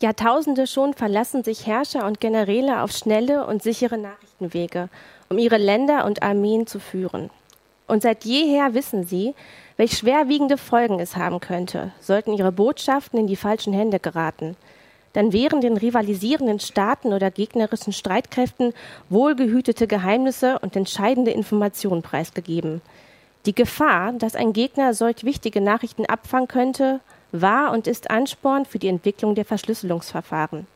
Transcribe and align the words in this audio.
Jahrtausende 0.00 0.68
schon 0.68 0.94
verlassen 0.94 1.42
sich 1.42 1.66
Herrscher 1.66 2.06
und 2.06 2.20
Generäle 2.20 2.82
auf 2.82 2.92
schnelle 2.92 3.44
und 3.46 3.64
sichere 3.64 3.98
Nachrichtenwege, 3.98 4.88
um 5.28 5.38
ihre 5.38 5.56
Länder 5.56 6.04
und 6.04 6.22
Armeen 6.22 6.68
zu 6.68 6.78
führen. 6.78 7.30
Und 7.88 8.02
seit 8.02 8.24
jeher 8.24 8.74
wissen 8.74 9.02
sie, 9.04 9.34
welch 9.76 9.96
schwerwiegende 9.98 10.56
Folgen 10.56 11.00
es 11.00 11.16
haben 11.16 11.40
könnte, 11.40 11.90
sollten 12.00 12.32
ihre 12.32 12.52
Botschaften 12.52 13.18
in 13.18 13.26
die 13.26 13.34
falschen 13.34 13.72
Hände 13.72 13.98
geraten. 13.98 14.56
Dann 15.14 15.32
wären 15.32 15.60
den 15.60 15.76
rivalisierenden 15.76 16.60
Staaten 16.60 17.12
oder 17.12 17.32
gegnerischen 17.32 17.92
Streitkräften 17.92 18.74
wohlgehütete 19.08 19.88
Geheimnisse 19.88 20.60
und 20.60 20.76
entscheidende 20.76 21.32
Informationen 21.32 22.02
preisgegeben. 22.02 22.82
Die 23.46 23.54
Gefahr, 23.54 24.12
dass 24.12 24.36
ein 24.36 24.52
Gegner 24.52 24.94
solch 24.94 25.24
wichtige 25.24 25.60
Nachrichten 25.60 26.06
abfangen 26.06 26.46
könnte, 26.46 27.00
war 27.32 27.72
und 27.72 27.86
ist 27.86 28.10
Ansporn 28.10 28.64
für 28.64 28.78
die 28.78 28.88
Entwicklung 28.88 29.34
der 29.34 29.44
Verschlüsselungsverfahren. 29.44 30.66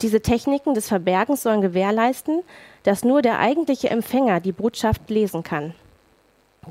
Diese 0.00 0.20
Techniken 0.20 0.74
des 0.74 0.88
Verbergens 0.88 1.42
sollen 1.42 1.60
gewährleisten, 1.60 2.42
dass 2.84 3.04
nur 3.04 3.20
der 3.20 3.40
eigentliche 3.40 3.90
Empfänger 3.90 4.40
die 4.40 4.52
Botschaft 4.52 5.10
lesen 5.10 5.42
kann. 5.42 5.74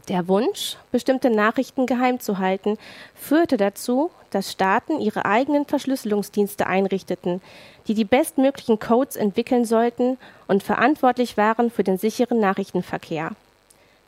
Der 0.07 0.27
Wunsch, 0.27 0.77
bestimmte 0.91 1.29
Nachrichten 1.29 1.87
geheim 1.87 2.19
zu 2.19 2.37
halten, 2.37 2.77
führte 3.15 3.57
dazu, 3.57 4.11
dass 4.29 4.51
Staaten 4.51 4.99
ihre 4.99 5.25
eigenen 5.25 5.65
Verschlüsselungsdienste 5.65 6.67
einrichteten, 6.67 7.41
die 7.87 7.93
die 7.95 8.05
bestmöglichen 8.05 8.79
Codes 8.79 9.15
entwickeln 9.15 9.65
sollten 9.65 10.17
und 10.47 10.63
verantwortlich 10.63 11.35
waren 11.35 11.71
für 11.71 11.83
den 11.83 11.97
sicheren 11.97 12.39
Nachrichtenverkehr. 12.39 13.31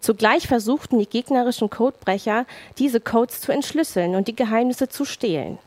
Zugleich 0.01 0.47
versuchten 0.47 0.99
die 0.99 1.09
gegnerischen 1.09 1.69
Codebrecher, 1.69 2.45
diese 2.77 3.01
Codes 3.01 3.41
zu 3.41 3.51
entschlüsseln 3.51 4.15
und 4.15 4.27
die 4.27 4.35
Geheimnisse 4.35 4.87
zu 4.87 5.05
stehlen. 5.05 5.57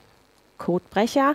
Codebrecher 0.59 1.35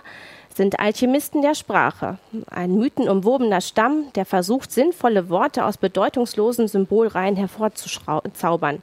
sind 0.54 0.80
Alchemisten 0.80 1.40
der 1.40 1.54
Sprache, 1.54 2.18
ein 2.50 2.74
mythenumwobener 2.76 3.60
Stamm, 3.60 4.12
der 4.14 4.26
versucht, 4.26 4.72
sinnvolle 4.72 5.28
Worte 5.28 5.64
aus 5.64 5.76
bedeutungslosen 5.76 6.66
Symbolreihen 6.66 7.36
hervorzuzaubern. 7.36 8.82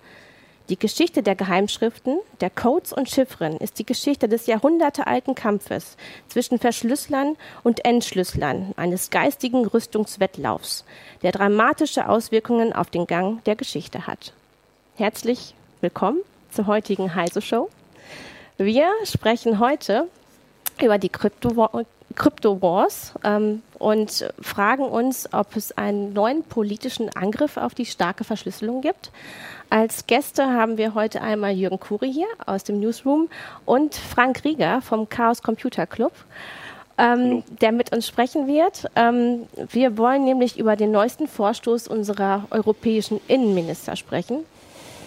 Die 0.67 0.79
Geschichte 0.79 1.21
der 1.21 1.35
Geheimschriften, 1.35 2.17
der 2.41 2.49
Codes 2.49 2.91
und 2.91 3.07
Chiffren 3.07 3.57
ist 3.57 3.77
die 3.77 3.85
Geschichte 3.85 4.27
des 4.27 4.47
jahrhundertealten 4.47 5.35
Kampfes 5.35 5.95
zwischen 6.27 6.57
Verschlüsslern 6.57 7.35
und 7.61 7.85
Entschlüsslern 7.85 8.73
eines 8.75 9.11
geistigen 9.11 9.67
Rüstungswettlaufs, 9.67 10.83
der 11.21 11.33
dramatische 11.33 12.09
Auswirkungen 12.09 12.73
auf 12.73 12.89
den 12.89 13.05
Gang 13.05 13.43
der 13.43 13.55
Geschichte 13.55 14.07
hat. 14.07 14.33
Herzlich 14.95 15.53
willkommen 15.81 16.21
zur 16.49 16.65
heutigen 16.65 17.13
Heise 17.13 17.43
Show. 17.43 17.69
Wir 18.57 18.87
sprechen 19.03 19.59
heute 19.59 20.07
über 20.81 20.97
die 20.97 21.09
Krypto 21.09 21.55
Crypto 22.15 22.61
Wars 22.61 23.13
ähm, 23.23 23.61
und 23.77 24.29
fragen 24.41 24.85
uns, 24.85 25.31
ob 25.33 25.55
es 25.55 25.77
einen 25.77 26.13
neuen 26.13 26.43
politischen 26.43 27.15
Angriff 27.15 27.57
auf 27.57 27.75
die 27.75 27.85
starke 27.85 28.23
Verschlüsselung 28.23 28.81
gibt. 28.81 29.11
Als 29.69 30.07
Gäste 30.07 30.45
haben 30.45 30.77
wir 30.77 30.93
heute 30.93 31.21
einmal 31.21 31.51
Jürgen 31.51 31.79
Kuri 31.79 32.11
hier 32.11 32.27
aus 32.45 32.63
dem 32.63 32.79
Newsroom 32.79 33.29
und 33.65 33.95
Frank 33.95 34.43
Rieger 34.43 34.81
vom 34.81 35.09
Chaos 35.09 35.41
Computer 35.41 35.85
Club. 35.85 36.13
Ähm, 36.97 37.43
der 37.59 37.73
mit 37.73 37.93
uns 37.93 38.07
sprechen 38.07 38.47
wird. 38.47 38.85
Ähm, 38.95 39.49
wir 39.69 39.97
wollen 39.97 40.23
nämlich 40.23 40.57
über 40.57 40.77
den 40.77 40.91
neuesten 40.91 41.27
Vorstoß 41.27 41.89
unserer 41.89 42.45
europäischen 42.51 43.19
Innenminister 43.27 43.97
sprechen, 43.97 44.45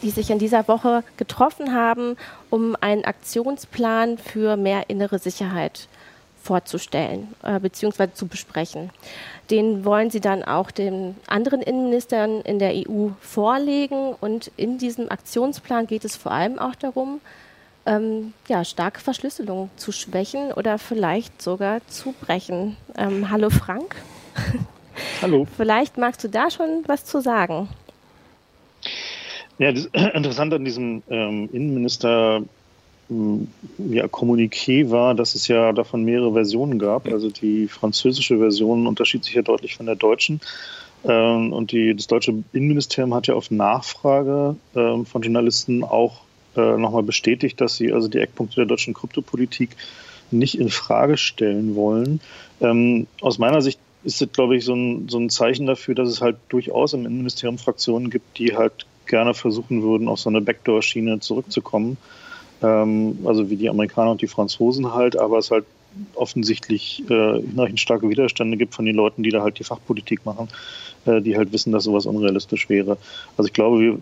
die 0.02 0.10
sich 0.10 0.28
in 0.28 0.38
dieser 0.38 0.68
Woche 0.68 1.02
getroffen 1.16 1.74
haben, 1.74 2.18
um 2.50 2.76
einen 2.82 3.06
Aktionsplan 3.06 4.18
für 4.18 4.58
mehr 4.58 4.90
innere 4.90 5.18
Sicherheit 5.18 5.88
vorzustellen 6.48 7.34
äh, 7.42 7.60
bzw. 7.60 8.08
zu 8.14 8.26
besprechen. 8.26 8.88
Den 9.50 9.84
wollen 9.84 10.08
sie 10.08 10.20
dann 10.20 10.42
auch 10.42 10.70
den 10.70 11.14
anderen 11.26 11.60
Innenministern 11.60 12.40
in 12.40 12.58
der 12.58 12.72
EU 12.74 13.08
vorlegen. 13.20 14.14
Und 14.18 14.50
in 14.56 14.78
diesem 14.78 15.10
Aktionsplan 15.10 15.86
geht 15.86 16.06
es 16.06 16.16
vor 16.16 16.32
allem 16.32 16.58
auch 16.58 16.74
darum, 16.74 17.20
ähm, 17.84 18.32
ja, 18.48 18.64
starke 18.64 19.00
Verschlüsselung 19.00 19.68
zu 19.76 19.92
schwächen 19.92 20.52
oder 20.52 20.78
vielleicht 20.78 21.42
sogar 21.42 21.86
zu 21.86 22.14
brechen. 22.18 22.78
Ähm, 22.96 23.30
hallo 23.30 23.50
Frank. 23.50 23.96
Hallo. 25.22 25.46
vielleicht 25.56 25.96
magst 25.96 26.24
du 26.24 26.28
da 26.28 26.50
schon 26.50 26.82
was 26.86 27.04
zu 27.04 27.20
sagen. 27.20 27.68
Ja, 29.58 29.70
das 29.72 29.84
Interessante 30.14 30.56
an 30.56 30.64
diesem 30.64 31.02
ähm, 31.08 31.48
Innenminister 31.52 32.42
ja, 33.08 34.04
Kommuniqué 34.06 34.90
war, 34.90 35.14
dass 35.14 35.34
es 35.34 35.48
ja 35.48 35.72
davon 35.72 36.04
mehrere 36.04 36.32
Versionen 36.32 36.78
gab. 36.78 37.08
Also 37.08 37.30
die 37.30 37.66
französische 37.66 38.38
Version 38.38 38.86
unterschied 38.86 39.24
sich 39.24 39.34
ja 39.34 39.42
deutlich 39.42 39.76
von 39.76 39.86
der 39.86 39.96
deutschen. 39.96 40.40
Ähm, 41.04 41.52
und 41.52 41.72
die, 41.72 41.94
das 41.94 42.06
deutsche 42.06 42.34
Innenministerium 42.52 43.14
hat 43.14 43.26
ja 43.26 43.34
auf 43.34 43.50
Nachfrage 43.50 44.56
ähm, 44.74 45.06
von 45.06 45.22
Journalisten 45.22 45.84
auch 45.84 46.20
äh, 46.56 46.76
nochmal 46.76 47.02
bestätigt, 47.02 47.60
dass 47.60 47.76
sie 47.76 47.92
also 47.92 48.08
die 48.08 48.18
Eckpunkte 48.18 48.56
der 48.56 48.66
deutschen 48.66 48.94
Kryptopolitik 48.94 49.70
nicht 50.30 50.58
in 50.58 50.68
Frage 50.68 51.16
stellen 51.16 51.76
wollen. 51.76 52.20
Ähm, 52.60 53.06
aus 53.22 53.38
meiner 53.38 53.62
Sicht 53.62 53.78
ist 54.04 54.20
es, 54.20 54.32
glaube 54.32 54.56
ich, 54.56 54.64
so 54.64 54.74
ein, 54.74 55.08
so 55.08 55.18
ein 55.18 55.30
Zeichen 55.30 55.66
dafür, 55.66 55.94
dass 55.94 56.10
es 56.10 56.20
halt 56.20 56.36
durchaus 56.50 56.92
im 56.92 57.06
Innenministerium 57.06 57.58
Fraktionen 57.58 58.10
gibt, 58.10 58.38
die 58.38 58.54
halt 58.54 58.84
gerne 59.06 59.32
versuchen 59.32 59.82
würden, 59.82 60.08
auf 60.08 60.20
so 60.20 60.28
eine 60.28 60.42
Backdoor-Schiene 60.42 61.20
zurückzukommen 61.20 61.96
ähm, 62.62 63.18
also 63.24 63.50
wie 63.50 63.56
die 63.56 63.70
Amerikaner 63.70 64.12
und 64.12 64.22
die 64.22 64.26
Franzosen 64.26 64.94
halt, 64.94 65.18
aber 65.18 65.38
es 65.38 65.50
halt 65.50 65.64
offensichtlich 66.14 67.02
äh, 67.08 67.40
hinreichend 67.40 67.80
starke 67.80 68.08
Widerstände 68.08 68.56
gibt 68.56 68.74
von 68.74 68.84
den 68.84 68.96
Leuten, 68.96 69.22
die 69.22 69.30
da 69.30 69.42
halt 69.42 69.58
die 69.58 69.64
Fachpolitik 69.64 70.24
machen, 70.24 70.48
äh, 71.06 71.20
die 71.20 71.36
halt 71.36 71.52
wissen, 71.52 71.72
dass 71.72 71.84
sowas 71.84 72.06
unrealistisch 72.06 72.68
wäre. 72.68 72.98
Also 73.36 73.48
ich 73.48 73.52
glaube, 73.52 73.80
wir 73.80 73.98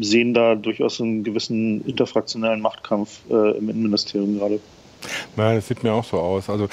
sehen 0.00 0.34
da 0.34 0.54
durchaus 0.54 1.00
einen 1.00 1.24
gewissen 1.24 1.84
interfraktionellen 1.86 2.60
Machtkampf 2.60 3.20
äh, 3.30 3.58
im 3.58 3.68
Innenministerium 3.68 4.38
gerade. 4.38 4.60
Ja, 5.36 5.54
das 5.54 5.68
sieht 5.68 5.82
mir 5.82 5.92
auch 5.92 6.04
so 6.04 6.18
aus. 6.18 6.50
Also 6.50 6.68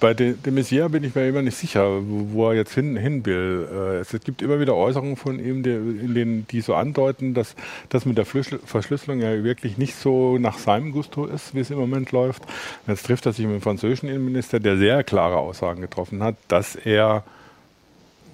bei 0.00 0.14
de, 0.14 0.34
de 0.34 0.52
Maizière 0.52 0.88
bin 0.88 1.04
ich 1.04 1.14
mir 1.14 1.28
immer 1.28 1.42
nicht 1.42 1.56
sicher, 1.56 2.02
wo, 2.06 2.32
wo 2.32 2.50
er 2.50 2.56
jetzt 2.56 2.74
hin, 2.74 2.96
hin 2.96 3.24
will. 3.24 3.68
Äh, 3.72 3.96
es 3.98 4.10
gibt 4.24 4.42
immer 4.42 4.60
wieder 4.60 4.74
Äußerungen 4.74 5.16
von 5.16 5.38
ihm, 5.38 5.62
die, 5.62 5.70
in 5.70 6.14
denen, 6.14 6.46
die 6.48 6.60
so 6.60 6.74
andeuten, 6.74 7.34
dass 7.34 7.54
das 7.88 8.04
mit 8.04 8.18
der 8.18 8.26
Verschlüsselung 8.26 9.20
ja 9.20 9.42
wirklich 9.44 9.78
nicht 9.78 9.96
so 9.96 10.38
nach 10.38 10.58
seinem 10.58 10.92
Gusto 10.92 11.26
ist, 11.26 11.54
wie 11.54 11.60
es 11.60 11.70
im 11.70 11.78
Moment 11.78 12.12
läuft. 12.12 12.42
jetzt 12.86 13.06
trifft 13.06 13.26
er 13.26 13.32
sich 13.32 13.46
mit 13.46 13.54
dem 13.54 13.62
französischen 13.62 14.08
Innenminister, 14.08 14.60
der 14.60 14.76
sehr 14.76 15.04
klare 15.04 15.36
Aussagen 15.36 15.80
getroffen 15.80 16.22
hat, 16.22 16.36
dass 16.48 16.76
er 16.76 17.24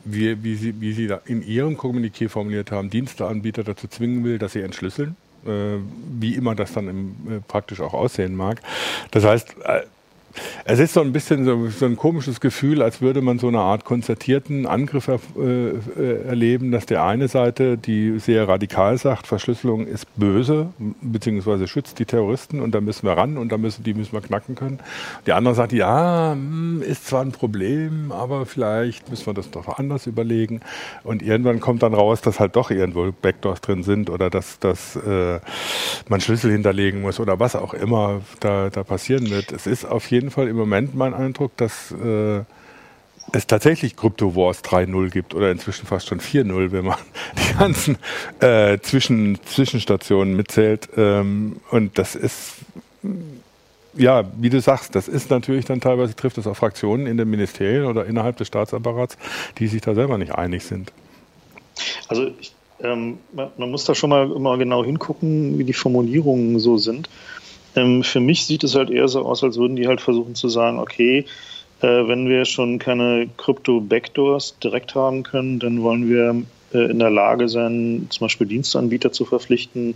wie, 0.05 0.43
wie, 0.43 0.55
Sie, 0.56 0.81
wie 0.81 0.93
Sie 0.93 1.09
in 1.27 1.43
Ihrem 1.43 1.77
Kommuniqué 1.77 2.28
formuliert 2.28 2.71
haben, 2.71 2.91
Diensteanbieter 2.91 3.65
dazu 3.65 3.87
zwingen 3.87 4.25
will, 4.25 4.38
dass 4.38 4.53
sie 4.53 4.61
entschlüsseln. 4.61 5.16
Äh, 5.47 5.78
wie 6.20 6.34
immer 6.34 6.54
das 6.54 6.72
dann 6.72 6.88
im, 6.88 7.16
äh, 7.28 7.41
praktisch 7.41 7.80
auch 7.80 7.94
aussehen 7.94 8.36
mag. 8.36 8.60
Das 9.10 9.25
heißt, 9.25 9.56
äh, 9.64 9.82
es 10.65 10.78
ist 10.78 10.94
so 10.94 11.00
ein 11.00 11.12
bisschen 11.12 11.44
so, 11.44 11.69
so, 11.69 11.87
ein 11.87 11.97
komisches 11.97 12.41
Gefühl, 12.41 12.82
als 12.82 13.00
würde 13.00 13.20
man 13.20 13.38
so 13.38 13.48
eine 13.48 13.60
Art 13.60 13.84
konzertierten 13.84 14.66
Angriff 14.66 15.09
er, 15.09 15.20
äh, 15.38 16.22
erleben, 16.26 16.72
dass 16.72 16.87
der 16.87 17.04
eine 17.04 17.28
Seite, 17.28 17.76
die 17.78 18.19
sehr 18.19 18.48
radikal 18.48 18.98
sagt, 18.98 19.26
Verschlüsselung 19.26 19.87
ist 19.87 20.06
böse, 20.16 20.69
beziehungsweise 21.00 21.69
schützt 21.69 21.98
die 21.98 22.04
Terroristen 22.04 22.60
und 22.60 22.75
da 22.75 22.81
müssen 22.81 23.06
wir 23.06 23.12
ran 23.12 23.38
und 23.38 23.50
da 23.53 23.59
müssen, 23.59 23.84
die 23.84 23.94
müssen 23.94 24.12
wir 24.12 24.20
knacken 24.20 24.54
können. 24.54 24.78
Die 25.26 25.32
andere 25.32 25.54
sagt, 25.54 25.72
ja, 25.72 26.32
hm, 26.32 26.82
ist 26.82 27.06
zwar 27.06 27.22
ein 27.22 27.32
Problem, 27.32 28.12
aber 28.12 28.46
vielleicht 28.46 29.11
müssen 29.11 29.26
wir 29.26 29.34
das 29.34 29.50
doch 29.50 29.79
anders 29.79 30.06
überlegen. 30.06 30.61
Und 31.05 31.23
irgendwann 31.23 31.61
kommt 31.61 31.82
dann 31.82 31.94
raus, 31.94 32.20
dass 32.20 32.40
halt 32.40 32.56
doch 32.56 32.70
irgendwo 32.70 33.12
Backdoors 33.12 33.61
drin 33.61 33.82
sind 33.82 34.11
oder 34.11 34.31
dass, 34.31 34.58
dass 34.58 34.96
äh, 34.96 35.40
man 36.08 36.20
Schlüssel 36.20 36.52
hinterlegen 36.52 37.02
muss 37.02 37.20
oder 37.20 37.40
was 37.40 37.56
auch 37.56 37.75
immer 37.75 38.20
da, 38.40 38.70
da 38.70 38.84
passieren 38.84 39.31
wird. 39.31 39.52
Es 39.52 39.67
ist 39.67 39.84
auf 39.84 40.11
jeden 40.11 40.21
jeden 40.22 40.30
Fall 40.30 40.46
im 40.46 40.56
Moment 40.56 40.94
mein 40.94 41.14
Eindruck, 41.14 41.56
dass 41.56 41.90
äh, 41.90 42.42
es 43.32 43.46
tatsächlich 43.48 43.96
Crypto 43.96 44.36
Wars 44.36 44.62
3.0 44.62 45.10
gibt 45.10 45.34
oder 45.34 45.50
inzwischen 45.50 45.84
fast 45.84 46.06
schon 46.06 46.20
4.0, 46.20 46.70
wenn 46.70 46.84
man 46.84 46.98
die 47.36 47.58
ganzen 47.58 47.98
äh, 48.38 48.78
Zwischen 48.78 49.40
Zwischenstationen 49.44 50.36
mitzählt. 50.36 50.88
Ähm, 50.96 51.56
und 51.72 51.98
das 51.98 52.14
ist, 52.14 52.54
ja, 53.94 54.24
wie 54.38 54.48
du 54.48 54.60
sagst, 54.60 54.94
das 54.94 55.08
ist 55.08 55.28
natürlich 55.30 55.64
dann 55.64 55.80
teilweise 55.80 56.14
trifft 56.14 56.38
es 56.38 56.46
auf 56.46 56.56
Fraktionen 56.56 57.08
in 57.08 57.16
den 57.16 57.28
Ministerien 57.28 57.86
oder 57.86 58.06
innerhalb 58.06 58.36
des 58.36 58.46
Staatsapparats, 58.46 59.19
die 59.58 59.66
sich 59.66 59.80
da 59.80 59.94
selber 59.94 60.19
nicht 60.19 60.36
einig 60.36 60.62
sind. 60.62 60.92
Also 62.06 62.30
ich, 62.38 62.54
ähm, 62.80 63.19
man 63.32 63.70
muss 63.72 63.84
da 63.86 63.96
schon 63.96 64.10
mal 64.10 64.30
immer 64.30 64.56
genau 64.56 64.84
hingucken, 64.84 65.58
wie 65.58 65.64
die 65.64 65.72
Formulierungen 65.72 66.60
so 66.60 66.76
sind. 66.76 67.08
Ähm, 67.76 68.02
für 68.02 68.20
mich 68.20 68.46
sieht 68.46 68.64
es 68.64 68.74
halt 68.74 68.90
eher 68.90 69.08
so 69.08 69.24
aus, 69.24 69.42
als 69.42 69.56
würden 69.56 69.76
die 69.76 69.88
halt 69.88 70.00
versuchen 70.00 70.34
zu 70.34 70.48
sagen, 70.48 70.78
okay, 70.78 71.24
äh, 71.80 71.86
wenn 71.86 72.28
wir 72.28 72.44
schon 72.44 72.78
keine 72.78 73.28
Krypto-Backdoors 73.36 74.58
direkt 74.62 74.94
haben 74.94 75.22
können, 75.22 75.58
dann 75.58 75.82
wollen 75.82 76.08
wir 76.08 76.42
äh, 76.72 76.90
in 76.90 76.98
der 76.98 77.10
Lage 77.10 77.48
sein, 77.48 78.06
zum 78.10 78.26
Beispiel 78.26 78.46
Dienstanbieter 78.46 79.12
zu 79.12 79.24
verpflichten, 79.24 79.94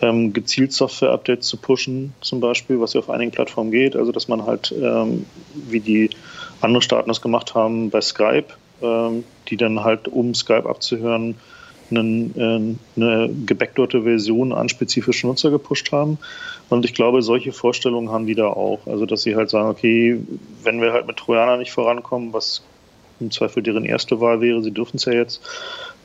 ähm, 0.00 0.32
gezielt 0.32 0.72
Software-Updates 0.72 1.46
zu 1.46 1.56
pushen, 1.56 2.14
zum 2.20 2.40
Beispiel, 2.40 2.80
was 2.80 2.94
ja 2.94 3.00
auf 3.00 3.10
einigen 3.10 3.32
Plattformen 3.32 3.70
geht. 3.70 3.96
Also 3.96 4.12
dass 4.12 4.28
man 4.28 4.46
halt, 4.46 4.72
ähm, 4.72 5.26
wie 5.54 5.80
die 5.80 6.10
andere 6.60 6.82
Staaten 6.82 7.08
das 7.08 7.20
gemacht 7.20 7.54
haben 7.54 7.90
bei 7.90 8.00
Skype, 8.00 8.46
ähm, 8.80 9.24
die 9.48 9.56
dann 9.56 9.82
halt, 9.82 10.08
um 10.08 10.34
Skype 10.34 10.68
abzuhören, 10.68 11.36
einen, 11.90 12.34
äh, 12.36 13.00
eine 13.00 13.30
gebackdorte 13.46 14.02
Version 14.02 14.52
an 14.52 14.68
spezifische 14.68 15.26
Nutzer 15.26 15.50
gepusht 15.50 15.92
haben. 15.92 16.18
Und 16.68 16.84
ich 16.84 16.94
glaube, 16.94 17.22
solche 17.22 17.52
Vorstellungen 17.52 18.10
haben 18.10 18.26
die 18.26 18.34
da 18.34 18.48
auch. 18.48 18.86
Also, 18.86 19.06
dass 19.06 19.22
sie 19.22 19.36
halt 19.36 19.50
sagen, 19.50 19.70
okay, 19.70 20.20
wenn 20.62 20.80
wir 20.80 20.92
halt 20.92 21.06
mit 21.06 21.16
Trojaner 21.16 21.56
nicht 21.56 21.72
vorankommen, 21.72 22.32
was 22.32 22.62
im 23.20 23.30
Zweifel 23.30 23.62
deren 23.62 23.84
erste 23.84 24.20
Wahl 24.20 24.40
wäre, 24.40 24.62
sie 24.62 24.70
dürfen 24.70 24.96
es 24.96 25.04
ja 25.04 25.12
jetzt, 25.12 25.40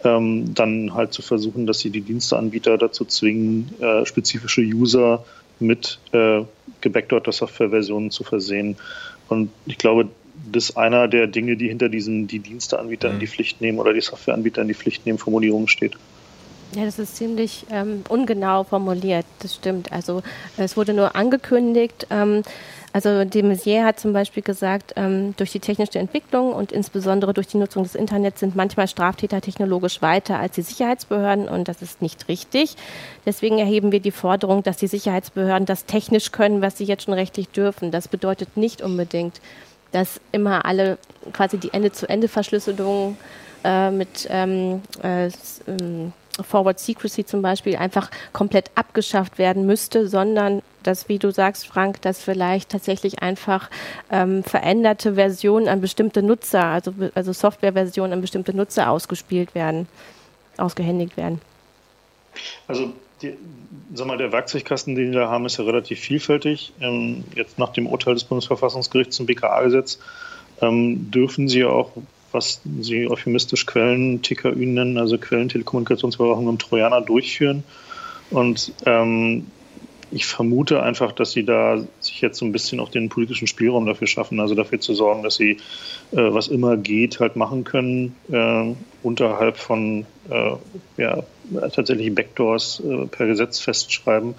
ähm, 0.03 0.53
dann 0.53 0.93
halt 0.93 1.13
zu 1.13 1.21
versuchen, 1.21 1.67
dass 1.67 1.79
sie 1.79 1.89
die 1.89 2.01
Diensteanbieter 2.01 2.77
dazu 2.77 3.05
zwingen, 3.05 3.73
äh, 3.79 4.05
spezifische 4.05 4.61
User 4.61 5.23
mit 5.59 5.99
äh, 6.11 6.41
gebackdorter 6.81 7.31
Softwareversionen 7.31 8.11
zu 8.11 8.23
versehen. 8.23 8.77
Und 9.29 9.49
ich 9.65 9.77
glaube, 9.77 10.09
das 10.51 10.69
ist 10.69 10.77
einer 10.77 11.07
der 11.07 11.27
Dinge, 11.27 11.55
die 11.55 11.67
hinter 11.67 11.89
diesen 11.89 12.27
die 12.27 12.39
Diensteanbieter 12.39 13.09
mhm. 13.09 13.13
in 13.15 13.19
die 13.19 13.27
Pflicht 13.27 13.61
nehmen 13.61 13.79
oder 13.79 13.93
die 13.93 14.01
Softwareanbieter 14.01 14.61
in 14.61 14.67
die 14.67 14.73
Pflicht 14.73 15.05
nehmen, 15.05 15.17
Formulierungen 15.17 15.67
steht. 15.67 15.97
Ja, 16.75 16.85
das 16.85 16.97
ist 16.97 17.17
ziemlich 17.17 17.65
ähm, 17.69 18.03
ungenau 18.09 18.63
formuliert, 18.63 19.25
das 19.39 19.53
stimmt. 19.55 19.91
Also 19.91 20.23
es 20.57 20.75
wurde 20.75 20.93
nur 20.93 21.15
angekündigt. 21.15 22.07
Ähm, 22.09 22.41
also 22.93 23.25
de 23.25 23.43
Maizière 23.43 23.85
hat 23.85 23.99
zum 23.99 24.13
Beispiel 24.13 24.43
gesagt, 24.43 24.93
ähm, 24.95 25.35
durch 25.37 25.51
die 25.51 25.59
technische 25.59 25.99
Entwicklung 25.99 26.53
und 26.53 26.71
insbesondere 26.71 27.33
durch 27.33 27.47
die 27.47 27.57
Nutzung 27.57 27.83
des 27.83 27.95
Internets 27.95 28.39
sind 28.39 28.55
manchmal 28.55 28.87
Straftäter 28.87 29.41
technologisch 29.41 30.01
weiter 30.01 30.39
als 30.39 30.55
die 30.55 30.61
Sicherheitsbehörden 30.61 31.47
und 31.47 31.67
das 31.67 31.81
ist 31.81 32.01
nicht 32.01 32.27
richtig. 32.27 32.75
Deswegen 33.25 33.59
erheben 33.59 33.91
wir 33.91 33.99
die 33.99 34.11
Forderung, 34.11 34.63
dass 34.63 34.77
die 34.77 34.87
Sicherheitsbehörden 34.87 35.65
das 35.65 35.85
technisch 35.85 36.31
können, 36.31 36.61
was 36.61 36.77
sie 36.77 36.85
jetzt 36.85 37.03
schon 37.03 37.13
rechtlich 37.13 37.49
dürfen. 37.49 37.91
Das 37.91 38.07
bedeutet 38.07 38.57
nicht 38.57 38.81
unbedingt, 38.81 39.41
dass 39.93 40.19
immer 40.31 40.65
alle 40.65 40.97
quasi 41.31 41.57
die 41.57 41.73
Ende-zu-Ende-Verschlüsselung 41.73 43.17
äh, 43.63 43.91
mit 43.91 44.27
ähm, 44.29 44.81
äh, 45.01 45.29
ähm, 45.67 46.11
Forward 46.41 46.79
Secrecy 46.79 47.25
zum 47.25 47.41
Beispiel 47.41 47.75
einfach 47.75 48.09
komplett 48.33 48.71
abgeschafft 48.75 49.37
werden 49.37 49.65
müsste, 49.65 50.07
sondern 50.07 50.63
dass, 50.81 51.07
wie 51.07 51.19
du 51.19 51.31
sagst, 51.31 51.67
Frank, 51.67 52.01
dass 52.01 52.21
vielleicht 52.21 52.69
tatsächlich 52.69 53.21
einfach 53.21 53.69
ähm, 54.11 54.43
veränderte 54.43 55.13
Versionen 55.13 55.67
an 55.67 55.79
bestimmte 55.79 56.23
Nutzer, 56.23 56.65
also, 56.65 56.93
also 57.13 57.31
Softwareversionen 57.33 58.13
an 58.13 58.21
bestimmte 58.21 58.55
Nutzer 58.55 58.89
ausgespielt 58.89 59.53
werden, 59.55 59.87
ausgehändigt 60.57 61.15
werden. 61.15 61.39
Also 62.67 62.93
die, 63.23 63.33
sag 63.93 64.07
mal, 64.07 64.17
der 64.17 64.31
Werkzeugkasten, 64.31 64.95
den 64.95 65.11
wir 65.11 65.21
da 65.21 65.29
haben, 65.29 65.45
ist 65.45 65.57
ja 65.57 65.63
relativ 65.63 65.99
vielfältig. 65.99 66.73
Ähm, 66.81 67.23
jetzt 67.35 67.57
nach 67.57 67.73
dem 67.73 67.87
Urteil 67.87 68.13
des 68.13 68.23
Bundesverfassungsgerichts 68.25 69.15
zum 69.15 69.25
BKA-Gesetz 69.25 69.99
ähm, 70.61 71.11
dürfen 71.11 71.47
Sie 71.47 71.63
auch, 71.63 71.91
was 72.31 72.61
Sie 72.81 73.07
euphemistisch 73.07 73.65
Quellen-TKÜ 73.65 74.65
nennen, 74.65 74.97
also 74.97 75.17
Quellentelekommunikationsüberwachung 75.17 76.49
im 76.49 76.59
Trojaner 76.59 77.01
durchführen. 77.01 77.63
Und 78.29 78.73
ähm, 78.85 79.47
ich 80.13 80.25
vermute 80.25 80.83
einfach, 80.83 81.11
dass 81.11 81.31
sie 81.31 81.43
da 81.43 81.83
sich 81.99 82.21
jetzt 82.21 82.37
so 82.37 82.45
ein 82.45 82.51
bisschen 82.51 82.79
auch 82.79 82.89
den 82.89 83.09
politischen 83.09 83.47
Spielraum 83.47 83.85
dafür 83.85 84.07
schaffen, 84.07 84.39
also 84.39 84.55
dafür 84.55 84.79
zu 84.79 84.93
sorgen, 84.93 85.23
dass 85.23 85.35
sie 85.35 85.57
äh, 86.11 86.33
was 86.33 86.47
immer 86.47 86.77
geht, 86.77 87.19
halt 87.19 87.35
machen 87.35 87.63
können, 87.63 88.15
äh, 88.31 88.73
unterhalb 89.01 89.57
von 89.57 90.05
äh, 90.29 90.51
ja, 90.97 91.23
tatsächlich 91.73 92.13
Backdoors 92.13 92.81
äh, 92.87 93.07
per 93.07 93.27
Gesetz 93.27 93.59
festschreiben. 93.59 94.35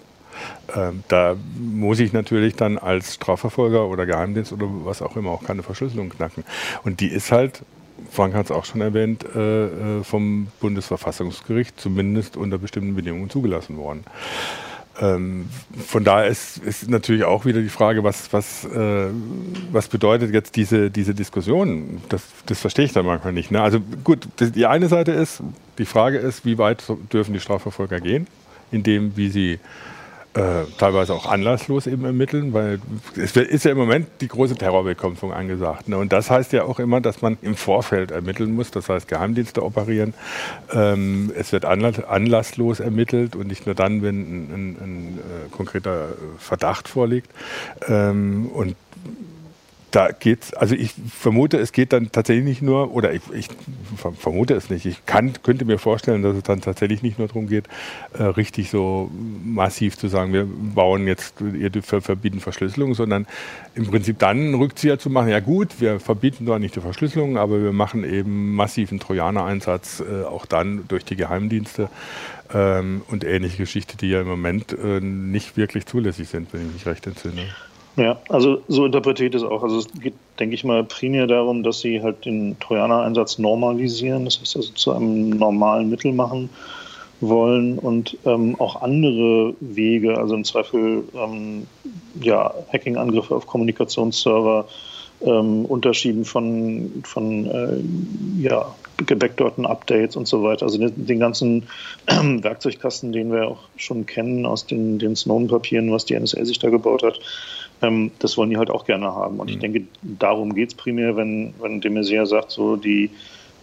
Ähm, 0.74 1.04
da 1.08 1.36
muss 1.58 2.00
ich 2.00 2.12
natürlich 2.12 2.56
dann 2.56 2.76
als 2.76 3.14
Strafverfolger 3.14 3.86
oder 3.86 4.04
Geheimdienst 4.04 4.52
oder 4.52 4.66
was 4.84 5.00
auch 5.00 5.16
immer 5.16 5.30
auch 5.30 5.44
keine 5.44 5.62
Verschlüsselung 5.62 6.10
knacken. 6.10 6.44
Und 6.82 7.00
die 7.00 7.08
ist 7.08 7.30
halt, 7.32 7.62
Frank 8.10 8.34
hat 8.34 8.46
es 8.46 8.50
auch 8.50 8.64
schon 8.64 8.80
erwähnt, 8.80 9.24
äh, 9.34 9.66
äh, 9.66 10.04
vom 10.04 10.48
Bundesverfassungsgericht 10.60 11.80
zumindest 11.80 12.36
unter 12.36 12.58
bestimmten 12.58 12.94
Bedingungen 12.96 13.30
zugelassen 13.30 13.78
worden. 13.78 14.04
Ähm, 15.00 15.48
von 15.86 16.04
daher 16.04 16.26
ist, 16.26 16.58
ist 16.58 16.88
natürlich 16.88 17.24
auch 17.24 17.44
wieder 17.44 17.60
die 17.60 17.68
Frage, 17.68 18.02
was, 18.02 18.32
was, 18.32 18.64
äh, 18.64 19.08
was 19.70 19.88
bedeutet 19.88 20.32
jetzt 20.32 20.56
diese, 20.56 20.90
diese 20.90 21.14
Diskussion? 21.14 22.00
Das, 22.08 22.22
das 22.46 22.60
verstehe 22.60 22.86
ich 22.86 22.92
dann 22.92 23.04
manchmal 23.04 23.32
nicht. 23.32 23.50
Ne? 23.50 23.60
Also 23.60 23.80
gut, 24.04 24.26
die 24.40 24.66
eine 24.66 24.88
Seite 24.88 25.12
ist, 25.12 25.42
die 25.78 25.84
Frage 25.84 26.18
ist, 26.18 26.44
wie 26.44 26.58
weit 26.58 26.82
dürfen 27.12 27.34
die 27.34 27.40
Strafverfolger 27.40 28.00
gehen, 28.00 28.26
in 28.72 28.82
dem, 28.82 29.16
wie 29.16 29.28
sie 29.28 29.58
äh, 30.36 30.64
teilweise 30.76 31.14
auch 31.14 31.26
anlasslos 31.26 31.86
eben 31.86 32.04
ermitteln, 32.04 32.52
weil 32.52 32.78
es 33.16 33.34
ist 33.36 33.64
ja 33.64 33.70
im 33.70 33.78
Moment 33.78 34.06
die 34.20 34.28
große 34.28 34.54
Terrorbekämpfung 34.54 35.32
angesagt. 35.32 35.88
Ne? 35.88 35.96
Und 35.96 36.12
das 36.12 36.30
heißt 36.30 36.52
ja 36.52 36.64
auch 36.64 36.78
immer, 36.78 37.00
dass 37.00 37.22
man 37.22 37.38
im 37.40 37.56
Vorfeld 37.56 38.10
ermitteln 38.10 38.54
muss, 38.54 38.70
das 38.70 38.88
heißt 38.88 39.08
Geheimdienste 39.08 39.64
operieren. 39.64 40.12
Ähm, 40.72 41.32
es 41.34 41.52
wird 41.52 41.64
anlasslos 41.64 42.80
ermittelt 42.80 43.34
und 43.34 43.46
nicht 43.46 43.64
nur 43.64 43.74
dann, 43.74 44.02
wenn 44.02 44.20
ein, 44.20 44.50
ein, 44.52 44.76
ein 44.80 45.18
äh, 45.18 45.48
konkreter 45.50 46.08
Verdacht 46.38 46.88
vorliegt. 46.88 47.30
Ähm, 47.88 48.50
und 48.52 48.76
da 49.96 50.10
geht's, 50.10 50.52
also 50.52 50.74
ich 50.74 50.92
vermute, 51.10 51.56
es 51.56 51.72
geht 51.72 51.94
dann 51.94 52.12
tatsächlich 52.12 52.44
nicht 52.44 52.60
nur, 52.60 52.92
oder 52.92 53.14
ich, 53.14 53.22
ich 53.32 53.48
vermute 54.18 54.52
es 54.52 54.68
nicht, 54.68 54.84
ich 54.84 55.06
kann, 55.06 55.32
könnte 55.42 55.64
mir 55.64 55.78
vorstellen, 55.78 56.20
dass 56.22 56.36
es 56.36 56.42
dann 56.42 56.60
tatsächlich 56.60 57.02
nicht 57.02 57.18
nur 57.18 57.28
darum 57.28 57.46
geht, 57.46 57.64
äh, 58.12 58.24
richtig 58.24 58.68
so 58.68 59.10
massiv 59.42 59.96
zu 59.96 60.08
sagen, 60.08 60.34
wir 60.34 60.46
bauen 60.46 61.06
jetzt, 61.06 61.36
ihr 61.40 61.70
verbieten 61.82 62.40
Verschlüsselung, 62.40 62.92
sondern 62.92 63.26
im 63.74 63.86
Prinzip 63.86 64.18
dann 64.18 64.36
einen 64.36 64.54
Rückzieher 64.56 64.98
zu 64.98 65.08
machen, 65.08 65.30
ja 65.30 65.40
gut, 65.40 65.80
wir 65.80 65.98
verbieten 65.98 66.44
zwar 66.44 66.58
nicht 66.58 66.76
die 66.76 66.82
Verschlüsselung, 66.82 67.38
aber 67.38 67.62
wir 67.62 67.72
machen 67.72 68.04
eben 68.04 68.54
massiven 68.54 69.00
Trojaner-Einsatz, 69.00 70.02
äh, 70.02 70.24
auch 70.24 70.44
dann 70.44 70.86
durch 70.88 71.06
die 71.06 71.16
Geheimdienste 71.16 71.88
ähm, 72.52 73.00
und 73.08 73.24
ähnliche 73.24 73.56
Geschichte, 73.56 73.96
die 73.96 74.10
ja 74.10 74.20
im 74.20 74.28
Moment 74.28 74.72
äh, 74.72 75.00
nicht 75.00 75.56
wirklich 75.56 75.86
zulässig 75.86 76.28
sind, 76.28 76.52
wenn 76.52 76.66
ich 76.66 76.74
mich 76.74 76.84
recht 76.86 77.06
entsinne. 77.06 77.46
Ja, 77.96 78.20
also 78.28 78.62
so 78.68 78.84
interpretiert 78.84 79.34
es 79.34 79.42
auch. 79.42 79.62
Also 79.62 79.78
es 79.78 79.88
geht, 80.00 80.14
denke 80.38 80.54
ich 80.54 80.64
mal, 80.64 80.84
primär 80.84 81.26
darum, 81.26 81.62
dass 81.62 81.80
sie 81.80 82.02
halt 82.02 82.26
den 82.26 82.58
Trojaner-Einsatz 82.60 83.38
normalisieren, 83.38 84.26
das 84.26 84.38
heißt 84.38 84.56
also 84.56 84.72
zu 84.74 84.92
einem 84.92 85.30
normalen 85.30 85.88
Mittel 85.88 86.12
machen 86.12 86.50
wollen 87.22 87.78
und 87.78 88.18
ähm, 88.26 88.54
auch 88.60 88.82
andere 88.82 89.54
Wege, 89.60 90.18
also 90.18 90.34
im 90.34 90.44
Zweifel 90.44 91.04
ähm, 91.14 91.66
ja, 92.20 92.52
Hacking-Angriffe 92.70 93.34
auf 93.34 93.46
Kommunikationsserver, 93.46 94.66
ähm, 95.22 95.64
Unterschieden 95.64 96.26
von, 96.26 97.02
von 97.04 97.46
äh, 97.46 98.42
ja, 98.42 98.74
gebackdorten 99.06 99.64
Updates 99.64 100.16
und 100.16 100.28
so 100.28 100.42
weiter. 100.42 100.66
Also 100.66 100.78
den, 100.78 101.06
den 101.06 101.18
ganzen 101.18 101.64
äh, 102.06 102.16
Werkzeugkasten, 102.42 103.12
den 103.12 103.32
wir 103.32 103.48
auch 103.48 103.60
schon 103.76 104.04
kennen 104.04 104.44
aus 104.44 104.66
den, 104.66 104.98
den 104.98 105.16
Snowden-Papieren, 105.16 105.90
was 105.90 106.04
die 106.04 106.18
NSA 106.18 106.44
sich 106.44 106.58
da 106.58 106.68
gebaut 106.68 107.02
hat, 107.02 107.18
ähm, 107.82 108.10
das 108.18 108.36
wollen 108.36 108.50
die 108.50 108.56
halt 108.56 108.70
auch 108.70 108.84
gerne 108.84 109.06
haben. 109.06 109.38
Und 109.38 109.46
mhm. 109.48 109.52
ich 109.54 109.58
denke, 109.58 109.82
darum 110.02 110.54
geht 110.54 110.70
es 110.70 110.74
primär, 110.74 111.16
wenn, 111.16 111.54
wenn 111.60 111.80
de 111.80 111.90
Maizière 111.90 112.26
sagt, 112.26 112.50
so 112.50 112.76
die 112.76 113.10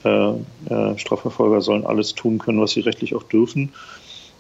äh, 0.04 0.30
äh, 0.30 0.98
Strafverfolger 0.98 1.62
sollen 1.62 1.86
alles 1.86 2.14
tun 2.14 2.38
können, 2.38 2.62
was 2.62 2.72
sie 2.72 2.82
rechtlich 2.82 3.16
auch 3.16 3.24
dürfen. 3.24 3.74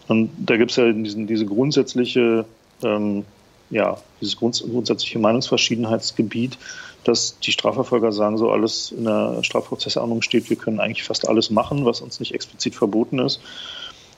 Und 0.07 0.29
da 0.37 0.57
gibt 0.57 0.71
es 0.71 0.77
ja 0.77 0.91
diesen, 0.91 1.27
diese 1.27 1.45
grundsätzliche, 1.45 2.45
ähm, 2.83 3.23
ja, 3.69 3.97
dieses 4.19 4.35
grundsätzliche 4.37 5.19
Meinungsverschiedenheitsgebiet, 5.19 6.57
dass 7.03 7.39
die 7.39 7.51
Strafverfolger 7.51 8.11
sagen, 8.11 8.37
so 8.37 8.51
alles 8.51 8.91
in 8.91 9.05
der 9.05 9.43
Strafprozessordnung 9.43 10.21
steht, 10.21 10.49
wir 10.49 10.57
können 10.57 10.79
eigentlich 10.79 11.03
fast 11.03 11.27
alles 11.27 11.49
machen, 11.49 11.85
was 11.85 12.01
uns 12.01 12.19
nicht 12.19 12.33
explizit 12.33 12.75
verboten 12.75 13.19
ist. 13.19 13.41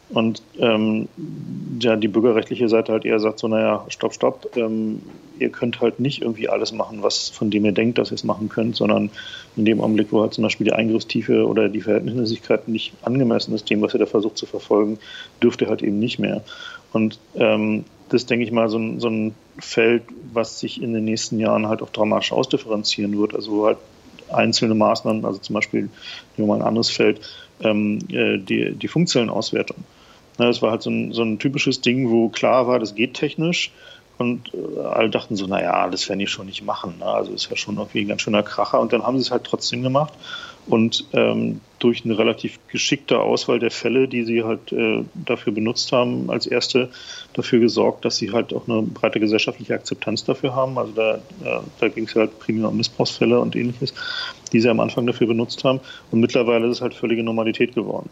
Und 0.09 0.43
ähm, 0.59 1.07
ja, 1.79 1.95
die 1.95 2.07
bürgerrechtliche 2.07 2.69
Seite 2.69 2.91
halt 2.91 3.05
eher 3.05 3.19
sagt 3.19 3.39
so, 3.39 3.47
naja, 3.47 3.85
stopp, 3.89 4.13
stopp, 4.13 4.55
ähm, 4.55 5.01
ihr 5.39 5.49
könnt 5.49 5.81
halt 5.81 5.99
nicht 5.99 6.21
irgendwie 6.21 6.47
alles 6.47 6.71
machen, 6.71 7.01
was 7.01 7.29
von 7.29 7.49
dem 7.49 7.65
ihr 7.65 7.71
denkt, 7.71 7.97
dass 7.97 8.11
ihr 8.11 8.15
es 8.15 8.23
machen 8.23 8.47
könnt, 8.47 8.75
sondern 8.75 9.09
in 9.55 9.65
dem 9.65 9.81
Augenblick, 9.81 10.11
wo 10.11 10.21
halt 10.21 10.33
zum 10.33 10.43
Beispiel 10.43 10.65
die 10.65 10.73
Eingriffstiefe 10.73 11.47
oder 11.47 11.69
die 11.69 11.81
Verhältnismäßigkeit 11.81 12.67
nicht 12.67 12.93
angemessen 13.01 13.53
ist, 13.55 13.69
dem, 13.69 13.81
was 13.81 13.93
ihr 13.95 13.99
da 13.99 14.05
versucht 14.05 14.37
zu 14.37 14.45
verfolgen, 14.45 14.99
dürft 15.41 15.61
ihr 15.61 15.69
halt 15.69 15.81
eben 15.81 15.99
nicht 15.99 16.19
mehr. 16.19 16.43
Und 16.93 17.19
ähm, 17.35 17.85
das 18.09 18.27
denke 18.27 18.45
ich 18.45 18.51
mal 18.51 18.69
so 18.69 18.77
ein, 18.77 18.99
so 18.99 19.09
ein 19.09 19.33
Feld, 19.57 20.03
was 20.33 20.59
sich 20.59 20.81
in 20.81 20.93
den 20.93 21.05
nächsten 21.05 21.39
Jahren 21.39 21.67
halt 21.67 21.81
auch 21.81 21.89
dramatisch 21.89 22.31
ausdifferenzieren 22.31 23.17
wird. 23.17 23.33
Also 23.33 23.65
halt 23.65 23.77
einzelne 24.31 24.75
Maßnahmen, 24.75 25.25
also 25.25 25.39
zum 25.39 25.55
Beispiel, 25.55 25.81
nehmen 25.81 25.91
wir 26.37 26.45
mal 26.47 26.55
ein 26.55 26.67
anderes 26.67 26.89
Feld, 26.89 27.21
ähm, 27.61 27.99
äh, 28.09 28.37
die, 28.37 28.73
die 28.73 28.87
funktionellen 28.87 29.29
Auswertung. 29.29 29.77
Das 30.37 30.61
war 30.61 30.71
halt 30.71 30.81
so 30.81 30.89
ein, 30.89 31.13
so 31.13 31.21
ein 31.21 31.39
typisches 31.39 31.81
Ding, 31.81 32.09
wo 32.09 32.29
klar 32.29 32.67
war, 32.67 32.79
das 32.79 32.95
geht 32.95 33.13
technisch. 33.13 33.71
Und 34.17 34.53
äh, 34.53 34.79
alle 34.79 35.09
dachten 35.09 35.35
so, 35.35 35.45
naja, 35.45 35.89
das 35.89 36.07
werden 36.07 36.19
die 36.19 36.27
schon 36.27 36.45
nicht 36.45 36.63
machen. 36.63 36.95
Ne? 36.99 37.05
Also 37.05 37.33
ist 37.33 37.49
ja 37.49 37.57
schon 37.57 37.77
irgendwie 37.77 38.01
ein 38.01 38.07
ganz 38.07 38.21
schöner 38.21 38.43
Kracher. 38.43 38.79
Und 38.79 38.93
dann 38.93 39.03
haben 39.03 39.17
sie 39.17 39.23
es 39.23 39.31
halt 39.31 39.43
trotzdem 39.43 39.83
gemacht. 39.83 40.13
Und 40.67 41.05
ähm, 41.13 41.61
durch 41.77 42.05
eine 42.05 42.17
relativ 42.17 42.57
geschickte 42.69 43.19
Auswahl 43.19 43.59
der 43.59 43.69
Fälle, 43.69 44.07
die 44.07 44.23
sie 44.23 44.43
halt 44.43 44.71
äh, 44.71 45.03
dafür 45.13 45.53
benutzt 45.53 45.91
haben, 45.91 46.31
als 46.31 46.47
erste 46.47 46.89
dafür 47.33 47.59
gesorgt, 47.59 48.03
dass 48.05 48.17
sie 48.17 48.31
halt 48.31 48.53
auch 48.53 48.67
eine 48.67 48.81
breite 48.81 49.19
gesellschaftliche 49.19 49.75
Akzeptanz 49.75 50.23
dafür 50.23 50.55
haben. 50.55 50.77
Also 50.79 50.93
da, 50.93 51.15
äh, 51.15 51.59
da 51.79 51.87
ging 51.89 52.05
es 52.05 52.15
halt 52.15 52.39
primär 52.39 52.69
um 52.69 52.77
Missbrauchsfälle 52.77 53.39
und 53.39 53.55
ähnliches, 53.55 53.93
die 54.53 54.61
sie 54.61 54.69
am 54.69 54.79
Anfang 54.79 55.05
dafür 55.05 55.27
benutzt 55.27 55.63
haben. 55.63 55.81
Und 56.09 56.21
mittlerweile 56.21 56.65
ist 56.67 56.77
es 56.77 56.81
halt 56.81 56.95
völlige 56.95 57.21
Normalität 57.21 57.75
geworden. 57.75 58.09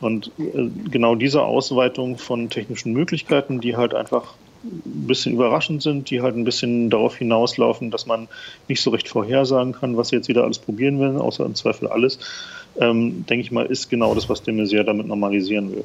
Und 0.00 0.30
äh, 0.38 0.68
genau 0.90 1.14
diese 1.14 1.42
Ausweitung 1.42 2.18
von 2.18 2.50
technischen 2.50 2.92
Möglichkeiten, 2.92 3.60
die 3.60 3.76
halt 3.76 3.94
einfach 3.94 4.34
ein 4.64 5.06
bisschen 5.06 5.32
überraschend 5.34 5.82
sind, 5.82 6.10
die 6.10 6.20
halt 6.20 6.36
ein 6.36 6.44
bisschen 6.44 6.90
darauf 6.90 7.16
hinauslaufen, 7.16 7.90
dass 7.90 8.06
man 8.06 8.28
nicht 8.66 8.80
so 8.80 8.90
recht 8.90 9.08
vorhersagen 9.08 9.72
kann, 9.72 9.96
was 9.96 10.08
sie 10.08 10.16
jetzt 10.16 10.28
wieder 10.28 10.44
alles 10.44 10.58
probieren 10.58 10.98
will, 11.00 11.16
außer 11.16 11.46
im 11.46 11.54
Zweifel 11.54 11.88
alles, 11.88 12.18
ähm, 12.80 13.24
denke 13.26 13.42
ich 13.42 13.52
mal, 13.52 13.66
ist 13.66 13.88
genau 13.88 14.14
das, 14.14 14.28
was 14.28 14.42
de 14.42 14.54
Maizière 14.54 14.84
damit 14.84 15.06
normalisieren 15.06 15.72
will. 15.72 15.84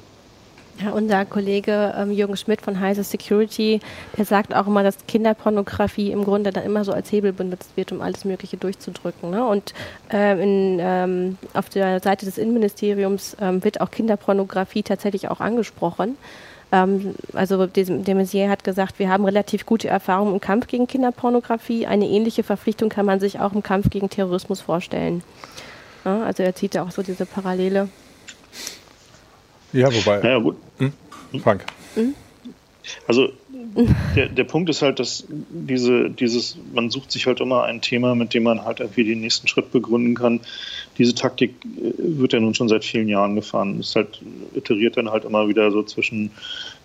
Ja, 0.81 0.91
unser 0.91 1.23
Kollege 1.25 1.93
ähm, 1.95 2.11
Jürgen 2.11 2.35
Schmidt 2.35 2.61
von 2.61 2.79
Heise 2.79 3.03
Security, 3.03 3.79
der 4.17 4.25
sagt 4.25 4.55
auch 4.55 4.65
immer, 4.65 4.81
dass 4.81 5.05
Kinderpornografie 5.07 6.11
im 6.11 6.23
Grunde 6.23 6.51
dann 6.51 6.63
immer 6.63 6.83
so 6.83 6.91
als 6.91 7.11
Hebel 7.11 7.31
benutzt 7.31 7.77
wird, 7.77 7.91
um 7.91 8.01
alles 8.01 8.25
Mögliche 8.25 8.57
durchzudrücken. 8.57 9.29
Ne? 9.29 9.45
Und 9.45 9.73
äh, 10.11 10.41
in, 10.41 10.79
ähm, 10.81 11.37
auf 11.53 11.69
der 11.69 11.99
Seite 11.99 12.25
des 12.25 12.39
Innenministeriums 12.39 13.37
ähm, 13.39 13.63
wird 13.63 13.81
auch 13.81 13.91
Kinderpornografie 13.91 14.81
tatsächlich 14.81 15.29
auch 15.29 15.41
angesprochen. 15.41 16.17
Ähm, 16.71 17.13
also 17.33 17.67
de 17.67 18.15
Maizière 18.15 18.49
hat 18.49 18.63
gesagt, 18.63 18.97
wir 18.97 19.09
haben 19.09 19.25
relativ 19.25 19.67
gute 19.67 19.89
Erfahrungen 19.89 20.33
im 20.33 20.41
Kampf 20.41 20.65
gegen 20.65 20.87
Kinderpornografie. 20.87 21.85
Eine 21.85 22.07
ähnliche 22.07 22.41
Verpflichtung 22.41 22.89
kann 22.89 23.05
man 23.05 23.19
sich 23.19 23.39
auch 23.39 23.53
im 23.53 23.61
Kampf 23.61 23.91
gegen 23.91 24.09
Terrorismus 24.09 24.61
vorstellen. 24.61 25.23
Also 26.03 26.43
er 26.43 26.53
zieht 26.55 26.75
da 26.75 26.83
auch 26.83 26.91
so 26.91 27.01
diese 27.01 27.25
Parallele. 27.25 27.87
Ja, 29.73 29.93
wobei. 29.93 30.21
Ja, 30.21 30.37
gut. 30.37 30.57
Hm? 30.77 30.93
Frank. 31.41 31.65
Hm? 31.95 32.15
Also 33.07 33.29
der, 34.15 34.27
der 34.29 34.43
Punkt 34.43 34.69
ist 34.69 34.81
halt, 34.81 34.99
dass 34.99 35.25
diese, 35.29 36.09
dieses, 36.09 36.57
man 36.73 36.89
sucht 36.89 37.11
sich 37.11 37.25
halt 37.25 37.39
immer 37.39 37.63
ein 37.63 37.81
Thema, 37.81 38.13
mit 38.13 38.33
dem 38.33 38.43
man 38.43 38.63
halt 38.65 38.79
irgendwie 38.79 39.03
den 39.03 39.21
nächsten 39.21 39.47
Schritt 39.47 39.71
begründen 39.71 40.15
kann. 40.15 40.41
Diese 40.97 41.15
Taktik 41.15 41.55
äh, 41.63 41.93
wird 41.97 42.33
ja 42.33 42.39
nun 42.39 42.53
schon 42.53 42.69
seit 42.69 42.85
vielen 42.85 43.07
Jahren 43.07 43.35
gefahren. 43.35 43.79
Es 43.79 43.95
halt 43.95 44.21
iteriert 44.53 44.97
dann 44.97 45.09
halt 45.09 45.25
immer 45.25 45.47
wieder 45.47 45.71
so 45.71 45.83
zwischen 45.83 46.31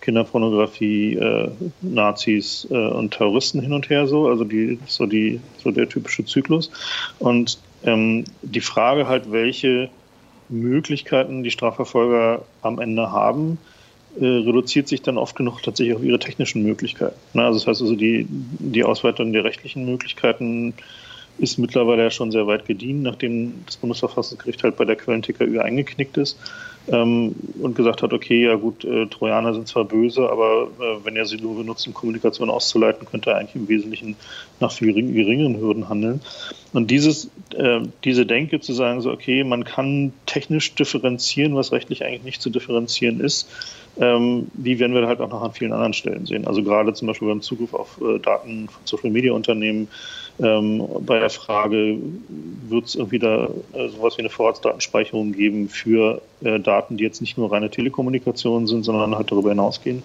Kinderpornografie, 0.00 1.16
äh, 1.16 1.50
Nazis 1.82 2.66
äh, 2.70 2.74
und 2.74 3.12
Terroristen 3.12 3.60
hin 3.60 3.72
und 3.72 3.90
her 3.90 4.06
so, 4.06 4.28
also 4.28 4.44
die 4.44 4.78
so 4.86 5.06
die 5.06 5.40
so 5.62 5.70
der 5.70 5.88
typische 5.88 6.24
Zyklus. 6.24 6.70
Und 7.18 7.58
ähm, 7.84 8.24
die 8.42 8.60
Frage 8.60 9.08
halt, 9.08 9.30
welche 9.30 9.90
Möglichkeiten 10.48 11.42
die 11.42 11.50
Strafverfolger 11.50 12.42
am 12.62 12.78
Ende 12.78 13.10
haben, 13.10 13.58
äh, 14.20 14.24
reduziert 14.24 14.88
sich 14.88 15.02
dann 15.02 15.18
oft 15.18 15.36
genug 15.36 15.62
tatsächlich 15.62 15.96
auf 15.96 16.02
ihre 16.02 16.18
technischen 16.18 16.62
Möglichkeiten. 16.62 17.18
Ne? 17.34 17.44
Also 17.44 17.58
das 17.58 17.66
heißt 17.66 17.82
also, 17.82 17.94
die, 17.94 18.26
die 18.28 18.84
Ausweitung 18.84 19.32
der 19.32 19.44
rechtlichen 19.44 19.84
Möglichkeiten 19.84 20.74
ist 21.38 21.58
mittlerweile 21.58 22.02
ja 22.02 22.10
schon 22.10 22.32
sehr 22.32 22.46
weit 22.46 22.66
gediehen, 22.66 23.02
nachdem 23.02 23.64
das 23.66 23.76
Bundesverfassungsgericht 23.76 24.62
halt 24.64 24.76
bei 24.76 24.84
der 24.84 24.96
Quellen-TKÜ 24.96 25.60
eingeknickt 25.60 26.16
ist 26.16 26.38
ähm, 26.90 27.34
und 27.60 27.74
gesagt 27.74 28.02
hat, 28.02 28.12
okay, 28.12 28.44
ja 28.44 28.54
gut, 28.56 28.84
äh, 28.84 29.06
Trojaner 29.06 29.54
sind 29.54 29.68
zwar 29.68 29.84
böse, 29.84 30.28
aber 30.30 30.68
äh, 30.78 31.04
wenn 31.04 31.16
er 31.16 31.26
sie 31.26 31.36
nur 31.36 31.56
benutzt, 31.56 31.86
um 31.86 31.94
Kommunikation 31.94 32.50
auszuleiten, 32.50 33.06
könnte 33.06 33.30
er 33.30 33.36
eigentlich 33.36 33.56
im 33.56 33.68
Wesentlichen 33.68 34.16
nach 34.60 34.72
viel 34.72 34.92
geringeren 34.92 35.58
Hürden 35.60 35.88
handeln. 35.88 36.20
Und 36.72 36.90
dieses, 36.90 37.30
äh, 37.54 37.80
diese 38.04 38.26
Denke 38.26 38.60
zu 38.60 38.72
sagen, 38.72 39.00
so 39.00 39.10
okay, 39.10 39.44
man 39.44 39.64
kann 39.64 40.12
technisch 40.26 40.74
differenzieren, 40.74 41.54
was 41.54 41.72
rechtlich 41.72 42.04
eigentlich 42.04 42.24
nicht 42.24 42.42
zu 42.42 42.50
differenzieren 42.50 43.20
ist, 43.20 43.48
ähm, 44.00 44.48
die 44.54 44.78
werden 44.78 44.94
wir 44.94 45.06
halt 45.06 45.20
auch 45.20 45.30
noch 45.30 45.42
an 45.42 45.52
vielen 45.52 45.72
anderen 45.72 45.92
Stellen 45.92 46.26
sehen. 46.26 46.46
Also 46.46 46.62
gerade 46.62 46.92
zum 46.94 47.08
Beispiel 47.08 47.28
beim 47.28 47.42
Zugriff 47.42 47.74
auf 47.74 48.00
äh, 48.00 48.18
Daten 48.18 48.68
von 48.68 48.82
Social-Media-Unternehmen, 48.84 49.88
ähm, 50.40 50.86
bei 51.00 51.18
der 51.18 51.30
Frage, 51.30 51.98
wird 52.68 52.86
es 52.86 52.94
irgendwie 52.94 53.18
da 53.18 53.48
äh, 53.72 53.88
sowas 53.88 54.16
wie 54.16 54.22
eine 54.22 54.30
Vorratsdatenspeicherung 54.30 55.32
geben 55.32 55.68
für 55.68 56.22
äh, 56.42 56.60
Daten, 56.60 56.96
die 56.96 57.04
jetzt 57.04 57.20
nicht 57.20 57.36
nur 57.36 57.50
reine 57.50 57.70
Telekommunikation 57.70 58.66
sind, 58.66 58.84
sondern 58.84 59.16
halt 59.16 59.30
darüber 59.32 59.50
hinausgehen. 59.50 60.02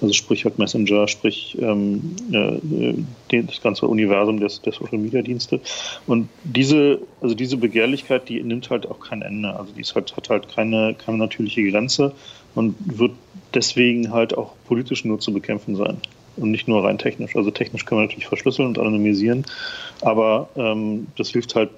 Also 0.00 0.12
sprich 0.14 0.44
halt 0.44 0.58
Messenger, 0.58 1.06
sprich 1.08 1.56
ähm, 1.60 2.16
äh, 2.32 3.42
das 3.42 3.60
ganze 3.60 3.86
Universum 3.86 4.40
des, 4.40 4.60
der 4.62 4.72
Social 4.72 4.98
Media 4.98 5.22
Dienste. 5.22 5.60
Und 6.06 6.28
diese, 6.42 7.00
also 7.20 7.34
diese 7.34 7.56
Begehrlichkeit, 7.56 8.28
die 8.28 8.42
nimmt 8.42 8.70
halt 8.70 8.90
auch 8.90 9.00
kein 9.00 9.22
Ende. 9.22 9.54
Also 9.54 9.72
die 9.72 9.82
ist 9.82 9.94
halt, 9.94 10.16
hat 10.16 10.30
halt 10.30 10.48
keine, 10.54 10.94
keine 10.94 11.18
natürliche 11.18 11.62
Grenze 11.70 12.12
und 12.54 12.74
wird 12.98 13.12
deswegen 13.54 14.12
halt 14.12 14.36
auch 14.36 14.54
politisch 14.66 15.04
nur 15.04 15.20
zu 15.20 15.32
bekämpfen 15.32 15.76
sein 15.76 15.98
und 16.36 16.50
nicht 16.50 16.68
nur 16.68 16.84
rein 16.84 16.98
technisch. 16.98 17.36
Also 17.36 17.50
technisch 17.50 17.84
können 17.84 18.00
wir 18.00 18.06
natürlich 18.06 18.26
verschlüsseln 18.26 18.68
und 18.68 18.78
anonymisieren, 18.78 19.44
aber 20.00 20.48
ähm, 20.56 21.08
das 21.16 21.30
hilft 21.30 21.54
halt 21.54 21.70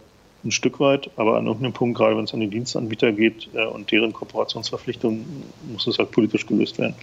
ein 0.44 0.50
Stück 0.50 0.80
weit, 0.80 1.10
aber 1.16 1.36
an 1.38 1.46
irgendeinem 1.46 1.72
Punkt, 1.72 1.96
gerade 1.96 2.16
wenn 2.16 2.24
es 2.24 2.34
an 2.34 2.40
die 2.40 2.48
Dienstanbieter 2.48 3.12
geht 3.12 3.48
äh, 3.54 3.64
und 3.64 3.90
deren 3.92 4.12
Kooperationsverpflichtungen, 4.12 5.24
muss 5.70 5.86
es 5.86 5.98
halt 5.98 6.10
politisch 6.10 6.46
gelöst 6.46 6.78
werden. 6.78 6.94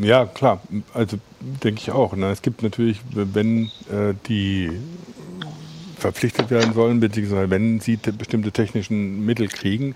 Ja, 0.00 0.26
klar. 0.26 0.60
Also 0.94 1.16
denke 1.40 1.80
ich 1.80 1.90
auch. 1.90 2.14
Ne? 2.14 2.30
Es 2.30 2.42
gibt 2.42 2.62
natürlich, 2.62 3.00
wenn 3.10 3.70
äh, 3.90 4.14
die 4.28 4.70
verpflichtet 5.98 6.50
werden 6.50 6.72
sollen, 6.72 7.00
beziehungsweise 7.00 7.50
wenn 7.50 7.80
sie 7.80 7.96
bestimmte 7.96 8.52
technischen 8.52 9.24
Mittel 9.24 9.48
kriegen, 9.48 9.94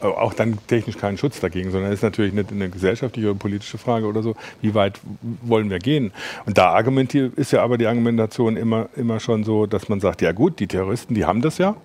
auch 0.00 0.34
dann 0.34 0.58
technisch 0.66 0.96
keinen 0.96 1.18
Schutz 1.18 1.40
dagegen, 1.40 1.70
sondern 1.70 1.90
es 1.90 1.98
ist 1.98 2.02
natürlich 2.02 2.32
nicht 2.32 2.52
eine 2.52 2.68
gesellschaftliche 2.68 3.30
oder 3.30 3.38
politische 3.38 3.78
Frage 3.78 4.06
oder 4.06 4.22
so, 4.22 4.36
wie 4.60 4.74
weit 4.74 5.00
wollen 5.42 5.70
wir 5.70 5.78
gehen? 5.78 6.12
Und 6.46 6.58
da 6.58 6.70
argumentiert, 6.70 7.34
ist 7.34 7.52
ja 7.52 7.62
aber 7.62 7.78
die 7.78 7.86
Argumentation 7.86 8.56
immer, 8.56 8.88
immer 8.96 9.20
schon 9.20 9.44
so, 9.44 9.66
dass 9.66 9.88
man 9.88 10.00
sagt, 10.00 10.22
ja 10.22 10.32
gut, 10.32 10.60
die 10.60 10.66
Terroristen, 10.66 11.14
die 11.14 11.24
haben 11.24 11.42
das 11.42 11.58
ja, 11.58 11.76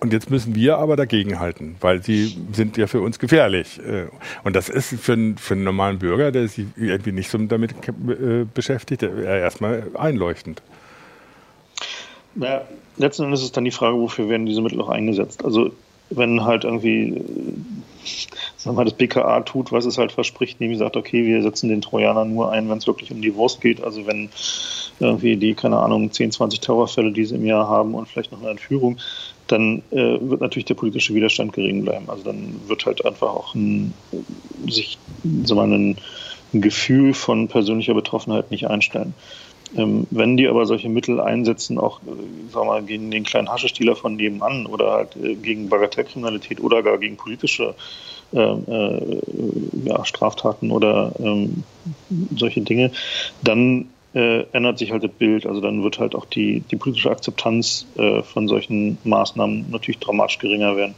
und 0.00 0.12
jetzt 0.12 0.30
müssen 0.30 0.54
wir 0.54 0.78
aber 0.78 0.94
dagegenhalten, 0.96 1.76
weil 1.80 2.02
sie 2.02 2.36
sind 2.52 2.76
ja 2.76 2.86
für 2.86 3.00
uns 3.00 3.18
gefährlich. 3.18 3.80
Äh, 3.80 4.06
und 4.44 4.54
das 4.54 4.68
ist 4.68 4.94
für 5.00 5.14
einen, 5.14 5.38
für 5.38 5.54
einen 5.54 5.64
normalen 5.64 5.98
Bürger, 5.98 6.30
der 6.30 6.46
sich 6.46 6.66
irgendwie 6.76 7.12
nicht 7.12 7.30
so 7.30 7.38
damit 7.38 7.72
äh, 7.72 8.44
beschäftigt, 8.52 9.02
erstmal 9.02 9.88
einleuchtend. 9.94 10.62
Naja, 12.38 12.62
letzten 12.96 13.24
Endes 13.24 13.42
ist 13.42 13.56
dann 13.56 13.64
die 13.64 13.72
Frage, 13.72 13.98
wofür 13.98 14.28
werden 14.28 14.46
diese 14.46 14.62
Mittel 14.62 14.80
auch 14.80 14.88
eingesetzt? 14.88 15.44
Also 15.44 15.72
wenn 16.10 16.44
halt 16.44 16.64
irgendwie, 16.64 17.12
sagen 18.56 18.76
wir 18.76 18.80
mal, 18.80 18.84
das 18.84 18.94
BKA 18.94 19.40
tut, 19.40 19.72
was 19.72 19.84
es 19.84 19.98
halt 19.98 20.12
verspricht, 20.12 20.60
nämlich 20.60 20.78
sagt, 20.78 20.96
okay, 20.96 21.26
wir 21.26 21.42
setzen 21.42 21.68
den 21.68 21.80
Trojaner 21.80 22.24
nur 22.24 22.50
ein, 22.52 22.68
wenn 22.70 22.78
es 22.78 22.86
wirklich 22.86 23.10
um 23.10 23.20
die 23.20 23.34
Wurst 23.34 23.60
geht, 23.60 23.82
also 23.82 24.06
wenn 24.06 24.30
irgendwie 25.00 25.36
die, 25.36 25.54
keine 25.54 25.78
Ahnung, 25.78 26.10
10, 26.12 26.30
20 26.30 26.60
Terrorfälle, 26.60 27.12
die 27.12 27.24
sie 27.24 27.34
im 27.34 27.44
Jahr 27.44 27.68
haben 27.68 27.94
und 27.94 28.08
vielleicht 28.08 28.32
noch 28.32 28.40
eine 28.40 28.50
Entführung, 28.50 28.98
dann 29.48 29.82
äh, 29.90 30.18
wird 30.20 30.40
natürlich 30.40 30.66
der 30.66 30.74
politische 30.74 31.14
Widerstand 31.14 31.52
gering 31.52 31.82
bleiben. 31.82 32.08
Also 32.08 32.22
dann 32.22 32.68
wird 32.68 32.86
halt 32.86 33.04
einfach 33.04 33.28
auch 33.28 33.54
ein, 33.54 33.94
sich 34.68 34.98
so 35.44 35.60
ein, 35.60 35.98
ein 36.54 36.60
Gefühl 36.60 37.14
von 37.14 37.48
persönlicher 37.48 37.94
Betroffenheit 37.94 38.50
nicht 38.50 38.68
einstellen. 38.68 39.14
Ähm, 39.76 40.06
wenn 40.10 40.36
die 40.36 40.48
aber 40.48 40.64
solche 40.64 40.88
Mittel 40.88 41.20
einsetzen, 41.20 41.78
auch 41.78 42.00
äh, 42.02 42.54
wir 42.54 42.64
mal, 42.64 42.82
gegen 42.82 43.10
den 43.10 43.24
kleinen 43.24 43.50
Haschestieler 43.50 43.96
von 43.96 44.16
nebenan 44.16 44.66
oder 44.66 44.92
halt 44.92 45.16
äh, 45.16 45.34
gegen 45.34 45.68
Bagatellkriminalität 45.68 46.60
oder 46.60 46.82
gar 46.82 46.98
gegen 46.98 47.16
politische 47.16 47.74
äh, 48.32 48.40
äh, 48.40 49.20
ja, 49.84 50.04
Straftaten 50.04 50.70
oder 50.70 51.12
ähm, 51.18 51.64
solche 52.36 52.60
Dinge, 52.60 52.92
dann 53.42 53.86
äh, 54.14 54.42
ändert 54.52 54.78
sich 54.78 54.92
halt 54.92 55.04
das 55.04 55.12
Bild. 55.12 55.46
Also 55.46 55.60
dann 55.60 55.82
wird 55.82 55.98
halt 55.98 56.14
auch 56.14 56.26
die, 56.26 56.60
die 56.70 56.76
politische 56.76 57.10
Akzeptanz 57.10 57.86
äh, 57.96 58.22
von 58.22 58.48
solchen 58.48 58.98
Maßnahmen 59.04 59.70
natürlich 59.70 59.98
dramatisch 59.98 60.38
geringer 60.38 60.76
werden. 60.76 60.94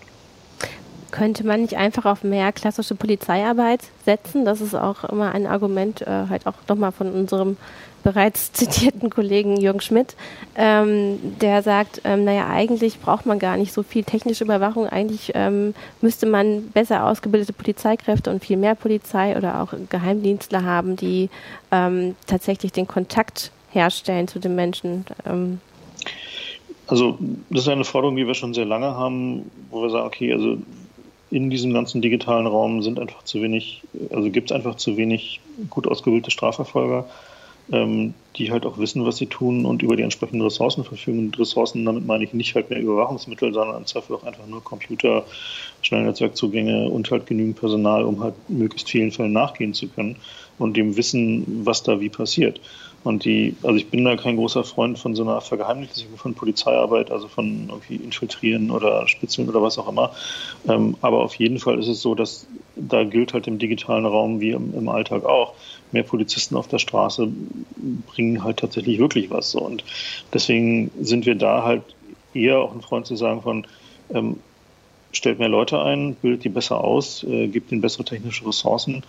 Könnte 1.11 1.47
man 1.47 1.63
nicht 1.63 1.77
einfach 1.77 2.05
auf 2.05 2.23
mehr 2.23 2.53
klassische 2.53 2.95
Polizeiarbeit 2.95 3.81
setzen? 4.05 4.45
Das 4.45 4.61
ist 4.61 4.75
auch 4.75 5.05
immer 5.05 5.33
ein 5.33 5.47
Argument, 5.47 6.03
äh, 6.03 6.27
halt 6.29 6.47
auch 6.47 6.55
nochmal 6.69 6.93
von 6.93 7.13
unserem 7.13 7.57
bereits 8.03 8.53
zitierten 8.53 9.11
Kollegen 9.11 9.57
Jürgen 9.57 9.81
Schmidt, 9.81 10.17
ähm, 10.57 11.19
der 11.41 11.63
sagt, 11.63 12.03
ähm, 12.05 12.25
naja, 12.25 12.49
eigentlich 12.49 13.01
braucht 13.01 13.27
man 13.27 13.39
gar 13.39 13.57
nicht 13.57 13.73
so 13.73 13.83
viel 13.83 14.05
technische 14.05 14.45
Überwachung, 14.45 14.87
eigentlich 14.87 15.33
ähm, 15.35 15.75
müsste 16.01 16.27
man 16.27 16.69
besser 16.71 17.07
ausgebildete 17.07 17.53
Polizeikräfte 17.53 18.31
und 18.31 18.45
viel 18.45 18.57
mehr 18.57 18.75
Polizei 18.75 19.37
oder 19.37 19.63
auch 19.63 19.75
Geheimdienstler 19.89 20.65
haben, 20.65 20.97
die 20.97 21.29
ähm, 21.71 22.17
tatsächlich 22.27 22.73
den 22.73 22.87
Kontakt 22.87 23.53
herstellen 23.71 24.29
zu 24.29 24.39
den 24.39 24.55
Menschen. 24.55 25.05
Ähm. 25.27 25.61
Also 26.87 27.19
das 27.51 27.63
ist 27.63 27.69
eine 27.69 27.85
Forderung, 27.85 28.17
die 28.17 28.27
wir 28.27 28.35
schon 28.35 28.53
sehr 28.53 28.65
lange 28.65 28.95
haben, 28.95 29.51
wo 29.71 29.83
wir 29.83 29.91
sagen, 29.91 30.07
okay, 30.07 30.33
also 30.33 30.57
in 31.31 31.51
diesem 31.51 31.73
ganzen 31.73 32.03
digitalen 32.03 32.47
Raum 32.47 32.83
sind 32.83 32.99
einfach 32.99 33.23
zu 33.25 33.41
wenig, 33.43 33.83
also 34.11 34.31
gibt 34.31 34.51
es 34.51 34.57
einfach 34.57 34.77
zu 34.77 34.97
wenig 34.97 35.41
gut 35.71 35.87
ausgebildete 35.87 36.31
Strafverfolger. 36.31 37.07
Ähm, 37.73 38.15
die 38.41 38.51
halt 38.51 38.65
auch 38.65 38.79
wissen, 38.79 39.05
was 39.05 39.19
sie 39.19 39.27
tun 39.27 39.67
und 39.67 39.83
über 39.83 39.97
die 39.97 40.03
entsprechenden 40.03 40.41
Ressourcen 40.43 40.83
verfügen. 40.83 41.19
Und 41.19 41.39
Ressourcen, 41.39 41.85
damit 41.85 42.07
meine 42.07 42.25
ich 42.25 42.33
nicht 42.33 42.55
halt 42.55 42.71
mehr 42.71 42.81
Überwachungsmittel, 42.81 43.53
sondern 43.53 43.77
im 43.77 43.87
Zweifel 43.87 44.17
auch 44.17 44.25
einfach 44.25 44.47
nur 44.47 44.65
Computer, 44.65 45.25
Schnellnetzwerkzugänge 45.83 46.89
und 46.89 47.11
halt 47.11 47.27
genügend 47.27 47.61
Personal, 47.61 48.05
um 48.05 48.23
halt 48.23 48.35
möglichst 48.49 48.89
vielen 48.89 49.13
Fällen 49.13 49.33
nachgehen 49.33 49.75
zu 49.75 49.89
können 49.89 50.17
und 50.59 50.77
dem 50.77 50.97
Wissen, 50.97 51.65
was 51.65 51.83
da 51.83 52.01
wie 52.01 52.09
passiert. 52.09 52.61
Und 53.03 53.25
die, 53.25 53.57
also 53.63 53.77
ich 53.77 53.89
bin 53.89 54.05
da 54.05 54.17
kein 54.17 54.37
großer 54.37 54.63
Freund 54.63 54.99
von 54.99 55.15
so 55.15 55.23
einer 55.23 55.41
Vergeheimnichung 55.41 56.17
von 56.17 56.35
Polizeiarbeit, 56.35 57.11
also 57.11 57.29
von 57.29 57.69
irgendwie 57.69 57.97
Infiltrieren 57.97 58.71
oder 58.71 59.07
Spitzeln 59.09 59.49
oder 59.49 59.63
was 59.63 59.79
auch 59.79 59.89
immer. 59.89 60.13
Ähm, 60.69 60.97
aber 61.01 61.21
auf 61.21 61.35
jeden 61.37 61.59
Fall 61.59 61.79
ist 61.79 61.89
es 61.89 62.03
so, 62.03 62.15
dass 62.15 62.47
da 62.77 63.05
gilt 63.05 63.33
halt 63.33 63.47
im 63.47 63.59
digitalen 63.59 64.05
Raum 64.05 64.41
wie 64.41 64.51
im, 64.51 64.75
im 64.75 64.89
Alltag 64.89 65.25
auch, 65.25 65.55
mehr 65.93 66.03
Polizisten 66.03 66.57
auf 66.57 66.69
der 66.69 66.79
Straße 66.79 67.29
bringen 68.07 68.30
halt 68.39 68.59
tatsächlich 68.59 68.99
wirklich 68.99 69.31
was. 69.31 69.51
So. 69.51 69.61
Und 69.61 69.85
deswegen 70.33 70.91
sind 71.01 71.27
wir 71.27 71.35
da 71.35 71.63
halt 71.63 71.83
eher 72.35 72.59
auch 72.59 72.75
ein 72.75 72.83
Freund 72.83 73.07
zu 73.07 73.17
sagen 73.17 73.43
von, 73.43 73.67
ähm, 74.13 74.37
stellt 75.13 75.39
mehr 75.39 75.49
Leute 75.49 75.81
ein, 75.83 76.15
bildet 76.15 76.45
die 76.45 76.49
besser 76.49 76.83
aus, 76.83 77.25
äh, 77.25 77.49
gibt 77.49 77.73
ihnen 77.73 77.81
bessere 77.81 78.05
technische 78.05 78.47
Ressourcen, 78.47 79.03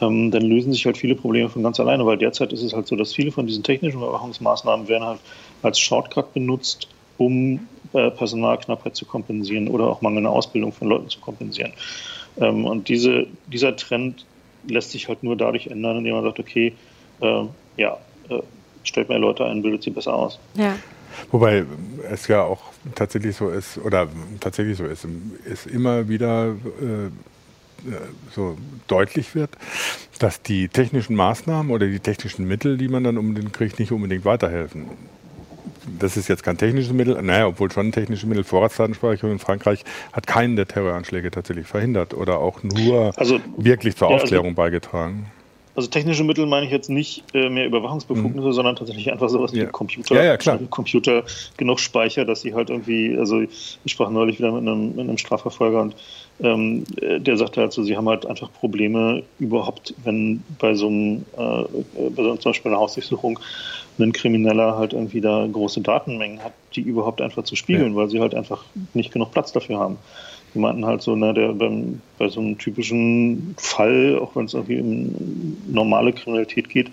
ähm, 0.00 0.30
dann 0.30 0.42
lösen 0.42 0.72
sich 0.72 0.84
halt 0.84 0.98
viele 0.98 1.14
Probleme 1.14 1.48
von 1.48 1.62
ganz 1.62 1.80
alleine, 1.80 2.04
weil 2.04 2.18
derzeit 2.18 2.52
ist 2.52 2.62
es 2.62 2.74
halt 2.74 2.86
so, 2.86 2.96
dass 2.96 3.14
viele 3.14 3.32
von 3.32 3.46
diesen 3.46 3.62
technischen 3.62 3.98
Überwachungsmaßnahmen 3.98 4.88
werden 4.88 5.04
halt 5.04 5.20
als 5.62 5.78
Shortcut 5.78 6.34
benutzt, 6.34 6.88
um 7.16 7.66
äh, 7.94 8.10
Personalknappheit 8.10 8.96
zu 8.96 9.06
kompensieren 9.06 9.68
oder 9.68 9.86
auch 9.86 10.02
mangelnde 10.02 10.28
Ausbildung 10.28 10.72
von 10.72 10.88
Leuten 10.88 11.08
zu 11.08 11.20
kompensieren. 11.20 11.72
Ähm, 12.38 12.66
und 12.66 12.88
diese, 12.88 13.26
dieser 13.46 13.76
Trend 13.76 14.26
lässt 14.68 14.90
sich 14.90 15.08
halt 15.08 15.22
nur 15.22 15.36
dadurch 15.36 15.68
ändern, 15.68 15.98
indem 15.98 16.16
man 16.16 16.24
sagt, 16.24 16.38
okay, 16.38 16.74
äh, 17.20 17.42
ja, 17.76 17.98
äh, 18.28 18.40
stellt 18.86 19.08
mehr 19.08 19.18
Leute 19.18 19.44
ein, 19.44 19.62
bildet 19.62 19.82
sie 19.82 19.90
besser 19.90 20.14
aus. 20.14 20.38
Ja. 20.54 20.76
Wobei 21.30 21.64
es 22.10 22.28
ja 22.28 22.42
auch 22.42 22.60
tatsächlich 22.94 23.36
so 23.36 23.48
ist, 23.48 23.78
oder 23.78 24.08
tatsächlich 24.40 24.76
so 24.76 24.84
ist, 24.84 25.06
ist 25.44 25.66
immer 25.66 26.08
wieder 26.08 26.48
äh, 26.48 27.10
so 28.34 28.56
deutlich 28.86 29.34
wird, 29.34 29.50
dass 30.18 30.42
die 30.42 30.68
technischen 30.68 31.16
Maßnahmen 31.16 31.72
oder 31.72 31.86
die 31.86 32.00
technischen 32.00 32.46
Mittel, 32.46 32.76
die 32.76 32.88
man 32.88 33.04
dann 33.04 33.16
unbedingt 33.16 33.52
kriegt, 33.52 33.78
nicht 33.78 33.92
unbedingt 33.92 34.24
weiterhelfen 34.24 34.86
das 35.98 36.16
ist 36.16 36.28
jetzt 36.28 36.42
kein 36.42 36.58
technisches 36.58 36.92
Mittel, 36.92 37.20
naja, 37.22 37.46
obwohl 37.46 37.70
schon 37.70 37.88
ein 37.88 37.92
technisches 37.92 38.26
Mittel, 38.26 38.44
Vorratsdatenspeicherung 38.44 39.32
in 39.32 39.38
Frankreich 39.38 39.84
hat 40.12 40.26
keinen 40.26 40.56
der 40.56 40.66
Terroranschläge 40.66 41.30
tatsächlich 41.30 41.66
verhindert 41.66 42.14
oder 42.14 42.38
auch 42.38 42.62
nur 42.62 43.12
also, 43.16 43.40
wirklich 43.56 43.96
zur 43.96 44.08
Aufklärung 44.08 44.46
ja, 44.46 44.50
also, 44.50 44.56
beigetragen. 44.56 45.26
Also 45.76 45.90
technische 45.90 46.24
Mittel 46.24 46.46
meine 46.46 46.64
ich 46.64 46.72
jetzt 46.72 46.88
nicht 46.88 47.22
äh, 47.34 47.50
mehr 47.50 47.66
Überwachungsbefugnisse, 47.66 48.48
mhm. 48.48 48.52
sondern 48.52 48.76
tatsächlich 48.76 49.12
einfach 49.12 49.28
sowas 49.28 49.52
wie 49.52 49.58
ja. 49.58 49.66
Computer. 49.66 50.14
Ja, 50.14 50.24
ja, 50.24 50.36
klar. 50.38 50.58
Computer 50.70 51.22
genug 51.58 51.80
Speicher, 51.80 52.24
dass 52.24 52.40
sie 52.40 52.54
halt 52.54 52.70
irgendwie, 52.70 53.16
also 53.18 53.42
ich 53.42 53.76
sprach 53.86 54.08
neulich 54.08 54.38
wieder 54.38 54.52
mit 54.52 54.62
einem, 54.62 54.96
mit 54.96 55.00
einem 55.00 55.18
Strafverfolger 55.18 55.82
und 55.82 55.94
ähm, 56.40 56.84
der 57.00 57.36
sagte 57.36 57.60
halt 57.60 57.72
so, 57.72 57.82
sie 57.82 57.96
haben 57.96 58.08
halt 58.08 58.26
einfach 58.26 58.50
Probleme 58.52 59.22
überhaupt, 59.38 59.94
wenn 60.02 60.42
bei 60.58 60.74
so 60.74 60.88
einem, 60.88 61.24
äh, 61.36 61.64
bei 62.10 62.22
so 62.22 62.36
zum 62.36 62.52
Beispiel 62.52 62.72
einer 62.72 62.80
Hausdurchsuchung 62.80 63.38
ein 63.98 64.12
Krimineller 64.12 64.76
halt 64.76 64.92
irgendwie 64.92 65.20
da 65.20 65.46
große 65.50 65.80
Datenmengen 65.80 66.42
hat, 66.42 66.52
die 66.74 66.80
überhaupt 66.80 67.20
einfach 67.20 67.44
zu 67.44 67.56
spiegeln, 67.56 67.92
ja. 67.92 67.96
weil 67.96 68.08
sie 68.08 68.20
halt 68.20 68.34
einfach 68.34 68.64
nicht 68.94 69.12
genug 69.12 69.32
Platz 69.32 69.52
dafür 69.52 69.78
haben. 69.78 69.98
Die 70.56 70.60
meinten 70.62 70.86
halt 70.86 71.02
so, 71.02 71.14
na, 71.14 71.34
der 71.34 71.52
beim, 71.52 72.00
bei 72.16 72.28
so 72.28 72.40
einem 72.40 72.56
typischen 72.56 73.54
Fall, 73.58 74.18
auch 74.18 74.34
wenn 74.36 74.46
es 74.46 74.54
irgendwie 74.54 74.80
um 74.80 75.58
normale 75.70 76.14
Kriminalität 76.14 76.70
geht, 76.70 76.90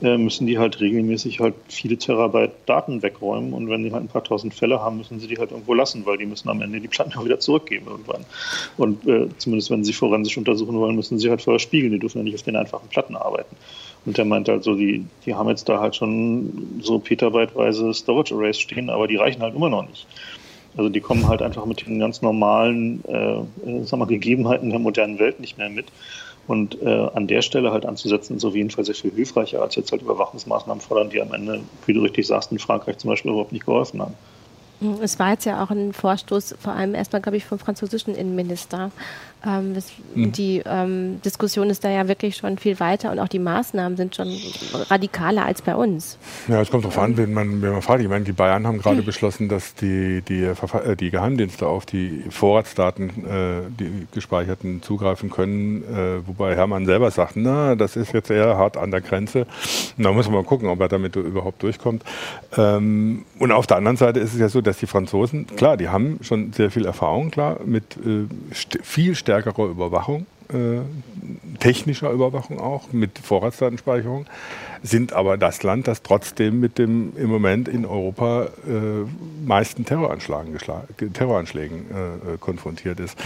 äh, 0.00 0.16
müssen 0.16 0.46
die 0.46 0.58
halt 0.58 0.80
regelmäßig 0.80 1.38
halt 1.38 1.52
viele 1.68 1.98
Terabyte 1.98 2.52
Daten 2.64 3.02
wegräumen 3.02 3.52
und 3.52 3.68
wenn 3.68 3.84
die 3.84 3.92
halt 3.92 4.04
ein 4.04 4.08
paar 4.08 4.24
tausend 4.24 4.54
Fälle 4.54 4.80
haben, 4.80 4.96
müssen 4.96 5.20
sie 5.20 5.26
die 5.26 5.36
halt 5.36 5.50
irgendwo 5.50 5.74
lassen, 5.74 6.06
weil 6.06 6.16
die 6.16 6.24
müssen 6.24 6.48
am 6.48 6.62
Ende 6.62 6.80
die 6.80 6.88
Platten 6.88 7.12
auch 7.18 7.24
wieder 7.26 7.38
zurückgeben 7.38 7.84
irgendwann. 7.86 8.24
Und 8.78 9.06
äh, 9.06 9.28
zumindest 9.36 9.70
wenn 9.70 9.84
sie 9.84 9.92
forensisch 9.92 10.38
untersuchen 10.38 10.78
wollen, 10.78 10.96
müssen 10.96 11.18
sie 11.18 11.28
halt 11.28 11.42
vorher 11.42 11.60
spiegeln, 11.60 11.92
die 11.92 11.98
dürfen 11.98 12.16
ja 12.16 12.24
nicht 12.24 12.36
auf 12.36 12.44
den 12.44 12.56
einfachen 12.56 12.88
Platten 12.88 13.14
arbeiten. 13.14 13.54
Und 14.06 14.16
der 14.16 14.24
meint 14.24 14.48
halt 14.48 14.64
so, 14.64 14.74
die, 14.74 15.04
die 15.26 15.34
haben 15.34 15.50
jetzt 15.50 15.68
da 15.68 15.80
halt 15.80 15.96
schon 15.96 16.80
so 16.80 16.98
petabyteweise 16.98 17.92
Storage 17.92 18.34
Arrays 18.34 18.58
stehen, 18.58 18.88
aber 18.88 19.06
die 19.06 19.16
reichen 19.16 19.42
halt 19.42 19.54
immer 19.54 19.68
noch 19.68 19.86
nicht. 19.86 20.06
Also 20.76 20.88
die 20.88 21.00
kommen 21.00 21.28
halt 21.28 21.42
einfach 21.42 21.66
mit 21.66 21.86
den 21.86 21.98
ganz 21.98 22.22
normalen 22.22 23.04
äh, 23.04 23.84
sag 23.84 23.98
mal, 23.98 24.06
Gegebenheiten 24.06 24.70
der 24.70 24.78
modernen 24.78 25.18
Welt 25.18 25.40
nicht 25.40 25.58
mehr 25.58 25.68
mit. 25.68 25.86
Und 26.48 26.80
äh, 26.82 27.08
an 27.14 27.28
der 27.28 27.42
Stelle 27.42 27.70
halt 27.70 27.86
anzusetzen, 27.86 28.36
ist 28.36 28.44
auf 28.44 28.54
jeden 28.54 28.70
Fall 28.70 28.84
sehr 28.84 28.94
viel 28.94 29.12
hilfreicher, 29.12 29.62
als 29.62 29.76
jetzt 29.76 29.92
halt 29.92 30.02
Überwachungsmaßnahmen 30.02 30.80
fordern, 30.80 31.10
die 31.10 31.20
am 31.20 31.32
Ende, 31.32 31.60
wie 31.86 31.92
du 31.92 32.00
richtig 32.00 32.26
sagst, 32.26 32.50
in 32.50 32.58
Frankreich 32.58 32.98
zum 32.98 33.10
Beispiel 33.10 33.30
überhaupt 33.30 33.52
nicht 33.52 33.64
geholfen 33.64 34.02
haben. 34.02 34.14
Es 35.00 35.18
war 35.20 35.30
jetzt 35.30 35.44
ja 35.44 35.62
auch 35.62 35.70
ein 35.70 35.92
Vorstoß, 35.92 36.56
vor 36.60 36.72
allem 36.72 36.96
erstmal, 36.96 37.22
glaube 37.22 37.36
ich, 37.36 37.44
vom 37.44 37.60
französischen 37.60 38.16
Innenminister, 38.16 38.90
ähm, 39.44 39.74
das, 39.74 39.90
mhm. 40.14 40.32
Die 40.32 40.62
ähm, 40.64 41.20
Diskussion 41.24 41.68
ist 41.70 41.82
da 41.82 41.90
ja 41.90 42.06
wirklich 42.06 42.36
schon 42.36 42.58
viel 42.58 42.78
weiter 42.78 43.10
und 43.10 43.18
auch 43.18 43.28
die 43.28 43.40
Maßnahmen 43.40 43.96
sind 43.96 44.14
schon 44.14 44.32
radikaler 44.88 45.44
als 45.44 45.62
bei 45.62 45.74
uns. 45.74 46.16
Ja, 46.46 46.60
es 46.60 46.70
kommt 46.70 46.84
darauf 46.84 46.98
an, 46.98 47.16
wenn 47.16 47.32
man, 47.32 47.60
wenn 47.60 47.72
man 47.72 47.82
fragt. 47.82 48.02
Ich 48.02 48.08
meine, 48.08 48.24
die 48.24 48.32
Bayern 48.32 48.66
haben 48.66 48.78
gerade 48.78 49.00
mhm. 49.00 49.06
beschlossen, 49.06 49.48
dass 49.48 49.74
die, 49.74 50.22
die, 50.22 50.44
äh, 50.44 50.96
die 50.96 51.10
Geheimdienste 51.10 51.66
auf 51.66 51.86
die 51.86 52.24
Vorratsdaten, 52.30 53.08
äh, 53.08 53.70
die 53.78 54.06
gespeicherten, 54.12 54.80
zugreifen 54.82 55.30
können. 55.30 55.82
Äh, 55.82 56.26
wobei 56.26 56.54
Hermann 56.54 56.86
selber 56.86 57.10
sagt, 57.10 57.32
na, 57.34 57.74
das 57.74 57.96
ist 57.96 58.12
jetzt 58.12 58.30
eher 58.30 58.56
hart 58.56 58.76
an 58.76 58.92
der 58.92 59.00
Grenze. 59.00 59.46
Und 59.96 60.04
da 60.04 60.12
muss 60.12 60.26
man 60.26 60.36
mal 60.36 60.44
gucken, 60.44 60.68
ob 60.68 60.80
er 60.80 60.88
damit 60.88 61.16
überhaupt 61.16 61.62
durchkommt. 61.62 62.04
Ähm, 62.56 63.24
und 63.40 63.50
auf 63.50 63.66
der 63.66 63.78
anderen 63.78 63.96
Seite 63.96 64.20
ist 64.20 64.34
es 64.34 64.40
ja 64.40 64.48
so, 64.48 64.60
dass 64.60 64.78
die 64.78 64.86
Franzosen, 64.86 65.46
klar, 65.56 65.76
die 65.76 65.88
haben 65.88 66.20
schon 66.22 66.52
sehr 66.52 66.70
viel 66.70 66.86
Erfahrung, 66.86 67.32
klar, 67.32 67.58
mit 67.64 67.96
äh, 67.96 68.26
viel 68.82 69.16
stärker 69.16 69.31
stärkere 69.40 69.66
Überwachung, 69.68 70.26
äh, 70.52 70.80
technischer 71.58 72.10
Überwachung 72.10 72.60
auch, 72.60 72.92
mit 72.92 73.18
Vorratsdatenspeicherung, 73.18 74.26
sind 74.82 75.14
aber 75.14 75.38
das 75.38 75.62
Land, 75.62 75.88
das 75.88 76.02
trotzdem 76.02 76.60
mit 76.60 76.76
dem 76.78 77.16
im 77.16 77.30
Moment 77.30 77.68
in 77.68 77.86
Europa 77.86 78.48
äh, 78.66 79.46
meisten 79.46 79.86
Terroranschlägen, 79.86 80.58
Terroranschlägen 81.14 81.78
äh, 81.78 82.38
konfrontiert 82.38 83.00
ist. 83.00 83.18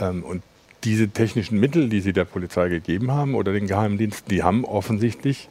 Ähm, 0.00 0.24
und 0.24 0.42
diese 0.82 1.08
technischen 1.10 1.60
Mittel, 1.60 1.88
die 1.88 2.00
sie 2.00 2.12
der 2.12 2.24
Polizei 2.24 2.68
gegeben 2.68 3.12
haben 3.12 3.36
oder 3.36 3.52
den 3.52 3.68
Geheimdiensten, 3.68 4.28
die 4.28 4.42
haben 4.42 4.64
offensichtlich 4.64 5.48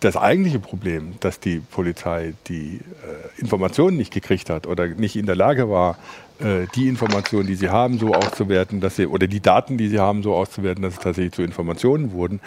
das 0.00 0.16
eigentliche 0.16 0.58
Problem, 0.58 1.14
dass 1.20 1.38
die 1.38 1.60
Polizei 1.60 2.32
die 2.48 2.80
äh, 2.80 3.40
Informationen 3.40 3.96
nicht 3.96 4.12
gekriegt 4.12 4.50
hat 4.50 4.66
oder 4.66 4.88
nicht 4.88 5.14
in 5.14 5.26
der 5.26 5.36
Lage 5.36 5.70
war, 5.70 5.98
äh, 6.42 6.66
die 6.74 6.88
Informationen, 6.88 7.46
die 7.46 7.54
sie 7.54 7.68
haben, 7.68 7.98
so 7.98 8.14
auszuwerten, 8.14 8.80
dass 8.80 8.96
sie 8.96 9.06
oder 9.06 9.26
die 9.26 9.40
Daten, 9.40 9.76
die 9.76 9.88
sie 9.88 9.98
haben, 9.98 10.22
so 10.22 10.34
auszuwerten, 10.34 10.82
dass 10.82 10.94
es 10.94 11.00
tatsächlich 11.00 11.32
zu 11.32 11.42
Informationen 11.42 12.12
wurden, 12.12 12.40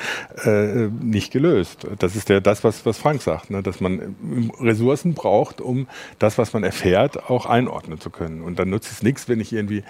äh, 0.46 0.88
nicht 0.88 1.32
gelöst. 1.32 1.88
Das 2.00 2.16
ist 2.16 2.30
ja 2.30 2.40
das, 2.40 2.64
was, 2.64 2.86
was 2.86 2.98
Frank 2.98 3.22
sagt, 3.22 3.50
ne? 3.50 3.62
dass 3.64 3.80
man 3.82 4.16
Ressourcen 4.60 5.14
braucht, 5.14 5.62
um 5.62 5.88
das, 6.20 6.38
was 6.38 6.54
man 6.54 6.64
erfährt, 6.64 7.30
auch 7.30 7.46
einordnen 7.46 8.00
zu 8.00 8.10
können. 8.10 8.42
Und 8.42 8.60
dann 8.60 8.70
nutzt 8.70 8.92
es 8.92 9.04
nichts, 9.04 9.30
wenn 9.30 9.40
ich 9.40 9.54
irgendwie 9.54 9.84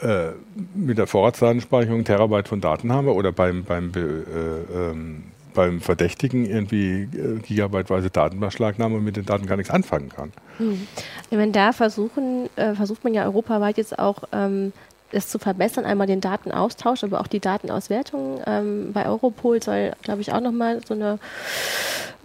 äh, 0.00 0.32
mit 0.74 0.98
der 0.98 1.06
Vorratsdatenspeicherung 1.06 2.04
Terabyte 2.04 2.48
von 2.48 2.60
Daten 2.60 2.92
habe 2.92 3.14
oder 3.14 3.32
beim, 3.32 3.64
beim 3.64 3.92
äh, 3.94 4.90
ähm, 4.90 5.22
beim 5.54 5.80
Verdächtigen 5.80 6.44
irgendwie 6.44 7.02
äh, 7.02 7.38
gigabyteweise 7.40 8.10
Datenbeschlagnahme 8.10 8.96
und 8.96 9.04
mit 9.04 9.16
den 9.16 9.24
Daten 9.24 9.46
gar 9.46 9.56
nichts 9.56 9.70
anfangen 9.70 10.10
kann. 10.10 10.32
Hm. 10.58 10.86
Ich 11.30 11.36
meine, 11.36 11.52
da 11.52 11.72
versuchen, 11.72 12.48
äh, 12.56 12.74
versucht 12.74 13.04
man 13.04 13.14
ja 13.14 13.24
europaweit 13.24 13.78
jetzt 13.78 13.98
auch 13.98 14.24
ähm, 14.32 14.72
es 15.14 15.28
zu 15.28 15.38
verbessern, 15.38 15.84
einmal 15.84 16.06
den 16.06 16.20
Datenaustausch, 16.20 17.04
aber 17.04 17.20
auch 17.20 17.26
die 17.26 17.40
Datenauswertung. 17.40 18.40
Ähm, 18.46 18.92
bei 18.92 19.06
Europol 19.06 19.62
soll, 19.62 19.92
glaube 20.02 20.20
ich, 20.20 20.32
auch 20.32 20.40
nochmal 20.40 20.80
so 20.86 20.94
eine 20.94 21.18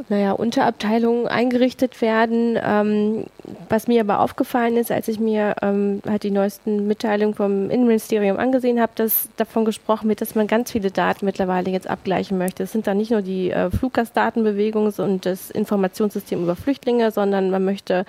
naja, 0.07 0.31
Unterabteilung 0.31 1.27
eingerichtet 1.27 2.01
werden. 2.01 2.57
Ähm, 2.61 3.25
was 3.67 3.87
mir 3.87 4.01
aber 4.01 4.19
aufgefallen 4.21 4.77
ist, 4.77 4.91
als 4.91 5.07
ich 5.07 5.19
mir 5.19 5.55
ähm, 5.61 6.01
halt 6.07 6.23
die 6.23 6.31
neuesten 6.31 6.87
Mitteilungen 6.87 7.35
vom 7.35 7.69
Innenministerium 7.69 8.37
angesehen 8.37 8.79
habe, 8.79 8.93
dass 8.95 9.29
davon 9.37 9.65
gesprochen 9.65 10.07
wird, 10.07 10.21
dass 10.21 10.35
man 10.35 10.47
ganz 10.47 10.71
viele 10.71 10.91
Daten 10.91 11.25
mittlerweile 11.25 11.69
jetzt 11.71 11.89
abgleichen 11.89 12.37
möchte. 12.37 12.63
Es 12.63 12.71
sind 12.71 12.87
dann 12.87 12.97
nicht 12.97 13.11
nur 13.11 13.21
die 13.21 13.51
äh, 13.51 13.69
Fluggastdatenbewegung 13.69 14.93
und 14.97 15.25
das 15.25 15.49
Informationssystem 15.51 16.43
über 16.43 16.55
Flüchtlinge, 16.55 17.11
sondern 17.11 17.49
man 17.49 17.65
möchte 17.65 18.05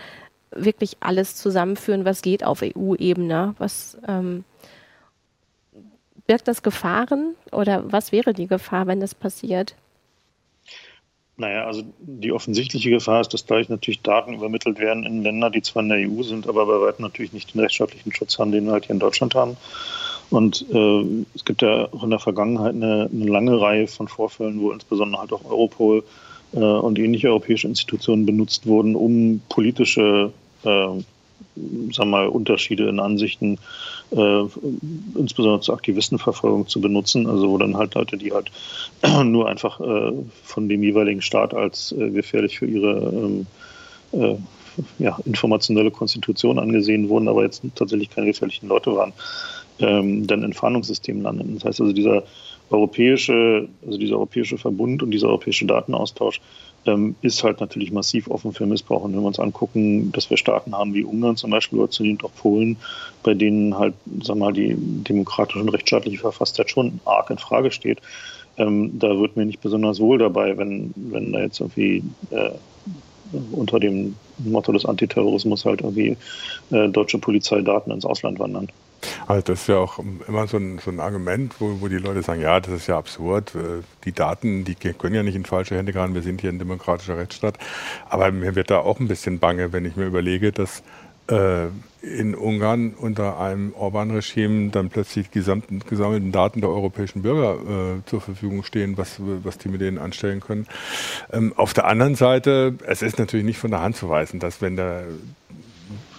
wirklich 0.53 0.97
alles 1.01 1.37
zusammenführen, 1.37 2.05
was 2.05 2.23
geht 2.23 2.45
auf 2.45 2.63
EU-Ebene, 2.63 3.55
was 3.59 3.99
ähm, 4.07 4.45
birgt 6.31 6.47
das 6.47 6.63
Gefahren 6.63 7.35
oder 7.51 7.83
was 7.91 8.13
wäre 8.13 8.33
die 8.33 8.47
Gefahr, 8.47 8.87
wenn 8.87 9.01
das 9.01 9.17
passiert? 9.17 9.75
Naja, 11.37 11.65
also 11.67 11.83
die 11.99 12.31
offensichtliche 12.31 12.89
Gefahr 12.89 13.23
ist, 13.23 13.35
dass 13.35 13.47
dadurch 13.47 13.69
natürlich 13.69 14.03
Daten 14.03 14.35
übermittelt 14.35 14.79
werden 14.79 15.03
in 15.03 15.25
Länder, 15.25 15.51
die 15.51 15.61
zwar 15.61 15.83
in 15.83 15.89
der 15.89 16.09
EU 16.09 16.23
sind, 16.23 16.47
aber 16.47 16.67
bei 16.67 16.87
weitem 16.87 17.03
natürlich 17.03 17.33
nicht 17.33 17.53
den 17.53 17.63
rechtsstaatlichen 17.63 18.13
Schutz 18.13 18.39
haben, 18.39 18.53
den 18.53 18.67
wir 18.67 18.73
halt 18.73 18.87
hier 18.87 18.95
in 18.95 19.01
Deutschland 19.01 19.35
haben. 19.35 19.57
Und 20.31 20.65
äh, 20.73 21.25
es 21.35 21.45
gibt 21.45 21.63
ja 21.63 21.93
auch 21.93 22.05
in 22.05 22.11
der 22.11 22.21
Vergangenheit 22.21 22.75
eine, 22.75 23.11
eine, 23.13 23.25
lange 23.25 23.61
Reihe 23.61 23.89
von 23.89 24.07
Vorfällen, 24.07 24.61
wo 24.61 24.71
insbesondere 24.71 25.23
halt 25.23 25.33
auch 25.33 25.45
Europol 25.45 26.05
äh, 26.53 26.59
und 26.61 26.97
ähnliche 27.01 27.31
europäische 27.31 27.67
Institutionen 27.67 28.25
benutzt 28.25 28.69
wurden, 28.69 28.95
um 28.95 29.43
politische 29.49 30.33
äh, 30.63 31.03
sagen 31.93 32.11
mal, 32.11 32.29
Unterschiede 32.29 32.89
in 32.89 33.01
Ansichten, 33.01 33.59
äh, 34.11 34.43
insbesondere 35.17 35.61
zur 35.61 35.75
Aktivistenverfolgung 35.75 36.69
zu 36.69 36.81
benutzen, 36.81 37.27
also 37.27 37.51
wo 37.51 37.59
dann 37.59 37.77
halt 37.77 37.95
Leute, 37.95 38.17
die 38.17 38.33
halt 38.33 38.51
nur 39.25 39.49
einfach 39.49 39.81
äh, 39.81 40.13
von 40.43 40.69
dem 40.69 40.83
jeweiligen 40.83 41.23
Staat 41.23 41.55
als 41.55 41.93
äh, 41.93 42.11
gefährlich 42.11 42.59
für 42.59 42.67
ihre 42.67 43.13
ähm, 43.13 43.47
äh, 44.13 44.37
ja, 44.99 45.19
informationelle 45.25 45.91
Konstitution 45.91 46.59
angesehen 46.59 47.09
wurden, 47.09 47.29
aber 47.29 47.43
jetzt 47.43 47.63
tatsächlich 47.75 48.11
keine 48.11 48.29
gefährlichen 48.29 48.69
Leute 48.69 48.95
waren, 48.95 49.13
ähm, 49.81 50.27
dann 50.27 50.43
in 50.43 50.53
Fahndungssystemen 50.53 51.23
landen. 51.23 51.55
Das 51.55 51.65
heißt 51.65 51.81
also, 51.81 51.93
dieser 51.93 52.25
europäische, 52.71 53.69
also 53.85 53.99
dieser 53.99 54.15
europäische 54.15 54.59
Verbund 54.59 55.03
und 55.03 55.11
dieser 55.11 55.29
europäische 55.29 55.67
Datenaustausch 55.67 56.41
ähm, 56.87 57.15
ist 57.23 57.45
halt 57.45 57.61
natürlich 57.61 57.93
massiv 57.93 58.29
offen 58.29 58.53
für 58.53 58.67
Missbrauch. 58.67 59.03
Und 59.03 59.13
wenn 59.13 59.21
wir 59.21 59.27
uns 59.27 59.39
angucken, 59.39 60.13
dass 60.13 60.31
wir 60.31 60.37
Staaten 60.37 60.75
haben 60.75 60.95
wie 60.95 61.05
Ungarn 61.05 61.37
zum 61.37 61.51
Beispiel 61.51 61.79
oder 61.79 61.91
zunehmend 61.91 62.25
auch 62.25 62.35
Polen, 62.35 62.79
bei 63.23 63.35
denen 63.35 63.79
halt, 63.79 63.95
sagen 64.23 64.41
wir 64.41 64.47
mal, 64.47 64.53
die 64.53 64.75
demokratische 64.77 65.61
und 65.61 65.69
rechtsstaatliche 65.69 66.19
Verfasstheit 66.19 66.71
schon 66.71 67.01
arg 67.05 67.31
in 67.31 67.39
Frage 67.39 67.71
steht, 67.71 68.01
ähm, 68.57 68.99
da 68.99 69.19
wird 69.19 69.37
mir 69.37 69.47
nicht 69.47 69.61
besonders 69.61 70.01
wohl 70.01 70.19
dabei, 70.19 70.57
wenn, 70.59 70.93
wenn 70.97 71.33
da 71.33 71.41
jetzt 71.41 71.61
irgendwie 71.61 72.03
äh, 72.31 72.51
unter 73.53 73.79
dem 73.79 74.17
Motto 74.39 74.73
des 74.73 74.85
Antiterrorismus 74.85 75.65
halt 75.65 75.83
irgendwie 75.83 76.17
äh, 76.71 76.89
deutsche 76.89 77.19
Polizeidaten 77.19 77.91
ins 77.91 78.05
Ausland 78.05 78.39
wandern. 78.39 78.69
Also 79.27 79.43
das 79.43 79.63
ist 79.63 79.69
ja 79.69 79.79
auch 79.79 79.99
immer 80.29 80.47
so 80.47 80.57
ein, 80.57 80.79
so 80.79 80.91
ein 80.91 81.01
Argument, 81.01 81.55
wo, 81.59 81.81
wo, 81.81 81.89
die 81.89 81.97
Leute 81.97 82.23
sagen, 82.23 82.41
ja, 82.41 82.61
das 82.61 82.75
ist 82.75 82.87
ja 82.87 82.99
absurd. 82.99 83.55
Äh, 83.55 83.83
die 84.05 84.13
Daten, 84.13 84.65
die 84.65 84.75
können 84.75 85.15
ja 85.15 85.23
nicht 85.23 85.37
in 85.37 85.45
falsche 85.45 85.77
Hände 85.77 85.93
geraten. 85.93 86.15
Wir 86.15 86.23
sind 86.23 86.41
hier 86.41 86.51
ein 86.51 86.59
demokratischer 86.59 87.19
Rechtsstaat. 87.19 87.59
Aber 88.09 88.31
mir 88.33 88.55
wird 88.55 88.71
da 88.71 88.79
auch 88.79 89.01
ein 89.01 89.09
bisschen 89.09 89.39
bange, 89.39 89.73
wenn 89.73 89.85
ich 89.85 89.97
mir 89.97 90.07
überlege, 90.07 90.53
dass 90.53 90.83
äh, 91.31 91.69
in 92.03 92.35
Ungarn 92.35 92.95
unter 92.95 93.39
einem 93.39 93.75
Orban-Regime 93.75 94.71
dann 94.71 94.89
plötzlich 94.89 95.29
die 95.29 95.39
gesamten 95.39 95.81
gesammelten 95.81 96.33
Daten 96.33 96.61
der 96.63 96.71
europäischen 96.71 97.23
Bürger 97.23 97.99
äh, 97.99 98.07
zur 98.07 98.23
Verfügung 98.23 98.65
stehen, 98.65 98.97
was, 98.97 99.17
was 99.19 99.59
die 99.59 99.69
mit 99.69 99.83
denen 99.83 99.99
anstellen 99.99 100.41
können. 100.41 100.67
Ähm, 101.31 101.53
auf 101.57 101.75
der 101.75 101.87
anderen 101.87 102.15
Seite, 102.15 102.75
es 102.87 103.03
ist 103.03 103.19
natürlich 103.19 103.45
nicht 103.45 103.59
von 103.59 103.71
der 103.71 103.83
Hand 103.83 103.97
zu 103.97 104.09
weisen, 104.09 104.41
dass 104.41 104.63
wenn 104.63 104.77
der 104.77 105.05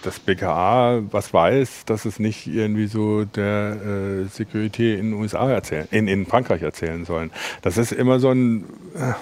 das 0.02 0.20
BKA 0.20 1.02
was 1.10 1.32
weiß, 1.32 1.84
dass 1.86 2.04
es 2.04 2.18
nicht 2.18 2.46
irgendwie 2.46 2.86
so 2.86 3.24
der 3.24 4.24
äh, 4.24 4.24
Security 4.24 4.94
in 4.94 5.10
den 5.10 5.20
USA 5.20 5.50
erzählen, 5.50 5.88
in, 5.90 6.08
in 6.08 6.26
Frankreich 6.26 6.62
erzählen 6.62 7.04
sollen. 7.04 7.30
Das 7.62 7.78
ist 7.78 7.92
immer 7.92 8.20
so 8.20 8.30
ein 8.30 8.64
äh, 8.94 9.12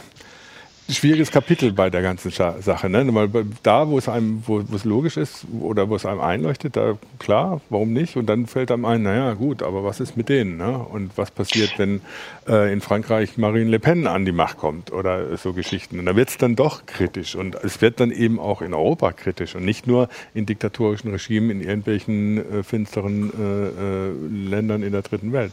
schwieriges 0.94 1.30
Kapitel 1.30 1.72
bei 1.72 1.90
der 1.90 2.02
ganzen 2.02 2.30
Sache. 2.30 2.88
Ne? 2.88 3.06
Weil 3.14 3.46
da, 3.62 3.88
wo 3.88 3.98
es 3.98 4.08
einem, 4.08 4.42
wo, 4.46 4.62
wo 4.66 4.76
es 4.76 4.84
logisch 4.84 5.16
ist 5.16 5.46
oder 5.60 5.88
wo 5.88 5.96
es 5.96 6.06
einem 6.06 6.20
einleuchtet, 6.20 6.76
da 6.76 6.96
klar, 7.18 7.60
warum 7.70 7.92
nicht? 7.92 8.16
Und 8.16 8.26
dann 8.26 8.46
fällt 8.46 8.70
einem 8.70 8.84
ein, 8.84 9.02
naja, 9.02 9.34
gut, 9.34 9.62
aber 9.62 9.84
was 9.84 10.00
ist 10.00 10.16
mit 10.16 10.28
denen? 10.28 10.56
Ne? 10.56 10.78
Und 10.78 11.16
was 11.16 11.30
passiert, 11.30 11.78
wenn 11.78 12.00
äh, 12.48 12.72
in 12.72 12.80
Frankreich 12.80 13.38
Marine 13.38 13.70
Le 13.70 13.78
Pen 13.78 14.06
an 14.06 14.24
die 14.24 14.32
Macht 14.32 14.58
kommt 14.58 14.92
oder 14.92 15.36
so 15.36 15.52
Geschichten? 15.52 15.98
Und 15.98 16.06
da 16.06 16.16
wird 16.16 16.28
es 16.28 16.38
dann 16.38 16.56
doch 16.56 16.86
kritisch. 16.86 17.34
Und 17.34 17.54
es 17.56 17.80
wird 17.80 18.00
dann 18.00 18.10
eben 18.10 18.38
auch 18.38 18.62
in 18.62 18.74
Europa 18.74 19.12
kritisch 19.12 19.54
und 19.54 19.64
nicht 19.64 19.86
nur 19.86 20.08
in 20.34 20.46
diktatorischen 20.46 21.10
Regimen 21.10 21.50
in 21.50 21.60
irgendwelchen 21.60 22.38
äh, 22.38 22.62
finsteren 22.62 23.30
äh, 23.38 24.08
äh 24.08 24.50
Ländern 24.50 24.82
in 24.82 24.92
der 24.92 25.02
dritten 25.02 25.32
Welt. 25.32 25.52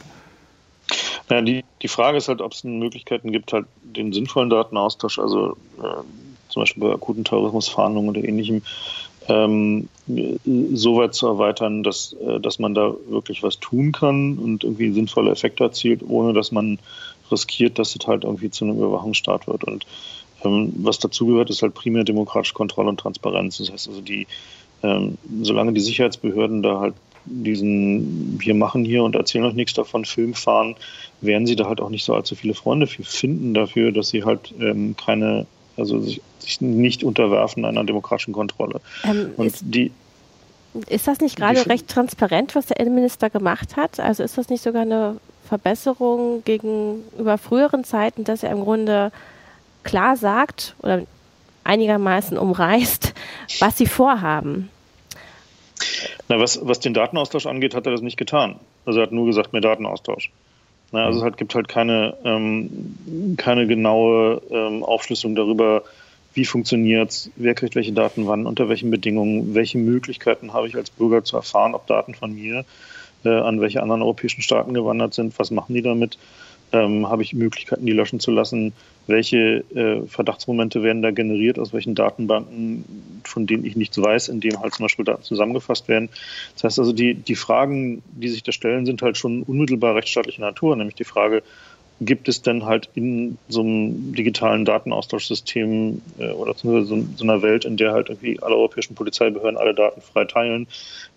Ja, 1.30 1.42
die, 1.42 1.63
die 1.82 1.88
Frage 1.88 2.18
ist 2.18 2.30
halt, 2.30 2.42
ob 2.42 2.54
es 2.54 2.63
Möglichkeiten 2.63 3.32
gibt, 3.32 3.52
halt 3.52 3.66
den 3.84 4.13
sinnvollen 4.13 4.50
Datenaustausch, 4.50 5.20
also 5.20 5.58
äh, 5.78 6.02
zum 6.50 6.62
Beispiel 6.62 6.84
bei 6.84 6.94
akuten 6.94 7.26
Terrorismusfahndungen 7.26 8.10
oder 8.12 8.24
ähnlichem, 8.24 8.62
ähm, 9.28 9.90
so 10.74 10.98
weit 10.98 11.13
zu 11.13 11.28
erweitern, 11.28 11.84
dass, 11.84 12.13
äh, 12.13 12.40
dass 12.40 12.60
man 12.60 12.74
da 12.74 12.94
wirklich 13.10 13.44
was 13.44 13.60
tun 13.60 13.92
kann 13.92 14.38
und 14.38 14.63
irgendwie 14.63 14.92
sinnvolle 14.94 15.32
Effekte 15.32 15.66
erzielt, 15.66 16.02
ohne 16.08 16.32
dass 16.32 16.52
man 16.52 16.80
riskiert, 17.30 17.78
dass 17.78 17.96
es 17.96 18.08
halt 18.08 18.24
irgendwie 18.24 18.50
zu 18.50 18.63
einem 18.63 18.78
Überwachungsstaat 18.78 19.48
wird. 19.48 19.66
Und 19.66 19.86
ähm, 20.46 20.74
was 20.78 21.00
dazugehört, 21.00 21.50
ist 21.50 21.62
halt 21.62 21.74
primär 21.74 22.06
demokratische 22.06 22.54
Kontrolle 22.54 22.90
und 22.90 23.00
Transparenz. 23.00 23.58
Das 23.58 23.72
heißt 23.72 23.90
also, 23.90 24.00
die, 24.00 24.28
ähm, 24.82 25.18
solange 25.42 25.74
die 25.74 25.82
Sicherheitsbehörden 25.82 26.63
da 26.63 26.80
halt 26.80 26.94
diesen 27.30 28.40
Wir 28.40 28.54
machen 28.54 28.86
hier 28.86 29.04
und 29.04 29.16
erzählen 29.16 29.46
euch 29.46 29.54
nichts 29.54 29.74
davon, 29.74 30.06
Film 30.06 30.34
fahren, 30.34 30.76
werden 31.22 31.48
sie 31.48 31.56
da 31.56 31.68
halt 31.68 31.82
auch 31.82 31.90
nicht 31.90 32.06
so 32.06 32.13
allzu 32.13 32.36
viele 32.36 32.54
Freunde 32.54 32.88
finden 32.88 33.54
dafür, 33.54 33.92
dass 33.92 34.10
sie 34.10 34.24
halt 34.24 34.54
ähm, 34.60 34.96
keine, 35.04 35.46
also 35.76 36.00
sich, 36.00 36.22
sich, 36.40 36.62
nicht 36.62 37.04
unterwerfen 37.04 37.66
einer 37.66 37.84
demokratischen 37.84 38.34
Kontrolle. 38.34 38.82
Ähm, 39.04 39.32
und 39.38 39.48
ist, 39.48 39.63
die 39.66 39.92
ist 40.88 41.08
das 41.08 41.20
nicht 41.22 41.38
gerade 41.38 41.66
recht 41.68 41.88
transparent, 41.88 42.54
was 42.54 42.68
der 42.68 42.80
Innenminister 42.80 43.30
gemacht 43.30 43.78
hat? 43.78 44.00
Also 44.00 44.22
ist 44.22 44.38
das 44.38 44.50
nicht 44.50 44.62
sogar 44.63 44.84
eine 44.84 45.18
Verbesserung 45.48 46.44
gegenüber 46.44 47.38
früheren 47.38 47.84
Zeiten, 47.84 48.24
dass 48.24 48.44
er 48.44 48.52
im 48.52 48.62
Grunde 48.62 49.12
klar 49.84 50.18
sagt 50.18 50.76
oder 50.80 51.04
einigermaßen 51.63 52.38
umreißt, 52.38 53.13
was 53.60 53.78
sie 53.78 53.88
vorhaben? 53.88 54.70
Na, 56.30 56.40
was, 56.40 56.60
was 56.62 56.80
den 56.80 56.94
Datenaustausch 56.94 57.46
angeht, 57.46 57.74
hat 57.74 57.86
er 57.86 57.92
das 57.92 58.02
nicht 58.02 58.18
getan. 58.18 58.56
Also 58.86 59.00
er 59.00 59.04
hat 59.04 59.12
nur 59.12 59.26
gesagt, 59.26 59.54
mehr 59.54 59.62
Datenaustausch. 59.62 60.32
Na, 60.92 61.06
also 61.06 61.20
es 61.20 61.24
halt, 61.24 61.38
gibt 61.38 61.54
halt 61.56 61.68
keine, 61.68 62.16
ähm, 62.24 63.36
keine 63.38 63.68
genaue 63.68 64.42
ähm, 64.50 64.84
Aufschlüsselung 64.84 65.36
darüber, 65.36 65.84
wie 66.34 66.46
funktioniert 66.46 67.10
es, 67.10 67.32
wer 67.36 67.56
kriegt 67.56 67.76
welche 67.76 67.94
Daten 67.94 68.28
wann, 68.28 68.46
unter 68.46 68.70
welchen 68.70 68.92
Bedingungen, 68.92 69.56
welche 69.56 69.80
Möglichkeiten 69.80 70.54
habe 70.54 70.68
ich 70.68 70.76
als 70.76 70.90
Bürger 70.90 71.24
zu 71.24 71.36
erfahren, 71.36 71.74
ob 71.74 71.88
Daten 71.88 72.13
von 72.13 72.34
mir 72.34 72.63
äh, 73.26 73.30
an 73.30 73.60
welche 73.60 73.82
anderen 73.82 74.02
europäischen 74.02 74.42
Staaten 74.42 74.74
gewandert 74.74 75.13
sind, 75.13 75.38
was 75.40 75.52
machen 75.52 75.74
die 75.74 75.82
damit, 75.82 76.18
ähm, 76.72 77.10
habe 77.10 77.24
ich 77.24 77.34
Möglichkeiten, 77.34 77.86
die 77.86 77.92
löschen 77.92 78.20
zu 78.20 78.32
lassen, 78.32 78.74
welche 79.08 79.63
äh, 79.74 80.06
Verdachtsmomente 80.08 80.84
werden 80.84 81.02
da 81.02 81.12
generiert, 81.12 81.60
aus 81.60 81.74
welchen 81.74 81.96
Datenbanken, 81.96 83.22
von 83.24 83.48
denen 83.48 83.65
ich 83.65 83.76
nichts 83.76 84.02
weiß, 84.02 84.30
in 84.30 84.39
dem 84.39 84.60
halt 84.60 84.74
zum 84.74 84.86
Beispiel 84.86 85.06
Daten 85.06 85.24
zusammengefasst 85.24 85.88
werden. 85.88 86.10
Das 86.54 86.65
heißt 86.65 86.80
also, 86.80 86.93
die, 86.93 87.13
die 87.13 87.36
Fragen, 87.36 88.02
die 88.12 88.30
sich 88.30 88.43
da 88.43 88.52
stellen, 88.52 88.86
sind 88.86 89.02
halt 89.02 89.17
schon 89.17 89.43
unmittelbar 89.43 89.96
rechtsstaatlicher 89.96 90.41
Natur, 90.41 90.76
nämlich 90.76 90.96
die 90.96 91.04
Frage, 91.04 91.43
gibt 91.99 92.29
es 92.29 92.43
denn 92.43 92.65
halt 92.65 92.89
in 92.93 93.38
so 93.49 93.62
einem 93.62 94.13
digitalen 94.13 94.65
Datenaustauschsystem 94.65 96.01
äh, 96.19 96.29
oder 96.29 96.53
so, 96.53 96.81
so, 96.81 97.03
einer 97.21 97.41
Welt, 97.41 97.65
in 97.65 97.77
der 97.77 97.91
halt 97.91 98.10
irgendwie 98.10 98.39
alle 98.41 98.55
europäischen 98.55 98.95
Polizeibehörden 98.95 99.57
alle 99.57 99.73
Daten 99.73 100.01
frei 100.01 100.25
teilen, 100.25 100.67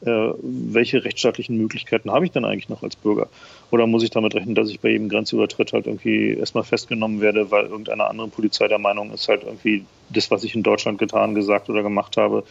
äh, 0.02 0.30
welche 0.40 1.04
rechtsstaatlichen 1.04 1.56
Möglichkeiten 1.58 2.10
habe 2.10 2.24
ich 2.24 2.32
denn 2.32 2.46
eigentlich 2.46 2.70
noch 2.70 2.82
als 2.82 2.96
Bürger? 2.96 3.28
Oder 3.70 3.86
muss 3.86 4.02
ich 4.02 4.10
damit 4.10 4.34
rechnen, 4.34 4.54
dass 4.54 4.70
ich 4.70 4.80
bei 4.80 4.90
jedem 4.90 5.10
Grenzübertritt 5.10 5.72
halt 5.72 5.86
irgendwie 5.86 6.32
erstmal 6.32 6.64
festgenommen 6.64 7.20
werde, 7.20 7.50
weil 7.50 7.66
irgendeine 7.66 8.06
andere 8.06 8.28
Polizei 8.28 8.66
der 8.66 8.78
Meinung 8.78 9.12
ist, 9.12 9.28
halt 9.28 9.44
irgendwie 9.44 9.84
das, 10.08 10.30
was 10.30 10.44
ich 10.44 10.54
in 10.54 10.62
Deutschland 10.62 10.98
getan, 10.98 11.34
gesagt 11.34 11.68
oder 11.68 11.82
gemacht 11.82 12.16
habe, 12.16 12.44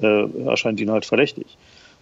äh, 0.00 0.46
erscheint 0.46 0.80
ihnen 0.80 0.90
halt 0.90 1.04
verdächtig. 1.04 1.46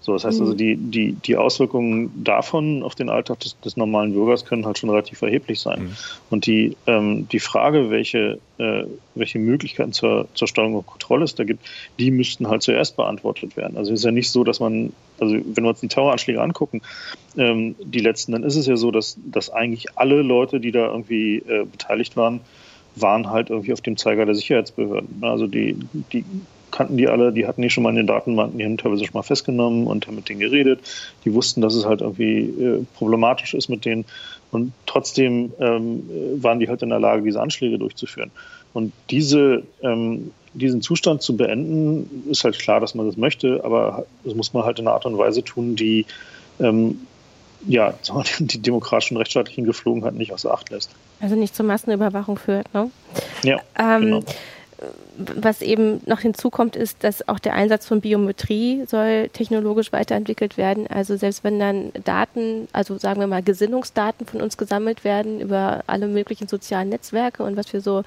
So, 0.03 0.13
das 0.13 0.25
heißt 0.25 0.41
also, 0.41 0.53
mhm. 0.53 0.57
die, 0.57 0.77
die, 0.77 1.13
die 1.13 1.37
Auswirkungen 1.37 2.11
davon 2.25 2.83
auf 2.83 2.97
den 2.97 3.09
Alltag 3.09 3.39
des, 3.41 3.59
des 3.61 3.77
normalen 3.77 4.13
Bürgers 4.13 4.45
können 4.45 4.67
halt 4.67 4.77
schon 4.77 4.91
relativ 4.91 5.23
erheblich 5.23 5.61
sein. 5.61 5.85
Mhm. 5.85 5.97
Und 6.29 6.47
die, 6.47 6.77
ähm, 6.89 7.29
die 7.31 7.39
Frage, 7.39 7.89
welche, 7.89 8.41
äh, 8.59 8.85
welche 9.15 9.39
Möglichkeiten 9.39 9.93
zur, 9.93 10.27
zur 10.35 10.49
Steuerung 10.49 10.75
und 10.75 10.87
Kontrolle 10.87 11.25
es 11.25 11.37
da 11.37 11.45
gibt, 11.45 11.65
die 12.01 12.11
müssten 12.11 12.49
halt 12.49 12.63
zuerst 12.63 12.97
beantwortet 12.97 13.57
werden. 13.57 13.77
Also 13.77 13.93
es 13.93 14.01
ist 14.01 14.05
ja 14.05 14.11
nicht 14.11 14.33
so, 14.33 14.43
dass 14.43 14.59
man, 14.59 14.93
also 15.21 15.35
wenn 15.35 15.63
wir 15.63 15.71
uns 15.71 15.81
die 15.81 15.89
Terroranschläge 15.89 16.43
angucken, 16.43 16.83
ähm, 17.37 17.77
die 17.81 18.01
letzten, 18.01 18.33
dann 18.33 18.43
ist 18.43 18.57
es 18.57 18.67
ja 18.67 18.77
so, 18.77 18.91
dass, 18.91 19.17
dass 19.25 19.51
eigentlich 19.51 19.97
alle 19.97 20.23
Leute, 20.23 20.59
die 20.59 20.73
da 20.73 20.89
irgendwie 20.89 21.37
äh, 21.37 21.65
beteiligt 21.65 22.17
waren, 22.17 22.41
waren 22.97 23.31
halt 23.31 23.51
irgendwie 23.51 23.73
auf 23.73 23.81
dem 23.81 23.97
Zeiger 23.97 24.27
der 24.27 24.35
Sicherheitsbehörden. 24.35 25.23
Also 25.23 25.47
die, 25.47 25.77
die 26.13 26.25
kannten 26.73 26.97
die 26.97 27.07
alle, 27.07 27.33
die 27.33 27.47
hatten 27.47 27.63
die 27.63 27.71
schon 27.71 27.85
mal 27.85 27.91
in 27.91 27.97
den 27.97 28.07
Datenbanken, 28.09 28.59
die 28.59 28.65
haben 28.65 28.79
teilweise 28.79 29.05
schon 29.05 29.15
mal 29.15 29.23
festgenommen 29.23 29.87
und 29.87 30.07
haben 30.07 30.17
mit 30.17 30.29
denen 30.29 30.41
geredet. 30.41 30.81
Die 31.25 31.33
wussten, 31.33 31.61
dass 31.61 31.75
es 31.75 31.87
halt 31.87 32.01
irgendwie 32.01 32.41
äh, 32.41 32.85
problematisch 32.97 33.55
ist 33.55 33.69
mit 33.69 33.85
denen. 33.85 34.05
Und 34.51 34.73
trotzdem 34.87 35.53
ähm, 35.61 36.03
waren 36.43 36.59
die 36.59 36.69
halt 36.69 36.83
in 36.83 36.89
der 36.89 36.99
Lage, 36.99 37.23
diese 37.23 37.41
Anschläge 37.41 37.79
durchzuführen. 37.79 38.33
Und 38.75 38.93
diese, 39.11 39.63
ähm, 39.83 40.33
diesen 40.55 40.83
Zustand 40.83 41.23
zu 41.23 41.37
beenden, 41.37 42.25
ist 42.31 42.45
halt 42.45 42.59
klar, 42.59 42.81
dass 42.81 42.95
man 42.95 43.07
das 43.07 43.17
möchte, 43.17 43.63
aber 43.65 44.05
das 44.25 44.35
muss 44.35 44.53
man 44.53 44.65
halt 44.65 44.79
in 44.79 44.87
einer 44.87 44.95
Art 44.95 45.07
und 45.07 45.17
Weise 45.17 45.45
tun, 45.45 45.77
die 45.77 46.07
ähm, 46.59 47.07
ja, 47.67 47.95
die 48.41 48.59
demokratischen 48.59 49.17
rechtsstaatlichen 49.17 49.65
Geflogenheiten 49.65 50.19
nicht 50.19 50.33
außer 50.33 50.53
Acht 50.53 50.71
lässt. 50.71 50.91
Also 51.21 51.37
nicht 51.37 51.55
zur 51.55 51.67
Massenüberwachung 51.67 52.37
führt, 52.37 52.73
ne? 52.75 52.91
Ja. 53.45 53.61
Ähm, 53.79 54.03
genau 54.03 54.25
was 55.17 55.63
eben 55.63 56.01
noch 56.07 56.21
hinzukommt, 56.21 56.77
ist, 56.77 57.05
dass 57.05 57.29
auch 57.29 57.39
der 57.39 57.55
Einsatz 57.55 57.87
von 57.87 58.01
Biometrie 58.01 58.85
soll 58.87 59.29
technologisch 59.33 59.93
weiterentwickelt 59.93 60.57
werden. 60.57 60.87
Also 60.87 61.17
selbst 61.17 61.45
wenn 61.45 61.59
dann 61.59 61.93
Daten, 62.05 62.69
also 62.73 62.99
sagen 62.99 63.21
wir 63.21 63.27
mal 63.27 63.43
Gesinnungsdaten 63.43 64.27
von 64.27 64.41
uns 64.41 64.57
gesammelt 64.57 65.05
werden 65.05 65.41
über 65.41 65.83
alle 65.87 66.07
möglichen 66.07 66.49
sozialen 66.49 66.89
Netzwerke 66.89 67.43
und 67.43 67.57
was 67.57 67.73
wir 67.73 67.81
so, 67.81 68.03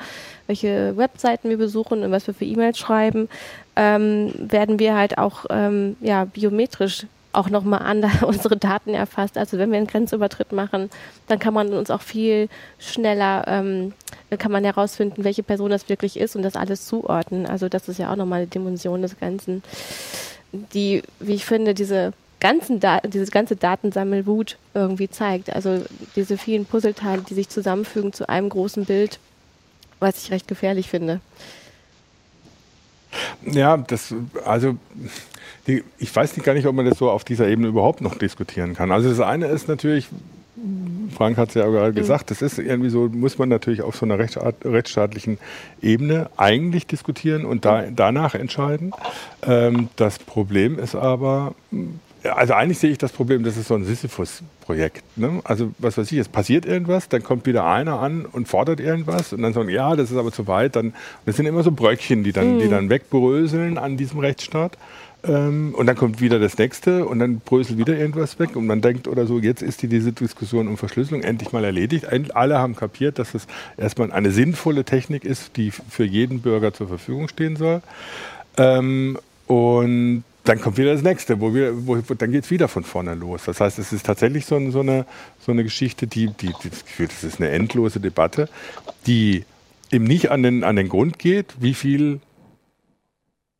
welche 0.48 0.98
Webseiten 0.98 1.50
wir 1.50 1.58
besuchen 1.58 2.04
und 2.04 2.12
was 2.12 2.28
wir 2.28 2.34
für 2.34 2.46
E-Mails 2.46 2.78
schreiben, 2.78 3.30
ähm, 3.76 4.34
werden 4.38 4.80
wir 4.80 4.96
halt 4.96 5.18
auch 5.18 5.46
ähm, 5.50 5.96
ja, 6.02 6.26
biometrisch 6.26 7.06
auch 7.36 7.50
nochmal 7.50 7.82
an 7.82 8.04
unsere 8.26 8.58
Daten 8.58 8.94
erfasst. 8.94 9.38
Also 9.38 9.58
wenn 9.58 9.72
wir 9.72 9.78
einen 9.78 9.88
Grenzübertritt 9.88 10.52
machen, 10.52 10.90
dann 11.28 11.40
kann 11.40 11.54
man 11.54 11.74
uns 11.74 11.90
auch 11.92 12.02
viel 12.02 12.50
schneller, 12.80 13.46
ähm, 13.48 13.94
kann 14.38 14.52
man 14.52 14.64
herausfinden, 14.64 15.24
welche 15.24 15.44
Person 15.44 15.70
das 15.70 15.88
wirklich 15.90 16.18
ist 16.18 16.36
und 16.36 16.44
das 16.44 16.56
alles 16.56 16.86
zuordnen. 16.86 17.46
Also 17.46 17.70
das 17.70 17.88
ist 17.88 18.00
ja 18.00 18.12
auch 18.12 18.16
nochmal 18.16 18.40
eine 18.40 18.48
Dimension 18.48 19.02
des 19.02 19.20
Ganzen, 19.20 19.64
die, 20.52 21.04
wie 21.20 21.36
ich 21.36 21.46
finde, 21.46 21.74
diese 21.74 22.14
ganzen 22.40 22.80
Daten, 22.80 23.10
dieses 23.10 23.32
ganze 23.32 23.56
Datensammelwut 23.56 24.58
irgendwie 24.74 25.10
zeigt. 25.10 25.54
Also 25.54 25.84
diese 26.16 26.38
vielen 26.38 26.66
Puzzleteile, 26.66 27.22
die 27.22 27.34
sich 27.34 27.50
zusammenfügen 27.50 28.14
zu 28.14 28.28
einem 28.28 28.50
großen 28.50 28.86
Bild, 28.86 29.20
was 30.00 30.24
ich 30.24 30.32
recht 30.32 30.48
gefährlich 30.48 30.90
finde. 30.90 31.22
Ja, 33.46 33.78
das, 33.78 34.14
also 34.46 34.78
die, 35.68 35.84
ich 35.98 36.16
weiß 36.16 36.36
nicht 36.36 36.46
gar 36.46 36.54
nicht, 36.54 36.68
ob 36.68 36.76
man 36.76 36.86
das 36.86 36.98
so 36.98 37.10
auf 37.10 37.24
dieser 37.24 37.48
Ebene 37.48 37.68
überhaupt 37.68 38.02
noch 38.02 38.16
diskutieren 38.16 38.76
kann. 38.76 38.92
Also 38.92 39.10
das 39.10 39.20
eine 39.20 39.48
ist 39.48 39.68
natürlich, 39.68 40.10
Frank 41.16 41.38
hat 41.38 41.50
es 41.50 41.56
ja 41.56 41.66
gerade 41.66 41.92
mhm. 41.92 41.96
gesagt, 41.96 42.32
das 42.32 42.42
ist 42.42 42.60
irgendwie 42.60 42.90
so, 42.90 43.10
muss 43.10 43.38
man 43.38 43.50
natürlich 43.50 43.82
auf 43.82 43.96
so 43.96 44.06
einer 44.06 44.20
rechtsstaatlichen 44.20 45.38
Ebene 45.82 46.30
eigentlich 46.38 46.88
diskutieren 46.88 47.46
und 47.46 47.66
da, 47.66 47.86
danach 47.90 48.36
entscheiden. 48.36 48.92
Ähm, 49.44 49.90
das 49.96 50.20
Problem 50.20 50.78
ist 50.78 50.96
aber, 50.96 51.56
also 52.24 52.54
eigentlich 52.54 52.80
sehe 52.80 52.92
ich 52.92 52.98
das 52.98 53.12
Problem, 53.12 53.44
das 53.44 53.58
ist 53.58 53.68
so 53.68 53.76
ein 53.76 53.86
Sisyphus-Projekt. 53.86 55.04
Ne? 55.18 55.42
Also 55.44 55.72
was 55.80 55.98
weiß 55.98 56.12
ich, 56.12 56.18
es 56.18 56.30
passiert 56.30 56.66
irgendwas, 56.66 57.10
dann 57.10 57.24
kommt 57.24 57.46
wieder 57.46 57.66
einer 57.66 58.00
an 58.00 58.26
und 58.26 58.48
fordert 58.48 58.80
irgendwas 58.80 59.34
und 59.34 59.42
dann 59.42 59.54
sagen, 59.54 59.70
ja, 59.70 59.96
das 59.96 60.12
ist 60.12 60.18
aber 60.18 60.32
zu 60.32 60.48
weit. 60.48 60.76
Dann, 60.76 60.94
das 61.26 61.38
sind 61.38 61.46
immer 61.46 61.64
so 61.64 61.72
Bröckchen, 61.72 62.24
die 62.24 62.32
dann, 62.32 62.56
mhm. 62.56 62.60
die 62.60 62.70
dann 62.70 62.90
wegbröseln 62.90 63.78
an 63.78 63.98
diesem 63.98 64.20
Rechtsstaat. 64.20 64.78
Ähm, 65.28 65.74
und 65.76 65.88
dann 65.88 65.96
kommt 65.96 66.22
wieder 66.22 66.40
das 66.40 66.58
nächste 66.58 67.06
und 67.06 67.20
dann 67.20 67.40
bröselt 67.40 67.78
wieder 67.78 67.98
irgendwas 67.98 68.38
weg 68.40 68.56
und 68.56 68.68
man 68.68 68.82
denkt 68.82 69.08
oder 69.08 69.26
so, 69.26 69.40
jetzt 69.40 69.62
ist 69.62 69.82
die, 69.82 69.88
diese 69.88 70.12
Diskussion 70.12 70.68
um 70.68 70.78
Verschlüsselung 70.78 71.24
endlich 71.24 71.52
mal 71.52 71.64
erledigt. 71.64 72.08
Alle 72.34 72.60
haben 72.60 72.76
kapiert, 72.76 73.18
dass 73.18 73.34
es 73.34 73.48
erstmal 73.78 74.12
eine 74.12 74.32
sinnvolle 74.32 74.84
Technik 74.84 75.26
ist, 75.26 75.58
die 75.58 75.72
für 75.72 76.06
jeden 76.06 76.42
Bürger 76.42 76.74
zur 76.74 76.88
Verfügung 76.88 77.28
stehen 77.28 77.56
soll. 77.56 77.82
Ähm, 78.58 79.18
und 79.48 80.24
dann 80.44 80.62
kommt 80.62 80.78
wieder 80.78 80.94
das 80.94 81.02
nächste, 81.02 81.42
wo 81.42 81.54
wir, 81.54 81.88
wo, 81.88 81.96
dann 81.96 82.32
geht 82.32 82.44
es 82.44 82.52
wieder 82.52 82.68
von 82.68 82.84
vorne 82.84 83.16
los. 83.16 83.44
Das 83.46 83.60
heißt, 83.60 83.80
es 83.80 83.92
ist 83.92 84.06
tatsächlich 84.06 84.46
so, 84.46 84.60
so, 84.70 84.82
eine, 84.82 85.06
so 85.40 85.52
eine 85.52 85.64
Geschichte, 85.64 86.06
die, 86.06 86.28
die, 86.28 86.54
die, 86.64 86.70
das 87.08 87.24
ist 87.24 87.42
eine 87.42 87.50
endlose 87.50 88.00
Debatte, 88.00 88.48
die 89.08 89.44
eben 89.92 90.06
nicht 90.06 90.30
an 90.30 90.44
den, 90.44 90.64
an 90.64 90.76
den 90.76 90.90
Grund 90.90 91.18
geht, 91.18 91.56
wie 91.60 91.74
viel 91.74 92.20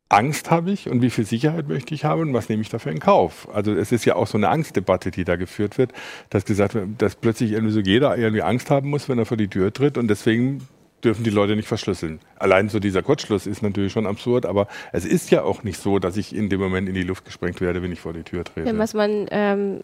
Angst 0.08 0.50
habe 0.50 0.70
ich 0.70 0.88
und 0.88 1.02
wie 1.02 1.10
viel 1.10 1.26
Sicherheit 1.26 1.68
möchte 1.68 1.94
ich 1.94 2.04
haben 2.04 2.20
und 2.20 2.32
was 2.32 2.48
nehme 2.48 2.62
ich 2.62 2.68
dafür 2.68 2.92
in 2.92 3.00
Kauf? 3.00 3.48
Also 3.52 3.72
es 3.72 3.90
ist 3.90 4.04
ja 4.04 4.14
auch 4.14 4.28
so 4.28 4.38
eine 4.38 4.48
Angstdebatte, 4.48 5.10
die 5.10 5.24
da 5.24 5.36
geführt 5.36 5.78
wird, 5.78 5.92
dass 6.30 6.44
gesagt 6.44 6.74
wird, 6.74 6.88
dass 6.98 7.16
plötzlich 7.16 7.52
irgendwie 7.52 7.72
so 7.72 7.80
jeder 7.80 8.16
irgendwie 8.16 8.42
Angst 8.42 8.70
haben 8.70 8.88
muss, 8.88 9.08
wenn 9.08 9.18
er 9.18 9.26
vor 9.26 9.36
die 9.36 9.48
Tür 9.48 9.72
tritt 9.72 9.98
und 9.98 10.08
deswegen 10.08 10.66
dürfen 11.02 11.24
die 11.24 11.30
Leute 11.30 11.56
nicht 11.56 11.68
verschlüsseln. 11.68 12.20
Allein 12.36 12.68
so 12.68 12.78
dieser 12.78 13.02
Kurzschluss 13.02 13.46
ist 13.46 13.62
natürlich 13.62 13.92
schon 13.92 14.06
absurd, 14.06 14.46
aber 14.46 14.68
es 14.92 15.04
ist 15.04 15.30
ja 15.30 15.42
auch 15.42 15.64
nicht 15.64 15.80
so, 15.80 15.98
dass 15.98 16.16
ich 16.16 16.34
in 16.34 16.48
dem 16.48 16.60
Moment 16.60 16.88
in 16.88 16.94
die 16.94 17.02
Luft 17.02 17.24
gesprengt 17.24 17.60
werde, 17.60 17.82
wenn 17.82 17.92
ich 17.92 18.00
vor 18.00 18.12
die 18.12 18.22
Tür 18.22 18.44
trete. 18.44 18.68
Ja, 18.68 18.78
was 18.78 18.94
man 18.94 19.26
ähm, 19.30 19.80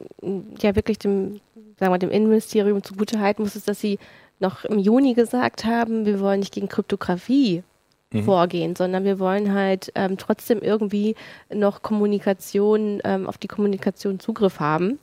ja 0.60 0.74
wirklich 0.76 0.98
dem, 0.98 1.40
sagen 1.78 1.92
wir, 1.92 1.98
dem 1.98 2.10
Innenministerium 2.10 2.82
zugute 2.82 3.20
halten 3.20 3.42
muss, 3.42 3.56
ist, 3.56 3.68
dass 3.68 3.80
sie 3.80 3.98
noch 4.38 4.64
im 4.64 4.78
Juni 4.78 5.14
gesagt 5.14 5.64
haben, 5.64 6.06
wir 6.06 6.20
wollen 6.20 6.40
nicht 6.40 6.54
gegen 6.54 6.68
Kryptographie 6.68 7.62
mhm. 8.12 8.24
vorgehen, 8.24 8.76
sondern 8.76 9.04
wir 9.04 9.18
wollen 9.18 9.52
halt 9.52 9.92
ähm, 9.94 10.18
trotzdem 10.18 10.60
irgendwie 10.60 11.14
noch 11.52 11.82
Kommunikation, 11.82 13.00
ähm, 13.04 13.26
auf 13.26 13.38
die 13.38 13.48
Kommunikation 13.48 14.20
Zugriff 14.20 14.60
haben. 14.60 14.98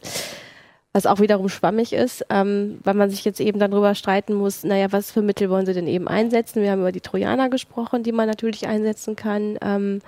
Was 0.91 1.05
auch 1.05 1.19
wiederum 1.19 1.49
schwammig 1.49 1.93
ist, 1.93 2.25
ähm, 2.31 2.79
weil 2.83 2.95
man 2.95 3.11
sich 3.11 3.23
jetzt 3.23 3.39
eben 3.39 3.59
darüber 3.59 3.93
streiten 3.93 4.33
muss, 4.33 4.63
naja, 4.63 4.91
was 4.91 5.11
für 5.11 5.21
Mittel 5.21 5.49
wollen 5.49 5.67
sie 5.67 5.73
denn 5.73 5.87
eben 5.87 6.07
einsetzen? 6.07 6.63
Wir 6.63 6.71
haben 6.71 6.81
über 6.81 6.91
die 6.91 7.01
Trojaner 7.01 7.49
gesprochen, 7.49 8.01
die 8.01 8.11
man 8.11 8.27
natürlich 8.27 8.67
einsetzen 8.67 9.15
kann. 9.15 9.59
Ähm, 9.61 10.01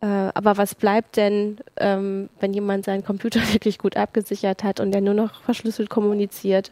äh, 0.00 0.06
aber 0.06 0.56
was 0.56 0.76
bleibt 0.76 1.16
denn, 1.16 1.58
ähm, 1.76 2.28
wenn 2.38 2.52
jemand 2.52 2.84
seinen 2.84 3.04
Computer 3.04 3.40
wirklich 3.52 3.78
gut 3.78 3.96
abgesichert 3.96 4.62
hat 4.62 4.78
und 4.78 4.92
der 4.92 5.00
nur 5.00 5.14
noch 5.14 5.42
verschlüsselt 5.42 5.90
kommuniziert? 5.90 6.70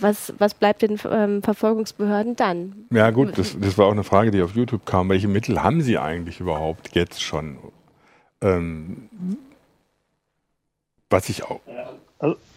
Was, 0.00 0.32
was 0.38 0.54
bleibt 0.54 0.82
den 0.82 0.98
ähm, 1.10 1.42
Verfolgungsbehörden 1.42 2.36
dann? 2.36 2.86
Ja 2.90 3.10
gut, 3.10 3.36
das, 3.36 3.56
das, 3.58 3.78
war 3.78 3.86
auch 3.86 3.92
eine 3.92 4.04
Frage, 4.04 4.30
die 4.30 4.42
auf 4.42 4.54
YouTube 4.54 4.86
kam. 4.86 5.08
Welche 5.08 5.28
Mittel 5.28 5.62
haben 5.62 5.82
sie 5.82 5.98
eigentlich 5.98 6.40
überhaupt 6.40 6.94
jetzt 6.94 7.22
schon? 7.22 7.58
Ähm, 8.40 9.08
was 11.10 11.28
ich 11.28 11.44
auch. 11.44 11.60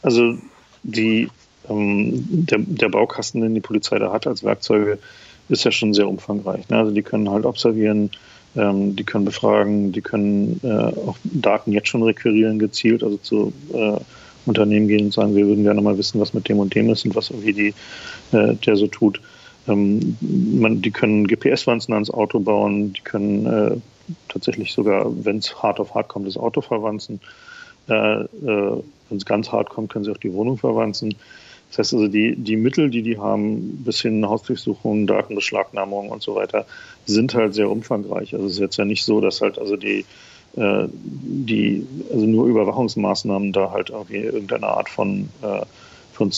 Also 0.02 0.38
die, 0.84 1.30
ähm, 1.70 2.26
der, 2.30 2.60
der, 2.60 2.90
Baukasten, 2.90 3.42
den 3.42 3.54
die 3.54 3.62
Polizei 3.62 4.00
da 4.00 4.12
hat 4.12 4.28
als 4.28 4.44
Werkzeuge, 4.44 5.00
ist 5.50 5.64
ja 5.64 5.72
schon 5.72 5.94
sehr 5.94 6.08
umfangreich. 6.08 6.68
Ne? 6.70 6.78
Also 6.78 6.92
die 6.92 7.04
können 7.04 7.30
halt 7.30 7.46
observieren, 7.46 8.12
ähm, 8.56 8.96
die 8.96 9.04
können 9.04 9.26
befragen, 9.26 9.92
die 9.92 10.02
können 10.02 10.60
äh, 10.64 10.68
auch 11.08 11.18
Daten 11.24 11.72
jetzt 11.72 11.90
schon 11.90 12.04
requirieren 12.04 12.60
gezielt, 12.60 13.04
also 13.04 13.18
zu 13.18 13.54
äh, 13.74 14.00
Unternehmen 14.48 14.88
gehen 14.88 15.06
und 15.06 15.14
sagen, 15.14 15.36
wir 15.36 15.46
würden 15.46 15.64
gerne 15.64 15.82
mal 15.82 15.98
wissen, 15.98 16.20
was 16.20 16.34
mit 16.34 16.48
dem 16.50 16.60
und 16.60 16.74
dem 16.76 16.90
ist 16.90 17.06
und 17.06 17.16
was 17.16 17.30
irgendwie 17.30 17.54
die, 17.54 17.74
äh, 18.32 18.56
der 18.56 18.76
so 18.76 18.88
tut. 18.88 19.22
Ähm, 19.68 20.18
man, 20.22 20.82
die 20.82 20.92
können 20.92 21.28
GPS-Wanzen 21.28 21.94
ans 21.94 22.10
Auto 22.10 22.40
bauen, 22.40 22.94
die 22.94 23.02
können 23.02 23.46
äh, 23.46 23.78
tatsächlich 24.30 24.72
sogar, 24.72 25.06
wenn 25.26 25.38
es 25.38 25.62
hart 25.62 25.80
auf 25.80 25.94
hart 25.94 26.08
kommt, 26.08 26.28
das 26.28 26.38
Auto 26.38 26.62
verwanzen. 26.62 27.20
Äh, 27.90 28.22
äh 28.24 28.82
wenn 29.10 29.20
es 29.20 29.26
ganz 29.26 29.54
hart 29.54 29.70
kommt, 29.70 29.90
können 29.90 30.04
sie 30.04 30.12
auch 30.12 30.18
die 30.18 30.34
Wohnung 30.34 30.58
verwanzen. 30.58 31.16
Das 31.70 31.80
heißt 31.80 31.94
also, 31.94 32.08
die, 32.08 32.36
die 32.36 32.56
Mittel, 32.56 32.90
die 32.90 33.02
die 33.02 33.18
haben, 33.18 33.84
bis 33.84 34.02
hin 34.02 34.28
Hausdurchsuchungen, 34.28 35.08
Datenbeschlagnahmung 35.08 36.10
und 36.10 36.22
so 36.22 36.36
weiter, 36.36 36.66
sind 37.06 37.34
halt 37.34 37.54
sehr 37.54 37.70
umfangreich. 37.70 38.34
Also 38.34 38.48
es 38.48 38.54
ist 38.54 38.60
jetzt 38.60 38.78
ja 38.78 38.86
nicht 38.86 39.04
so, 39.04 39.22
dass 39.22 39.42
halt 39.42 39.60
also 39.60 39.76
die 39.76 40.06
die, 40.58 41.86
also 42.12 42.26
nur 42.26 42.48
Überwachungsmaßnahmen 42.48 43.54
da 43.54 43.72
halt 43.72 43.92
irgendwie 43.92 44.18
irgendeine 44.18 44.68
Art 44.68 44.90
von, 44.90 45.30
äh, 45.42 45.62
von, 46.14 46.32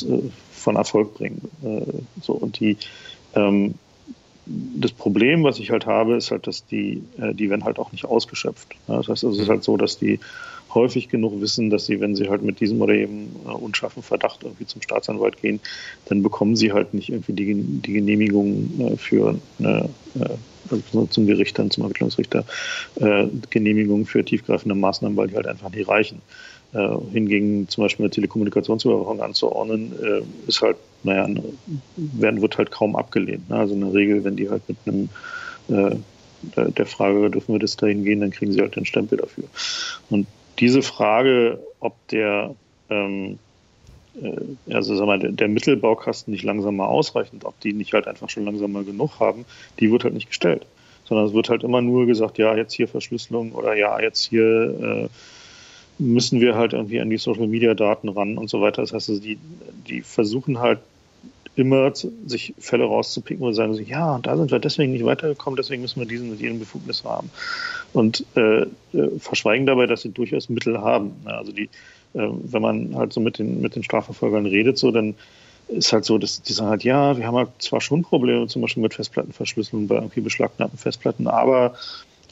von 0.51 0.75
Erfolg 0.75 1.13
bringen. 1.13 1.41
so 2.21 2.33
und 2.33 2.59
die 2.59 2.77
ähm, 3.33 3.75
das 4.45 4.91
Problem, 4.91 5.43
was 5.43 5.59
ich 5.59 5.69
halt 5.69 5.85
habe, 5.85 6.15
ist 6.15 6.31
halt, 6.31 6.47
dass 6.47 6.65
die, 6.65 7.03
die 7.33 7.49
werden 7.51 7.65
halt 7.65 7.77
auch 7.77 7.91
nicht 7.91 8.05
ausgeschöpft. 8.05 8.75
Das 8.87 9.07
heißt, 9.07 9.23
es 9.23 9.37
ist 9.37 9.47
halt 9.47 9.63
so, 9.63 9.77
dass 9.77 9.99
die 9.99 10.19
häufig 10.73 11.09
genug 11.09 11.41
wissen, 11.41 11.69
dass 11.69 11.85
sie, 11.85 11.99
wenn 11.99 12.15
sie 12.15 12.29
halt 12.29 12.41
mit 12.41 12.59
diesem 12.59 12.81
oder 12.81 12.93
eben 12.93 13.35
äh, 13.45 13.51
unscharfen 13.51 14.03
Verdacht 14.03 14.43
irgendwie 14.43 14.65
zum 14.65 14.81
Staatsanwalt 14.81 15.41
gehen, 15.41 15.59
dann 16.05 16.23
bekommen 16.23 16.55
sie 16.55 16.71
halt 16.71 16.93
nicht 16.93 17.09
irgendwie 17.09 17.33
die, 17.33 17.53
die 17.55 17.93
Genehmigung 17.93 18.71
äh, 18.79 18.97
für 18.97 19.39
eine, 19.59 19.89
äh, 20.15 20.29
also 20.69 21.05
zum 21.07 21.25
Gericht, 21.25 21.57
dann 21.57 21.71
zum 21.71 21.83
Ermittlungsrichter, 21.83 22.45
äh, 22.95 23.27
Genehmigung 23.49 24.05
für 24.05 24.23
tiefgreifende 24.23 24.75
Maßnahmen, 24.75 25.17
weil 25.17 25.27
die 25.27 25.35
halt 25.35 25.47
einfach 25.47 25.71
nicht 25.71 25.87
reichen. 25.87 26.21
Äh, 26.71 26.97
hingegen 27.11 27.67
zum 27.67 27.83
Beispiel 27.83 28.05
eine 28.05 28.11
Telekommunikationsüberwachung 28.11 29.21
anzuordnen, 29.21 29.91
äh, 30.03 30.21
ist 30.47 30.61
halt, 30.61 30.77
naja, 31.01 31.27
werden, 31.95 32.41
wird 32.43 32.59
halt 32.59 32.69
kaum 32.69 32.95
abgelehnt. 32.95 33.49
Ne? 33.49 33.55
Also 33.55 33.73
in 33.73 33.81
der 33.81 33.93
Regel, 33.93 34.23
wenn 34.23 34.35
die 34.35 34.51
halt 34.51 34.61
mit 34.69 34.77
einem 34.85 35.09
äh, 35.67 35.95
der 36.53 36.85
Frage, 36.85 37.29
dürfen 37.31 37.55
wir 37.55 37.59
das 37.59 37.75
dahin 37.75 38.03
gehen, 38.03 38.21
dann 38.21 38.29
kriegen 38.29 38.51
sie 38.51 38.61
halt 38.61 38.75
den 38.75 38.85
Stempel 38.85 39.17
dafür. 39.17 39.45
Und 40.09 40.27
diese 40.59 40.81
Frage, 40.81 41.59
ob 41.79 41.95
der, 42.09 42.55
ähm, 42.89 43.39
äh, 44.21 44.73
also 44.73 44.95
sag 44.95 45.05
mal, 45.05 45.19
der, 45.19 45.47
Mittelbaukasten 45.47 46.31
nicht 46.31 46.43
langsam 46.43 46.75
mal 46.75 46.87
ausreichend, 46.87 47.45
ob 47.45 47.59
die 47.61 47.73
nicht 47.73 47.93
halt 47.93 48.07
einfach 48.07 48.29
schon 48.29 48.45
langsam 48.45 48.71
mal 48.71 48.83
genug 48.83 49.19
haben, 49.19 49.45
die 49.79 49.91
wird 49.91 50.03
halt 50.03 50.13
nicht 50.13 50.27
gestellt. 50.27 50.65
Sondern 51.05 51.25
es 51.25 51.33
wird 51.33 51.49
halt 51.49 51.63
immer 51.63 51.81
nur 51.81 52.05
gesagt, 52.05 52.37
ja, 52.37 52.55
jetzt 52.55 52.73
hier 52.73 52.87
Verschlüsselung 52.87 53.53
oder 53.53 53.75
ja, 53.75 53.99
jetzt 53.99 54.29
hier 54.29 55.09
äh, 55.09 55.09
müssen 55.97 56.39
wir 56.39 56.55
halt 56.55 56.73
irgendwie 56.73 56.99
an 56.99 57.09
die 57.09 57.17
Social 57.17 57.47
Media 57.47 57.73
Daten 57.73 58.09
ran 58.09 58.37
und 58.37 58.49
so 58.49 58.61
weiter. 58.61 58.81
Das 58.81 58.93
heißt, 58.93 59.09
also 59.09 59.21
die, 59.21 59.37
die 59.87 60.01
versuchen 60.01 60.59
halt 60.59 60.79
immer 61.59 61.93
sich 61.93 62.53
Fälle 62.57 62.85
rauszupicken 62.85 63.45
und 63.45 63.53
sagen 63.53 63.73
so, 63.73 63.81
ja, 63.81 64.19
da 64.19 64.37
sind 64.37 64.51
wir 64.51 64.59
deswegen 64.59 64.93
nicht 64.93 65.05
weitergekommen, 65.05 65.57
deswegen 65.57 65.81
müssen 65.81 65.99
wir 65.99 66.07
diesen 66.07 66.31
und 66.31 66.39
jenen 66.39 66.59
Befugnis 66.59 67.03
haben. 67.03 67.29
Und 67.93 68.25
äh, 68.35 68.61
äh, 68.61 68.67
verschweigen 69.19 69.65
dabei, 69.65 69.85
dass 69.85 70.01
sie 70.01 70.09
durchaus 70.09 70.49
Mittel 70.49 70.79
haben. 70.79 71.13
Also 71.25 71.51
die, 71.51 71.69
äh, 72.13 72.27
wenn 72.29 72.61
man 72.61 72.95
halt 72.95 73.13
so 73.13 73.19
mit 73.19 73.39
den, 73.39 73.61
mit 73.61 73.75
den 73.75 73.83
Strafverfolgern 73.83 74.45
redet, 74.45 74.77
so, 74.77 74.91
dann 74.91 75.15
ist 75.67 75.93
halt 75.93 76.05
so, 76.05 76.17
dass 76.17 76.41
die 76.41 76.53
sagen 76.53 76.69
halt, 76.69 76.83
ja, 76.83 77.17
wir 77.17 77.27
haben 77.27 77.35
halt 77.35 77.49
zwar 77.59 77.81
schon 77.81 78.01
Probleme, 78.01 78.47
zum 78.47 78.61
Beispiel 78.61 78.81
mit 78.81 78.95
Festplattenverschlüsselung 78.95 79.87
bei 79.87 79.95
irgendwie 79.95 80.21
beschlagnahmten 80.21 80.79
Festplatten, 80.79 81.27
aber 81.27 81.73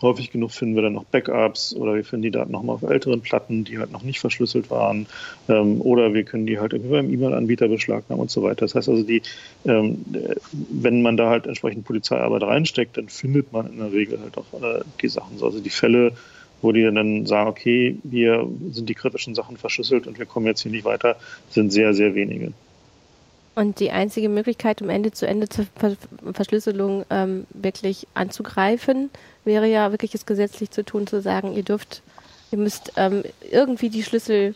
häufig 0.02 0.32
genug 0.32 0.52
finden 0.52 0.76
wir 0.76 0.84
dann 0.84 0.94
noch 0.94 1.06
Backups 1.06 1.76
oder 1.76 1.96
wir 1.96 2.04
finden 2.04 2.24
die 2.24 2.32
Daten 2.32 2.52
nochmal 2.52 2.76
auf 2.76 2.84
älteren 2.84 3.22
Platten, 3.22 3.64
die 3.64 3.80
halt 3.80 3.92
noch 3.92 4.04
nicht 4.04 4.20
verschlüsselt 4.20 4.70
waren. 4.70 5.08
Ähm, 5.50 5.82
oder 5.82 6.14
wir 6.14 6.24
können 6.24 6.46
die 6.46 6.60
halt 6.60 6.74
irgendwie 6.74 6.92
beim 6.92 7.12
E-Mail-Anbieter 7.12 7.68
beschlagnahmen 7.68 8.22
und 8.22 8.32
so 8.32 8.44
weiter. 8.44 8.66
Das 8.66 8.76
heißt 8.76 8.90
also, 8.90 9.04
die, 9.04 9.22
ähm, 9.66 10.06
wenn 10.52 11.02
man 11.02 11.18
da 11.18 11.30
halt 11.30 11.48
entsprechend 11.48 11.86
Polizeiarbeit 11.86 12.44
reinsteckt, 12.44 12.98
dann 12.98 13.10
findet 13.10 13.52
man 13.52 13.68
in 13.68 13.78
der 13.78 13.92
Regel 13.92 14.20
halt 14.20 14.38
auch 14.38 14.62
äh, 14.62 14.82
die 15.02 15.10
Sachen. 15.10 15.42
Also 15.42 15.60
die 15.60 15.70
Fälle, 15.70 16.14
wo 16.62 16.72
die 16.72 16.84
dann 16.84 17.26
sagen, 17.26 17.50
okay, 17.50 17.98
hier 18.10 18.48
sind 18.72 18.90
die 18.90 18.96
kritischen 18.96 19.36
Sachen 19.36 19.58
verschlüsselt 19.58 20.08
und 20.08 20.20
wir 20.20 20.26
kommen 20.26 20.46
jetzt 20.46 20.62
hier 20.62 20.72
nicht 20.72 20.86
weiter, 20.86 21.18
sind 21.50 21.72
sehr, 21.72 21.94
sehr 21.94 22.16
wenige. 22.16 22.54
Und 23.58 23.80
die 23.80 23.89
einzige 23.89 24.30
Möglichkeit, 24.30 24.84
um 24.84 24.89
Ende 24.89 25.12
zu 25.12 25.26
Ende 25.26 25.50
zur 25.50 25.65
Verschlüsselung 26.32 27.06
ähm, 27.10 27.48
wirklich 27.50 28.08
anzugreifen, 28.13 29.10
wäre 29.46 29.67
ja 29.67 29.89
wirklich 29.89 30.13
es 30.13 30.28
gesetzlich 30.28 30.70
zu 30.70 30.86
tun, 30.86 31.08
zu 31.08 31.24
sagen, 31.24 31.54
ihr 31.54 31.63
dürft, 31.63 32.04
ihr 32.52 32.60
müsst 32.60 32.93
ähm, 32.98 33.24
irgendwie 33.50 33.89
die 33.89 34.04
Schlüssel 34.04 34.54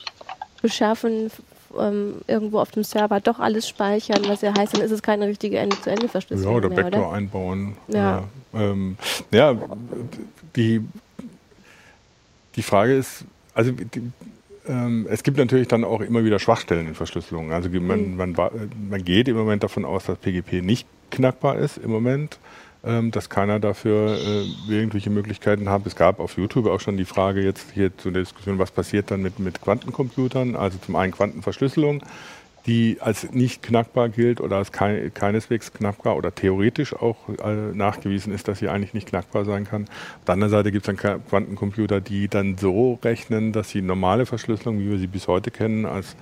beschaffen, 0.62 1.32
ähm, 1.80 2.22
irgendwo 2.28 2.60
auf 2.60 2.70
dem 2.70 2.84
Server 2.84 3.20
doch 3.20 3.40
alles 3.40 3.68
speichern, 3.68 4.22
was 4.28 4.42
ja 4.42 4.54
heißt, 4.56 4.76
dann 4.76 4.84
ist 4.84 4.92
es 4.92 5.02
keine 5.02 5.26
richtige 5.26 5.58
Ende-zu-Ende-Verschlüsselung. 5.58 6.52
Ja, 6.52 6.58
oder 6.60 6.70
mehr, 6.70 6.84
Backdoor 6.84 7.08
oder? 7.08 7.18
einbauen. 7.18 7.78
Ja. 7.88 8.30
Ja, 8.54 8.62
ähm, 8.62 8.98
ja, 9.32 9.58
die, 10.56 10.86
die 12.56 12.62
Frage 12.62 12.98
ist, 12.98 13.26
also 13.56 13.72
die, 13.72 14.12
ähm, 14.68 15.08
es 15.10 15.24
gibt 15.24 15.38
natürlich 15.38 15.68
dann 15.68 15.84
auch 15.84 16.02
immer 16.02 16.24
wieder 16.24 16.40
Schwachstellen 16.40 16.88
in 16.88 16.96
Verschlüsselung. 16.96 17.52
Also 17.52 17.70
man, 17.70 18.12
mhm. 18.12 18.18
man, 18.18 18.36
man 18.90 19.04
geht 19.04 19.28
im 19.28 19.36
Moment 19.36 19.64
davon 19.64 19.86
aus, 19.86 20.06
dass 20.06 20.18
PGP 20.18 20.62
nicht 20.62 20.88
knackbar 21.10 21.58
ist 21.58 21.78
im 21.78 21.92
Moment 21.92 22.40
ähm, 22.84 23.12
dass 23.12 23.30
keiner 23.30 23.60
dafür 23.60 24.18
äh, 24.18 24.74
irgendwelche 24.74 25.12
Möglichkeiten 25.12 25.70
hat. 25.70 25.86
Es 25.86 25.96
gab 25.96 26.20
auf 26.20 26.38
YouTube 26.38 26.66
auch 26.66 26.80
schon 26.80 26.98
die 26.98 27.06
Frage 27.06 27.42
jetzt 27.42 27.72
hier 27.74 27.96
zu 27.96 28.10
der 28.10 28.24
Diskussion, 28.24 28.58
was 28.58 28.72
passiert 28.72 29.12
dann 29.12 29.22
mit, 29.22 29.38
mit 29.38 29.62
Quantencomputern, 29.62 30.56
also 30.56 30.80
zum 30.80 30.96
einen 30.96 31.12
Quantenverschlüsselung, 31.12 32.02
die 32.66 32.98
als 33.00 33.32
nicht 33.32 33.64
knackbar 33.64 34.10
gilt 34.10 34.40
oder 34.40 34.58
als 34.58 34.72
kein, 34.72 35.14
keineswegs 35.14 35.74
knackbar 35.74 36.16
oder 36.16 36.34
theoretisch 36.34 36.94
auch 36.94 37.18
äh, 37.44 37.74
nachgewiesen 37.74 38.34
ist, 38.34 38.48
dass 38.48 38.60
sie 38.60 38.70
eigentlich 38.70 38.94
nicht 38.94 39.08
knackbar 39.08 39.46
sein 39.46 39.66
kann. 39.66 39.84
Auf 39.84 40.26
der 40.26 40.34
anderen 40.34 40.52
Seite 40.52 40.72
gibt 40.72 40.88
es 40.88 40.96
dann 40.96 41.22
Quantencomputer, 41.26 42.02
die 42.02 42.28
dann 42.28 42.58
so 42.58 43.00
rechnen, 43.04 43.52
dass 43.52 43.70
sie 43.70 43.82
normale 43.82 44.26
Verschlüsselung, 44.26 44.80
wie 44.80 44.90
wir 44.90 44.98
sie 45.00 45.08
bis 45.08 45.28
heute 45.28 45.50
kennen, 45.50 45.86
als 45.86 46.16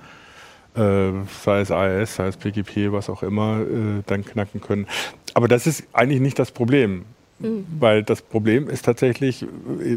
äh, 0.76 1.10
sei 1.42 1.60
es 1.60 1.70
AES, 1.70 2.14
sei 2.16 2.28
es 2.28 2.36
PGP, 2.36 2.92
was 2.92 3.10
auch 3.10 3.22
immer, 3.22 3.60
äh, 3.60 4.02
dann 4.06 4.24
knacken 4.24 4.60
können. 4.60 4.86
Aber 5.34 5.48
das 5.48 5.66
ist 5.66 5.84
eigentlich 5.92 6.20
nicht 6.20 6.38
das 6.38 6.52
Problem. 6.52 7.04
Mhm. 7.40 7.66
Weil 7.78 8.02
das 8.02 8.22
Problem 8.22 8.68
ist 8.68 8.84
tatsächlich, 8.84 9.46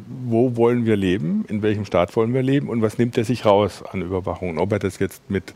wo 0.07 0.55
wollen 0.55 0.85
wir 0.85 0.95
leben, 0.95 1.45
in 1.47 1.61
welchem 1.61 1.85
Staat 1.85 2.15
wollen 2.15 2.33
wir 2.33 2.41
leben 2.41 2.69
und 2.69 2.81
was 2.81 2.97
nimmt 2.97 3.17
er 3.17 3.25
sich 3.25 3.45
raus 3.45 3.83
an 3.83 4.01
Überwachung. 4.01 4.57
Ob 4.57 4.71
er 4.71 4.79
das 4.79 4.99
jetzt 4.99 5.29
mit 5.29 5.53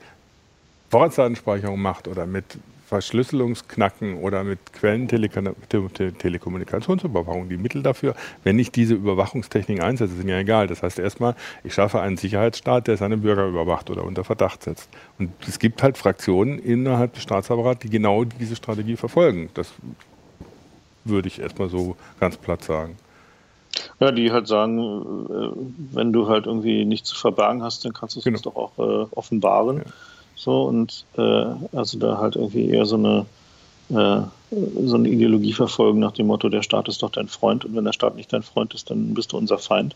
Vorratsdatenspeicherung 0.89 1.81
macht 1.81 2.07
oder 2.07 2.25
mit 2.25 2.57
Verschlüsselungsknacken 2.87 4.17
oder 4.19 4.43
mit 4.45 4.71
Quellentelekommunikationsüberwachung, 4.71 7.49
die 7.49 7.57
Mittel 7.57 7.83
dafür, 7.83 8.15
wenn 8.45 8.57
ich 8.57 8.71
diese 8.71 8.93
Überwachungstechniken 8.93 9.83
einsetze, 9.83 10.15
sind 10.15 10.29
ja 10.29 10.39
egal. 10.39 10.67
Das 10.67 10.83
heißt 10.83 10.97
erstmal, 10.97 11.35
ich 11.65 11.73
schaffe 11.73 11.99
einen 11.99 12.15
Sicherheitsstaat, 12.15 12.87
der 12.87 12.95
seine 12.95 13.17
Bürger 13.17 13.45
überwacht 13.45 13.89
oder 13.89 14.05
unter 14.05 14.23
Verdacht 14.23 14.63
setzt. 14.63 14.87
Und 15.19 15.33
es 15.45 15.59
gibt 15.59 15.83
halt 15.83 15.97
Fraktionen 15.97 16.59
innerhalb 16.59 17.13
des 17.13 17.23
Staatsapparats, 17.23 17.81
die 17.81 17.89
genau 17.89 18.23
diese 18.23 18.55
Strategie 18.55 18.95
verfolgen. 18.95 19.49
Das 19.53 19.73
würde 21.03 21.27
ich 21.27 21.39
erstmal 21.39 21.67
so 21.67 21.97
ganz 22.21 22.37
platt 22.37 22.63
sagen. 22.63 22.95
Ja, 23.99 24.11
die 24.11 24.31
halt 24.31 24.47
sagen, 24.47 25.27
äh, 25.29 25.49
wenn 25.93 26.13
du 26.13 26.29
halt 26.29 26.45
irgendwie 26.45 26.85
nichts 26.85 27.09
zu 27.09 27.17
verbergen 27.17 27.63
hast, 27.63 27.83
dann 27.83 27.91
kannst 27.91 28.15
du 28.15 28.19
es 28.19 28.23
genau. 28.23 28.39
doch 28.39 28.55
auch 28.55 28.71
äh, 28.77 29.07
offenbaren. 29.11 29.79
Ja. 29.79 29.83
So 30.37 30.63
und 30.63 31.05
äh, 31.17 31.45
also 31.73 31.99
da 31.99 32.19
halt 32.19 32.35
irgendwie 32.35 32.69
eher 32.69 32.85
so 32.85 32.95
eine 32.95 33.25
äh, 33.89 34.21
so 34.85 34.95
eine 34.95 35.09
Ideologie 35.09 35.53
verfolgen 35.53 35.99
nach 35.99 36.13
dem 36.13 36.27
Motto, 36.27 36.47
der 36.47 36.61
Staat 36.61 36.87
ist 36.87 37.03
doch 37.03 37.09
dein 37.09 37.27
Freund 37.27 37.65
und 37.65 37.75
wenn 37.75 37.83
der 37.83 37.93
Staat 37.93 38.15
nicht 38.15 38.31
dein 38.31 38.43
Freund 38.43 38.73
ist, 38.73 38.89
dann 38.89 39.13
bist 39.13 39.33
du 39.33 39.37
unser 39.37 39.57
Feind. 39.57 39.95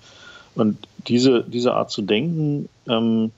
Und 0.55 0.77
diese, 1.07 1.43
diese 1.43 1.73
Art 1.73 1.91
zu 1.91 2.01
denken 2.01 2.67
ähm, 2.89 3.31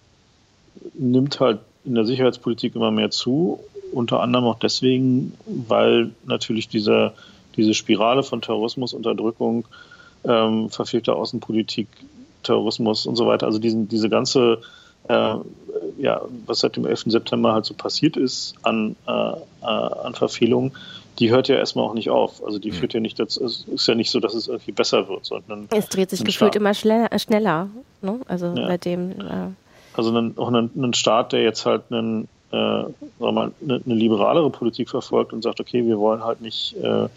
nimmt 0.95 1.39
halt 1.39 1.59
in 1.85 1.95
der 1.95 2.05
Sicherheitspolitik 2.05 2.75
immer 2.75 2.89
mehr 2.89 3.11
zu, 3.11 3.59
unter 3.91 4.21
anderem 4.21 4.45
auch 4.45 4.57
deswegen, 4.57 5.33
weil 5.45 6.11
natürlich 6.25 6.67
diese, 6.67 7.13
diese 7.55 7.75
Spirale 7.75 8.23
von 8.23 8.41
Terrorismus, 8.41 8.93
Unterdrückung, 8.93 9.65
ähm, 10.23 10.69
verfehlter 10.69 11.15
Außenpolitik, 11.15 11.87
Terrorismus 12.41 13.05
und 13.05 13.15
so 13.15 13.27
weiter, 13.27 13.45
also 13.45 13.59
diesen, 13.59 13.87
diese 13.87 14.09
ganze 14.09 14.61
äh, 15.07 15.35
ja, 15.97 16.21
was 16.45 16.59
seit 16.59 16.75
dem 16.75 16.85
11. 16.85 17.05
September 17.07 17.53
halt 17.53 17.65
so 17.65 17.73
passiert 17.73 18.17
ist 18.17 18.55
an, 18.63 18.95
äh, 19.07 19.11
äh, 19.11 19.65
an 19.65 20.15
Verfehlungen, 20.15 20.71
die 21.19 21.31
hört 21.31 21.47
ja 21.47 21.55
erstmal 21.55 21.85
auch 21.85 21.93
nicht 21.93 22.09
auf. 22.09 22.43
Also 22.43 22.59
die 22.59 22.71
mhm. 22.71 22.75
führt 22.75 22.93
ja 22.93 22.99
nicht 22.99 23.19
dazu, 23.19 23.43
es 23.43 23.65
ist 23.67 23.87
ja 23.87 23.95
nicht 23.95 24.11
so, 24.11 24.19
dass 24.19 24.33
es 24.33 24.47
irgendwie 24.47 24.71
besser 24.71 25.07
wird, 25.07 25.25
sondern. 25.25 25.67
Es 25.71 25.89
dreht 25.89 26.09
sich 26.09 26.23
gefühlt 26.23 26.55
immer 26.55 26.73
schneller, 26.73 27.09
schneller 27.19 27.69
ne? 28.01 28.19
Also 28.27 28.47
ja. 28.47 28.67
seitdem. 28.67 29.11
Äh 29.11 29.47
also 29.95 30.15
ein, 30.15 30.37
auch 30.37 30.49
ein, 30.49 30.71
ein, 30.75 30.93
Staat, 30.93 31.33
der 31.33 31.43
jetzt 31.43 31.65
halt 31.65 31.83
einen, 31.91 32.23
äh, 32.51 32.55
sagen 32.55 32.93
wir 33.19 33.31
mal, 33.31 33.51
eine, 33.61 33.81
eine, 33.85 33.95
liberalere 33.95 34.49
Politik 34.49 34.89
verfolgt 34.89 35.33
und 35.33 35.43
sagt, 35.43 35.59
okay, 35.59 35.85
wir 35.85 35.99
wollen 35.99 36.23
halt 36.23 36.41
nicht, 36.41 36.75
äh, 36.77 37.07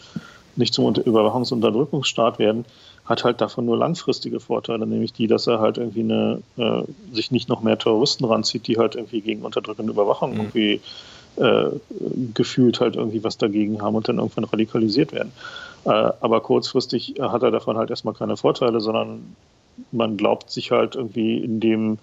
nicht 0.56 0.74
zum 0.74 0.86
Überwachungs- 0.94 1.52
und 1.52 1.64
Unterdrückungsstaat 1.64 2.38
werden, 2.38 2.64
hat 3.06 3.24
halt 3.24 3.40
davon 3.40 3.64
nur 3.64 3.76
langfristige 3.76 4.40
Vorteile, 4.40 4.86
nämlich 4.86 5.12
die, 5.12 5.28
dass 5.28 5.46
er 5.46 5.60
halt 5.60 5.78
irgendwie 5.78 6.00
eine, 6.00 6.42
äh, 6.56 6.82
sich 7.12 7.30
nicht 7.30 7.48
noch 7.48 7.62
mehr 7.62 7.78
Terroristen 7.78 8.24
ranzieht, 8.24 8.66
die 8.66 8.78
halt 8.78 8.96
irgendwie 8.96 9.20
gegen 9.20 9.42
unterdrückende 9.42 9.92
Überwachung 9.92 10.34
mhm. 10.34 10.40
irgendwie 10.40 10.80
äh, 11.36 11.66
gefühlt 12.34 12.80
halt 12.80 12.96
irgendwie 12.96 13.22
was 13.22 13.38
dagegen 13.38 13.80
haben 13.80 13.94
und 13.94 14.08
dann 14.08 14.18
irgendwann 14.18 14.44
radikalisiert 14.44 15.12
werden. 15.12 15.32
Äh, 15.84 15.90
aber 15.90 16.40
kurzfristig 16.40 17.14
hat 17.20 17.42
er 17.42 17.50
davon 17.52 17.76
halt 17.76 17.90
erstmal 17.90 18.14
keine 18.14 18.36
Vorteile, 18.36 18.80
sondern 18.80 19.36
man 19.92 20.16
glaubt 20.16 20.50
sich 20.50 20.70
halt 20.70 20.96
irgendwie 20.96 21.38
in 21.38 21.60
dem, 21.60 21.98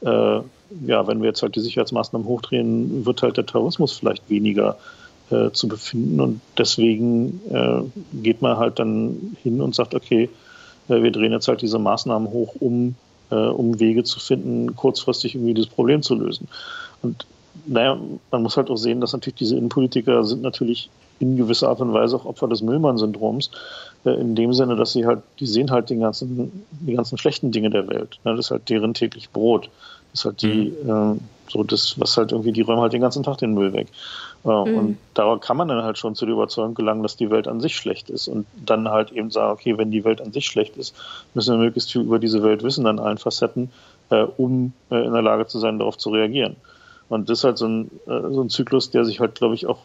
äh, 0.00 0.40
ja, 0.86 1.06
wenn 1.06 1.20
wir 1.20 1.28
jetzt 1.28 1.42
halt 1.42 1.54
die 1.54 1.60
Sicherheitsmaßnahmen 1.60 2.26
hochdrehen, 2.26 3.06
wird 3.06 3.22
halt 3.22 3.36
der 3.36 3.46
Terrorismus 3.46 3.92
vielleicht 3.92 4.28
weniger 4.28 4.76
äh, 5.30 5.50
zu 5.52 5.68
befinden 5.68 6.20
und 6.20 6.40
deswegen 6.56 7.40
äh, 7.50 7.82
geht 8.22 8.42
man 8.42 8.56
halt 8.56 8.78
dann 8.78 9.36
hin 9.42 9.60
und 9.60 9.74
sagt, 9.74 9.94
okay, 9.94 10.30
wir 10.88 11.10
drehen 11.12 11.32
jetzt 11.32 11.48
halt 11.48 11.62
diese 11.62 11.78
Maßnahmen 11.78 12.30
hoch, 12.30 12.54
um, 12.60 12.94
äh, 13.30 13.34
um 13.34 13.78
Wege 13.78 14.04
zu 14.04 14.20
finden, 14.20 14.74
kurzfristig 14.76 15.34
irgendwie 15.34 15.54
das 15.54 15.66
Problem 15.66 16.02
zu 16.02 16.14
lösen. 16.14 16.48
Und 17.02 17.26
naja, 17.66 17.98
man 18.30 18.42
muss 18.42 18.56
halt 18.56 18.70
auch 18.70 18.76
sehen, 18.76 19.00
dass 19.00 19.12
natürlich 19.12 19.36
diese 19.36 19.56
Innenpolitiker 19.56 20.24
sind 20.24 20.42
natürlich 20.42 20.88
in 21.20 21.36
gewisser 21.36 21.68
Art 21.68 21.80
und 21.80 21.92
Weise 21.92 22.16
auch 22.16 22.24
Opfer 22.24 22.48
des 22.48 22.62
Müllmann-Syndroms, 22.62 23.50
äh, 24.04 24.10
in 24.10 24.34
dem 24.34 24.52
Sinne, 24.52 24.76
dass 24.76 24.92
sie 24.92 25.06
halt, 25.06 25.20
die 25.40 25.46
sehen 25.46 25.70
halt 25.70 25.90
den 25.90 26.00
ganzen, 26.00 26.64
die 26.70 26.94
ganzen 26.94 27.18
schlechten 27.18 27.50
Dinge 27.50 27.70
der 27.70 27.88
Welt. 27.88 28.18
Ne? 28.24 28.36
Das 28.36 28.46
ist 28.46 28.50
halt 28.50 28.68
deren 28.68 28.94
täglich 28.94 29.30
Brot. 29.30 29.68
Das 30.12 30.20
ist 30.20 30.24
halt 30.24 30.42
die, 30.42 30.74
mhm. 30.84 30.90
äh, 30.90 31.16
so 31.50 31.62
das, 31.62 31.98
was 31.98 32.16
halt 32.16 32.32
irgendwie, 32.32 32.52
die 32.52 32.62
räumen 32.62 32.80
halt 32.80 32.92
den 32.92 33.00
ganzen 33.00 33.22
Tag 33.22 33.38
den 33.38 33.54
Müll 33.54 33.72
weg. 33.72 33.88
Äh, 34.44 34.48
mhm. 34.48 34.78
Und 34.78 34.98
da 35.14 35.36
kann 35.36 35.56
man 35.56 35.68
dann 35.68 35.82
halt 35.82 35.98
schon 35.98 36.14
zu 36.14 36.26
der 36.26 36.34
Überzeugung 36.34 36.74
gelangen, 36.74 37.02
dass 37.02 37.16
die 37.16 37.30
Welt 37.30 37.48
an 37.48 37.60
sich 37.60 37.76
schlecht 37.76 38.10
ist. 38.10 38.28
Und 38.28 38.46
dann 38.54 38.88
halt 38.88 39.12
eben 39.12 39.30
sagen, 39.30 39.52
okay, 39.52 39.78
wenn 39.78 39.90
die 39.90 40.04
Welt 40.04 40.20
an 40.20 40.32
sich 40.32 40.46
schlecht 40.46 40.76
ist, 40.76 40.94
müssen 41.34 41.58
wir 41.58 41.64
möglichst 41.64 41.92
viel 41.92 42.02
über 42.02 42.18
diese 42.18 42.42
Welt 42.42 42.62
wissen, 42.62 42.86
an 42.86 42.98
allen 42.98 43.18
Facetten, 43.18 43.70
äh, 44.10 44.22
um 44.22 44.72
äh, 44.90 45.04
in 45.04 45.12
der 45.12 45.22
Lage 45.22 45.46
zu 45.46 45.58
sein, 45.58 45.78
darauf 45.78 45.98
zu 45.98 46.10
reagieren. 46.10 46.56
Und 47.08 47.30
das 47.30 47.38
ist 47.38 47.44
halt 47.44 47.58
so 47.58 47.66
ein, 47.66 47.90
äh, 48.06 48.20
so 48.32 48.42
ein 48.42 48.50
Zyklus, 48.50 48.90
der 48.90 49.04
sich 49.04 49.20
halt, 49.20 49.34
glaube 49.34 49.54
ich, 49.54 49.66
auch 49.66 49.78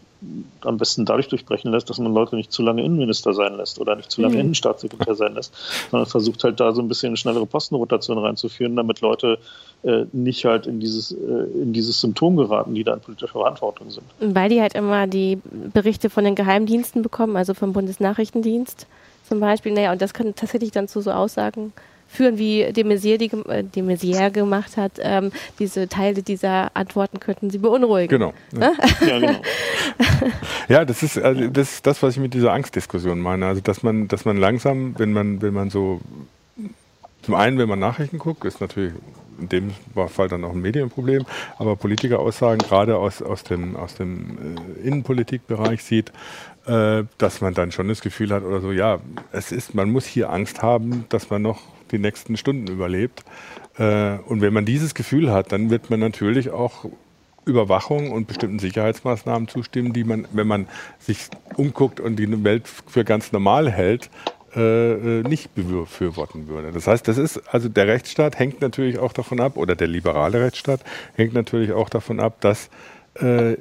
am 0.61 0.77
besten 0.77 1.05
dadurch 1.05 1.27
durchbrechen 1.29 1.71
lässt, 1.71 1.89
dass 1.89 1.97
man 1.97 2.13
Leute 2.13 2.35
nicht 2.35 2.51
zu 2.51 2.61
lange 2.61 2.83
Innenminister 2.83 3.33
sein 3.33 3.55
lässt 3.55 3.79
oder 3.79 3.95
nicht 3.95 4.11
zu 4.11 4.21
lange 4.21 4.35
mhm. 4.35 4.41
Innenstaatssekretär 4.41 5.15
sein 5.15 5.33
lässt, 5.33 5.53
sondern 5.91 6.07
versucht 6.07 6.43
halt 6.43 6.59
da 6.59 6.73
so 6.73 6.81
ein 6.81 6.87
bisschen 6.87 7.07
eine 7.09 7.17
schnellere 7.17 7.45
Postenrotation 7.45 8.17
reinzuführen, 8.17 8.75
damit 8.75 9.01
Leute 9.01 9.37
äh, 9.83 10.05
nicht 10.11 10.45
halt 10.45 10.67
in 10.67 10.79
dieses, 10.79 11.11
äh, 11.11 11.15
in 11.15 11.73
dieses 11.73 11.99
Symptom 12.01 12.35
geraten, 12.35 12.73
die 12.75 12.83
da 12.83 12.93
in 12.93 12.99
politischer 12.99 13.27
Verantwortung 13.29 13.89
sind. 13.89 14.05
Weil 14.19 14.49
die 14.49 14.61
halt 14.61 14.75
immer 14.75 15.07
die 15.07 15.39
Berichte 15.73 16.09
von 16.09 16.23
den 16.23 16.35
Geheimdiensten 16.35 17.01
bekommen, 17.01 17.35
also 17.37 17.53
vom 17.53 17.73
Bundesnachrichtendienst 17.73 18.87
zum 19.27 19.39
Beispiel. 19.39 19.73
Naja, 19.73 19.91
und 19.91 20.01
das 20.01 20.13
kann 20.13 20.35
tatsächlich 20.35 20.71
dann 20.71 20.87
zu 20.87 21.01
so 21.01 21.11
Aussagen 21.11 21.73
führen, 22.13 22.37
wie 22.37 22.71
de 22.71 22.83
Maizière, 22.83 23.17
die, 23.17 23.31
äh, 23.49 23.63
de 23.63 23.83
Maizière 23.83 24.31
gemacht 24.31 24.77
hat. 24.77 24.93
Ähm, 24.99 25.31
diese 25.59 25.87
Teile 25.87 26.23
dieser 26.23 26.75
Antworten 26.75 27.19
könnten 27.19 27.49
sie 27.49 27.57
beunruhigen. 27.57 28.09
Genau. 28.09 28.33
Ja, 28.53 28.71
ja 29.07 29.19
genau. 29.19 29.41
ja 30.69 30.85
das 30.85 31.03
ist 31.03 31.17
also 31.17 31.47
das, 31.47 31.73
ist 31.73 31.87
das, 31.87 32.01
was 32.03 32.15
ich 32.15 32.21
mit 32.21 32.33
dieser 32.33 32.53
Angstdiskussion 32.53 33.19
meine. 33.19 33.47
Also 33.47 33.61
dass 33.61 33.83
man, 33.83 34.07
dass 34.07 34.25
man 34.25 34.37
langsam, 34.37 34.95
wenn 34.97 35.13
man, 35.13 35.41
wenn 35.41 35.53
man 35.53 35.69
so 35.69 36.01
zum 37.23 37.35
einen, 37.35 37.57
wenn 37.57 37.69
man 37.69 37.79
Nachrichten 37.79 38.19
guckt, 38.19 38.43
ist 38.45 38.59
natürlich 38.59 38.93
in 39.39 39.49
dem 39.49 39.71
Fall 40.09 40.27
dann 40.27 40.43
auch 40.43 40.51
ein 40.51 40.61
Medienproblem, 40.61 41.25
aber 41.57 41.75
Politikeraussagen 41.75 42.59
gerade 42.59 42.97
aus, 42.97 43.21
aus 43.21 43.43
dem, 43.43 43.75
aus 43.75 43.95
dem 43.95 44.57
äh, 44.83 44.87
Innenpolitikbereich 44.87 45.83
sieht, 45.83 46.11
äh, 46.65 47.03
dass 47.17 47.41
man 47.41 47.53
dann 47.53 47.71
schon 47.71 47.87
das 47.87 48.01
Gefühl 48.01 48.31
hat 48.31 48.43
oder 48.43 48.61
so, 48.61 48.71
ja, 48.71 48.99
es 49.31 49.51
ist, 49.51 49.73
man 49.73 49.89
muss 49.89 50.05
hier 50.05 50.29
Angst 50.29 50.61
haben, 50.61 51.05
dass 51.09 51.29
man 51.29 51.41
noch 51.41 51.61
die 51.91 51.99
nächsten 51.99 52.37
Stunden 52.37 52.67
überlebt. 52.67 53.23
Äh, 53.77 54.17
und 54.27 54.41
wenn 54.41 54.53
man 54.53 54.65
dieses 54.65 54.93
Gefühl 54.93 55.31
hat, 55.31 55.51
dann 55.51 55.69
wird 55.69 55.89
man 55.89 55.99
natürlich 55.99 56.49
auch 56.49 56.85
Überwachung 57.45 58.11
und 58.11 58.27
bestimmten 58.27 58.59
Sicherheitsmaßnahmen 58.59 59.47
zustimmen, 59.47 59.93
die 59.93 60.03
man, 60.03 60.27
wenn 60.31 60.47
man 60.47 60.67
sich 60.99 61.27
umguckt 61.55 61.99
und 61.99 62.15
die 62.17 62.43
Welt 62.43 62.67
für 62.67 63.03
ganz 63.03 63.31
normal 63.31 63.69
hält, 63.69 64.09
äh, 64.55 65.19
äh, 65.19 65.23
nicht 65.23 65.55
befürworten 65.55 66.47
würde. 66.47 66.71
Das 66.71 66.85
heißt, 66.85 67.07
das 67.07 67.17
ist, 67.17 67.41
also 67.51 67.69
der 67.69 67.87
Rechtsstaat 67.87 68.37
hängt 68.37 68.61
natürlich 68.61 68.99
auch 68.99 69.11
davon 69.11 69.39
ab, 69.39 69.57
oder 69.57 69.75
der 69.75 69.87
liberale 69.87 70.41
Rechtsstaat 70.41 70.81
hängt 71.15 71.33
natürlich 71.33 71.71
auch 71.71 71.89
davon 71.89 72.19
ab, 72.19 72.39
dass 72.39 72.69
äh, 73.15 73.55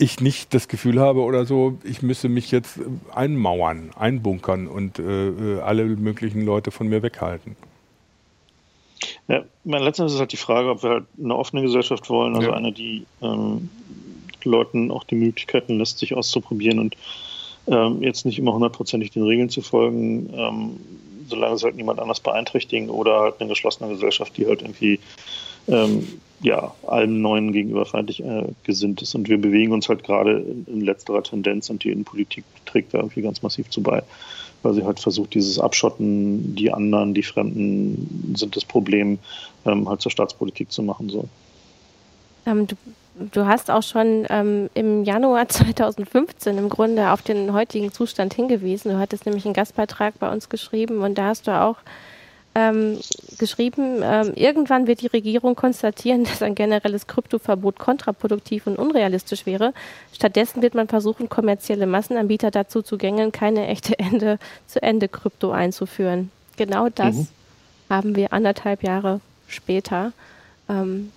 ich 0.00 0.20
nicht 0.20 0.54
das 0.54 0.68
Gefühl 0.68 0.98
habe 0.98 1.20
oder 1.20 1.44
so, 1.44 1.78
ich 1.84 2.02
müsse 2.02 2.28
mich 2.28 2.50
jetzt 2.50 2.80
einmauern, 3.14 3.90
einbunkern 3.96 4.66
und 4.66 4.98
äh, 4.98 5.28
äh, 5.28 5.60
alle 5.60 5.84
möglichen 5.84 6.44
Leute 6.44 6.70
von 6.70 6.88
mir 6.88 7.02
weghalten. 7.02 7.56
Ja, 9.28 9.44
mein 9.64 9.82
letztendlich 9.82 10.14
ist 10.14 10.20
halt 10.20 10.32
die 10.32 10.36
Frage, 10.36 10.70
ob 10.70 10.82
wir 10.82 10.90
halt 10.90 11.04
eine 11.22 11.36
offene 11.36 11.62
Gesellschaft 11.62 12.08
wollen, 12.08 12.34
also 12.34 12.48
ja. 12.48 12.56
eine, 12.56 12.72
die 12.72 13.06
ähm, 13.22 13.68
Leuten 14.44 14.90
auch 14.90 15.04
die 15.04 15.14
Möglichkeiten 15.16 15.78
lässt, 15.78 15.98
sich 15.98 16.14
auszuprobieren 16.14 16.78
und 16.78 16.96
ähm, 17.66 18.02
jetzt 18.02 18.24
nicht 18.24 18.38
immer 18.38 18.54
hundertprozentig 18.54 19.10
den 19.10 19.22
Regeln 19.22 19.50
zu 19.50 19.60
folgen, 19.60 20.30
ähm, 20.34 20.80
solange 21.28 21.54
es 21.54 21.62
halt 21.62 21.76
niemand 21.76 22.00
anders 22.00 22.20
beeinträchtigen 22.20 22.88
oder 22.88 23.20
halt 23.20 23.34
eine 23.38 23.50
geschlossene 23.50 23.90
Gesellschaft, 23.90 24.36
die 24.36 24.46
halt 24.46 24.62
irgendwie 24.62 24.98
ähm, 25.68 26.06
ja, 26.42 26.74
allem 26.86 27.20
Neuen 27.20 27.52
gegenüber 27.52 27.84
feindlich 27.84 28.24
äh, 28.24 28.46
gesinnt 28.64 29.02
ist. 29.02 29.14
Und 29.14 29.28
wir 29.28 29.38
bewegen 29.38 29.72
uns 29.72 29.88
halt 29.88 30.04
gerade 30.04 30.38
in, 30.38 30.66
in, 30.66 30.80
letzterer 30.80 31.22
Tendenz 31.22 31.68
und 31.68 31.84
die 31.84 31.90
Innenpolitik 31.90 32.44
trägt 32.64 32.94
da 32.94 32.98
irgendwie 32.98 33.22
ganz 33.22 33.42
massiv 33.42 33.68
zu 33.68 33.82
bei, 33.82 34.02
weil 34.62 34.74
sie 34.74 34.84
halt 34.84 35.00
versucht, 35.00 35.34
dieses 35.34 35.58
Abschotten, 35.58 36.54
die 36.54 36.72
anderen, 36.72 37.12
die 37.12 37.22
Fremden 37.22 38.34
sind 38.36 38.56
das 38.56 38.64
Problem, 38.64 39.18
ähm, 39.66 39.88
halt 39.88 40.00
zur 40.00 40.10
Staatspolitik 40.10 40.72
zu 40.72 40.82
machen. 40.82 41.10
So. 41.10 41.28
Ähm, 42.46 42.66
du, 42.66 42.76
du, 43.32 43.44
hast 43.44 43.70
auch 43.70 43.82
schon 43.82 44.26
ähm, 44.30 44.70
im 44.72 45.04
Januar 45.04 45.46
2015 45.50 46.56
im 46.56 46.70
Grunde 46.70 47.12
auf 47.12 47.20
den 47.20 47.52
heutigen 47.52 47.92
Zustand 47.92 48.32
hingewiesen. 48.32 48.92
Du 48.92 48.98
hattest 48.98 49.26
nämlich 49.26 49.44
einen 49.44 49.54
Gastbeitrag 49.54 50.18
bei 50.18 50.32
uns 50.32 50.48
geschrieben 50.48 51.02
und 51.02 51.18
da 51.18 51.26
hast 51.26 51.46
du 51.46 51.50
auch 51.50 51.76
ähm, 52.54 52.98
geschrieben, 53.38 54.00
ähm, 54.02 54.32
irgendwann 54.34 54.86
wird 54.86 55.02
die 55.02 55.06
Regierung 55.06 55.54
konstatieren, 55.54 56.24
dass 56.24 56.42
ein 56.42 56.54
generelles 56.54 57.06
Kryptoverbot 57.06 57.78
kontraproduktiv 57.78 58.66
und 58.66 58.76
unrealistisch 58.76 59.46
wäre. 59.46 59.72
Stattdessen 60.12 60.62
wird 60.62 60.74
man 60.74 60.88
versuchen, 60.88 61.28
kommerzielle 61.28 61.86
Massenanbieter 61.86 62.50
dazu 62.50 62.82
zu 62.82 62.98
gängeln, 62.98 63.32
keine 63.32 63.66
echte 63.68 63.98
Ende-zu-Ende-Krypto 63.98 65.52
einzuführen. 65.52 66.30
Genau 66.56 66.88
das 66.88 67.14
mhm. 67.14 67.28
haben 67.88 68.16
wir 68.16 68.32
anderthalb 68.32 68.82
Jahre 68.82 69.20
später. 69.46 70.12
Ähm, 70.68 71.12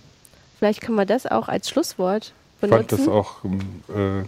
vielleicht 0.57 0.81
können 0.81 0.97
wir 0.97 1.05
das 1.05 1.25
auch 1.25 1.47
als 1.47 1.69
Schlusswort 1.69 2.31
benutzen. 2.61 2.83
Ich 2.83 2.89
fand 2.89 2.99
das 2.99 3.07
auch, 3.07 3.43
äh, 3.89 4.23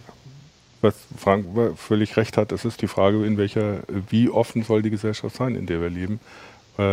was 0.82 0.96
Frank 1.18 1.46
völlig 1.78 2.18
recht 2.18 2.38
hat, 2.38 2.52
es 2.52 2.66
ist 2.66 2.82
die 2.82 2.88
Frage, 2.88 3.26
in 3.26 3.38
welcher, 3.38 3.80
wie 3.88 4.30
offen 4.30 4.64
soll 4.64 4.82
die 4.82 4.90
Gesellschaft 4.90 5.36
sein, 5.36 5.56
in 5.56 5.68
der 5.68 5.82
wir 5.82 5.90
leben 5.90 6.20
äh, 6.78 6.84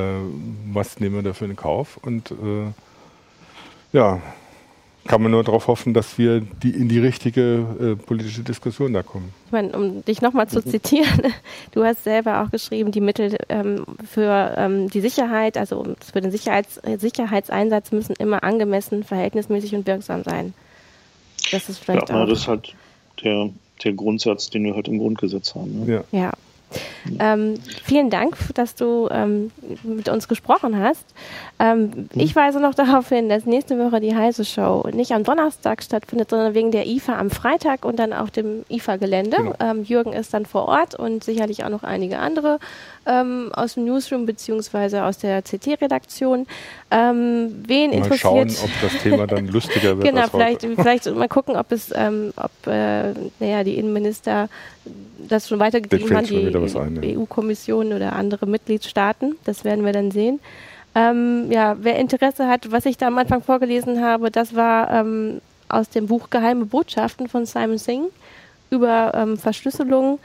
was 0.72 1.00
nehmen 1.00 1.16
wir 1.16 1.22
dafür 1.22 1.48
in 1.48 1.56
Kauf? 1.56 1.98
Und 2.02 2.30
äh, 2.30 2.72
ja, 3.92 4.20
kann 5.06 5.20
man 5.20 5.32
nur 5.32 5.42
darauf 5.42 5.66
hoffen, 5.66 5.94
dass 5.94 6.16
wir 6.16 6.40
die, 6.40 6.70
in 6.70 6.88
die 6.88 7.00
richtige 7.00 7.66
äh, 7.80 7.96
politische 7.96 8.42
Diskussion 8.42 8.92
da 8.92 9.02
kommen. 9.02 9.32
Ich 9.46 9.52
meine, 9.52 9.72
um 9.76 10.04
dich 10.04 10.22
nochmal 10.22 10.48
zu 10.48 10.62
zitieren, 10.62 11.22
du 11.72 11.84
hast 11.84 12.04
selber 12.04 12.42
auch 12.42 12.50
geschrieben, 12.50 12.92
die 12.92 13.00
Mittel 13.00 13.36
ähm, 13.48 13.84
für 14.08 14.54
ähm, 14.56 14.88
die 14.90 15.00
Sicherheit, 15.00 15.58
also 15.58 15.96
für 16.12 16.20
den 16.20 16.30
Sicherheits 16.30 16.80
Sicherheitseinsatz 16.98 17.90
müssen 17.90 18.14
immer 18.18 18.44
angemessen, 18.44 19.02
verhältnismäßig 19.02 19.74
und 19.74 19.86
wirksam 19.86 20.22
sein. 20.22 20.54
Das 21.50 21.68
ist 21.68 21.78
vielleicht 21.78 22.08
ja, 22.08 22.22
auch. 22.22 22.28
Das 22.28 22.40
ist 22.40 22.48
halt 22.48 22.74
der, 23.24 23.50
der 23.82 23.92
Grundsatz, 23.94 24.50
den 24.50 24.64
wir 24.64 24.74
halt 24.74 24.86
im 24.86 24.98
Grundgesetz 24.98 25.54
haben. 25.54 25.84
Ne? 25.84 26.04
Ja. 26.12 26.18
ja. 26.18 26.32
Ähm, 27.18 27.54
vielen 27.84 28.10
Dank, 28.10 28.36
dass 28.54 28.74
du 28.74 29.08
ähm, 29.10 29.50
mit 29.82 30.08
uns 30.08 30.28
gesprochen 30.28 30.78
hast. 30.78 31.04
Ähm, 31.58 31.82
mhm. 31.84 32.08
Ich 32.14 32.34
weise 32.34 32.60
noch 32.60 32.74
darauf 32.74 33.08
hin, 33.08 33.28
dass 33.28 33.46
nächste 33.46 33.78
Woche 33.78 34.00
die 34.00 34.14
Heise 34.14 34.44
Show 34.44 34.88
nicht 34.92 35.12
am 35.12 35.24
Donnerstag 35.24 35.82
stattfindet, 35.82 36.30
sondern 36.30 36.54
wegen 36.54 36.70
der 36.70 36.86
IFA 36.86 37.18
am 37.18 37.30
Freitag 37.30 37.84
und 37.84 37.98
dann 37.98 38.12
auf 38.12 38.30
dem 38.30 38.64
IFA-Gelände. 38.68 39.36
Genau. 39.36 39.54
Ähm, 39.60 39.84
Jürgen 39.84 40.12
ist 40.12 40.34
dann 40.34 40.46
vor 40.46 40.66
Ort 40.66 40.94
und 40.94 41.24
sicherlich 41.24 41.64
auch 41.64 41.70
noch 41.70 41.82
einige 41.82 42.18
andere 42.18 42.58
ähm, 43.06 43.50
aus 43.52 43.74
dem 43.74 43.84
Newsroom 43.84 44.26
beziehungsweise 44.26 45.04
aus 45.04 45.18
der 45.18 45.42
CT-Redaktion. 45.42 46.46
Ähm, 46.90 47.62
wen 47.66 47.90
mal 47.90 47.96
interessiert? 47.96 48.20
schauen, 48.20 48.48
ob 48.48 48.70
das 48.80 49.02
Thema 49.02 49.26
dann 49.26 49.48
lustiger 49.48 49.96
wird. 49.98 50.08
genau, 50.08 50.28
vielleicht, 50.28 50.62
vielleicht 50.62 51.14
mal 51.14 51.28
gucken, 51.28 51.56
ob 51.56 51.72
es, 51.72 51.92
ob 51.92 52.66
äh, 52.66 53.12
naja, 53.40 53.64
die 53.64 53.76
Innenminister 53.76 54.48
das 55.28 55.48
schon 55.48 55.58
weitergegeben 55.60 56.16
haben, 56.16 56.26
die 56.26 56.50
EU-Kommission 56.64 57.92
oder 57.92 58.14
andere 58.14 58.46
Mitgliedstaaten. 58.46 59.36
Das 59.44 59.64
werden 59.64 59.84
wir 59.84 59.92
dann 59.92 60.10
sehen. 60.10 60.40
Ähm, 60.94 61.50
ja, 61.50 61.76
wer 61.80 61.96
Interesse 61.98 62.48
hat, 62.48 62.70
was 62.70 62.84
ich 62.86 62.98
da 62.98 63.06
am 63.06 63.18
Anfang 63.18 63.42
vorgelesen 63.42 64.02
habe, 64.02 64.30
das 64.30 64.54
war 64.54 64.90
ähm, 64.90 65.40
aus 65.68 65.88
dem 65.88 66.06
Buch 66.06 66.28
Geheime 66.30 66.66
Botschaften 66.66 67.28
von 67.28 67.46
Simon 67.46 67.78
Singh 67.78 68.08
über 68.70 69.12
ähm, 69.14 69.38
Verschlüsselung 69.38 70.18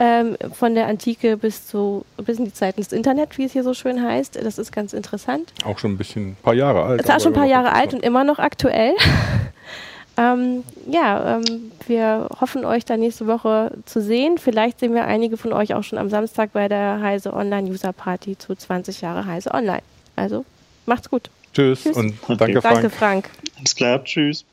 ähm, 0.00 0.36
von 0.52 0.74
der 0.74 0.88
Antike 0.88 1.36
bis 1.36 1.66
zu 1.66 2.04
bis 2.16 2.38
in 2.38 2.46
die 2.46 2.52
Zeiten 2.52 2.80
des 2.80 2.92
Internet, 2.92 3.38
wie 3.38 3.44
es 3.44 3.52
hier 3.52 3.62
so 3.62 3.74
schön 3.74 4.02
heißt. 4.02 4.36
Das 4.42 4.58
ist 4.58 4.72
ganz 4.72 4.92
interessant. 4.92 5.52
Auch 5.64 5.78
schon 5.78 5.92
ein 5.92 5.98
bisschen 5.98 6.30
ein 6.30 6.36
paar 6.42 6.54
Jahre 6.54 6.82
alt. 6.82 7.00
Es 7.00 7.06
ist 7.06 7.14
auch 7.14 7.20
schon 7.20 7.32
ein 7.32 7.38
paar 7.38 7.46
Jahre 7.46 7.72
alt 7.72 7.94
und 7.94 8.02
immer 8.02 8.24
noch 8.24 8.38
aktuell. 8.38 8.94
ähm, 10.20 10.64
ja, 10.86 11.36
ähm, 11.36 11.72
wir 11.86 12.28
hoffen 12.40 12.66
euch 12.66 12.84
da 12.84 12.98
nächste 12.98 13.26
Woche 13.26 13.72
zu 13.86 14.02
sehen. 14.02 14.36
Vielleicht 14.36 14.80
sehen 14.80 14.92
wir 14.92 15.04
einige 15.04 15.38
von 15.38 15.54
euch 15.54 15.72
auch 15.72 15.82
schon 15.82 15.98
am 15.98 16.10
Samstag 16.10 16.52
bei 16.52 16.68
der 16.68 17.00
Heise 17.00 17.32
Online 17.32 17.70
User 17.70 17.94
Party 17.94 18.36
zu 18.36 18.54
20 18.54 19.00
Jahre 19.00 19.24
Heise 19.24 19.52
Online. 19.54 19.82
Also 20.16 20.44
macht's 20.84 21.08
gut. 21.08 21.30
Tschüss, 21.54 21.84
Tschüss. 21.84 21.96
und 21.96 22.14
danke, 22.28 22.60
Frank. 22.60 22.74
Danke, 22.74 22.90
Frank. 22.90 23.30
Alles 23.56 23.74
klar, 23.74 24.04
tschüss. 24.04 24.44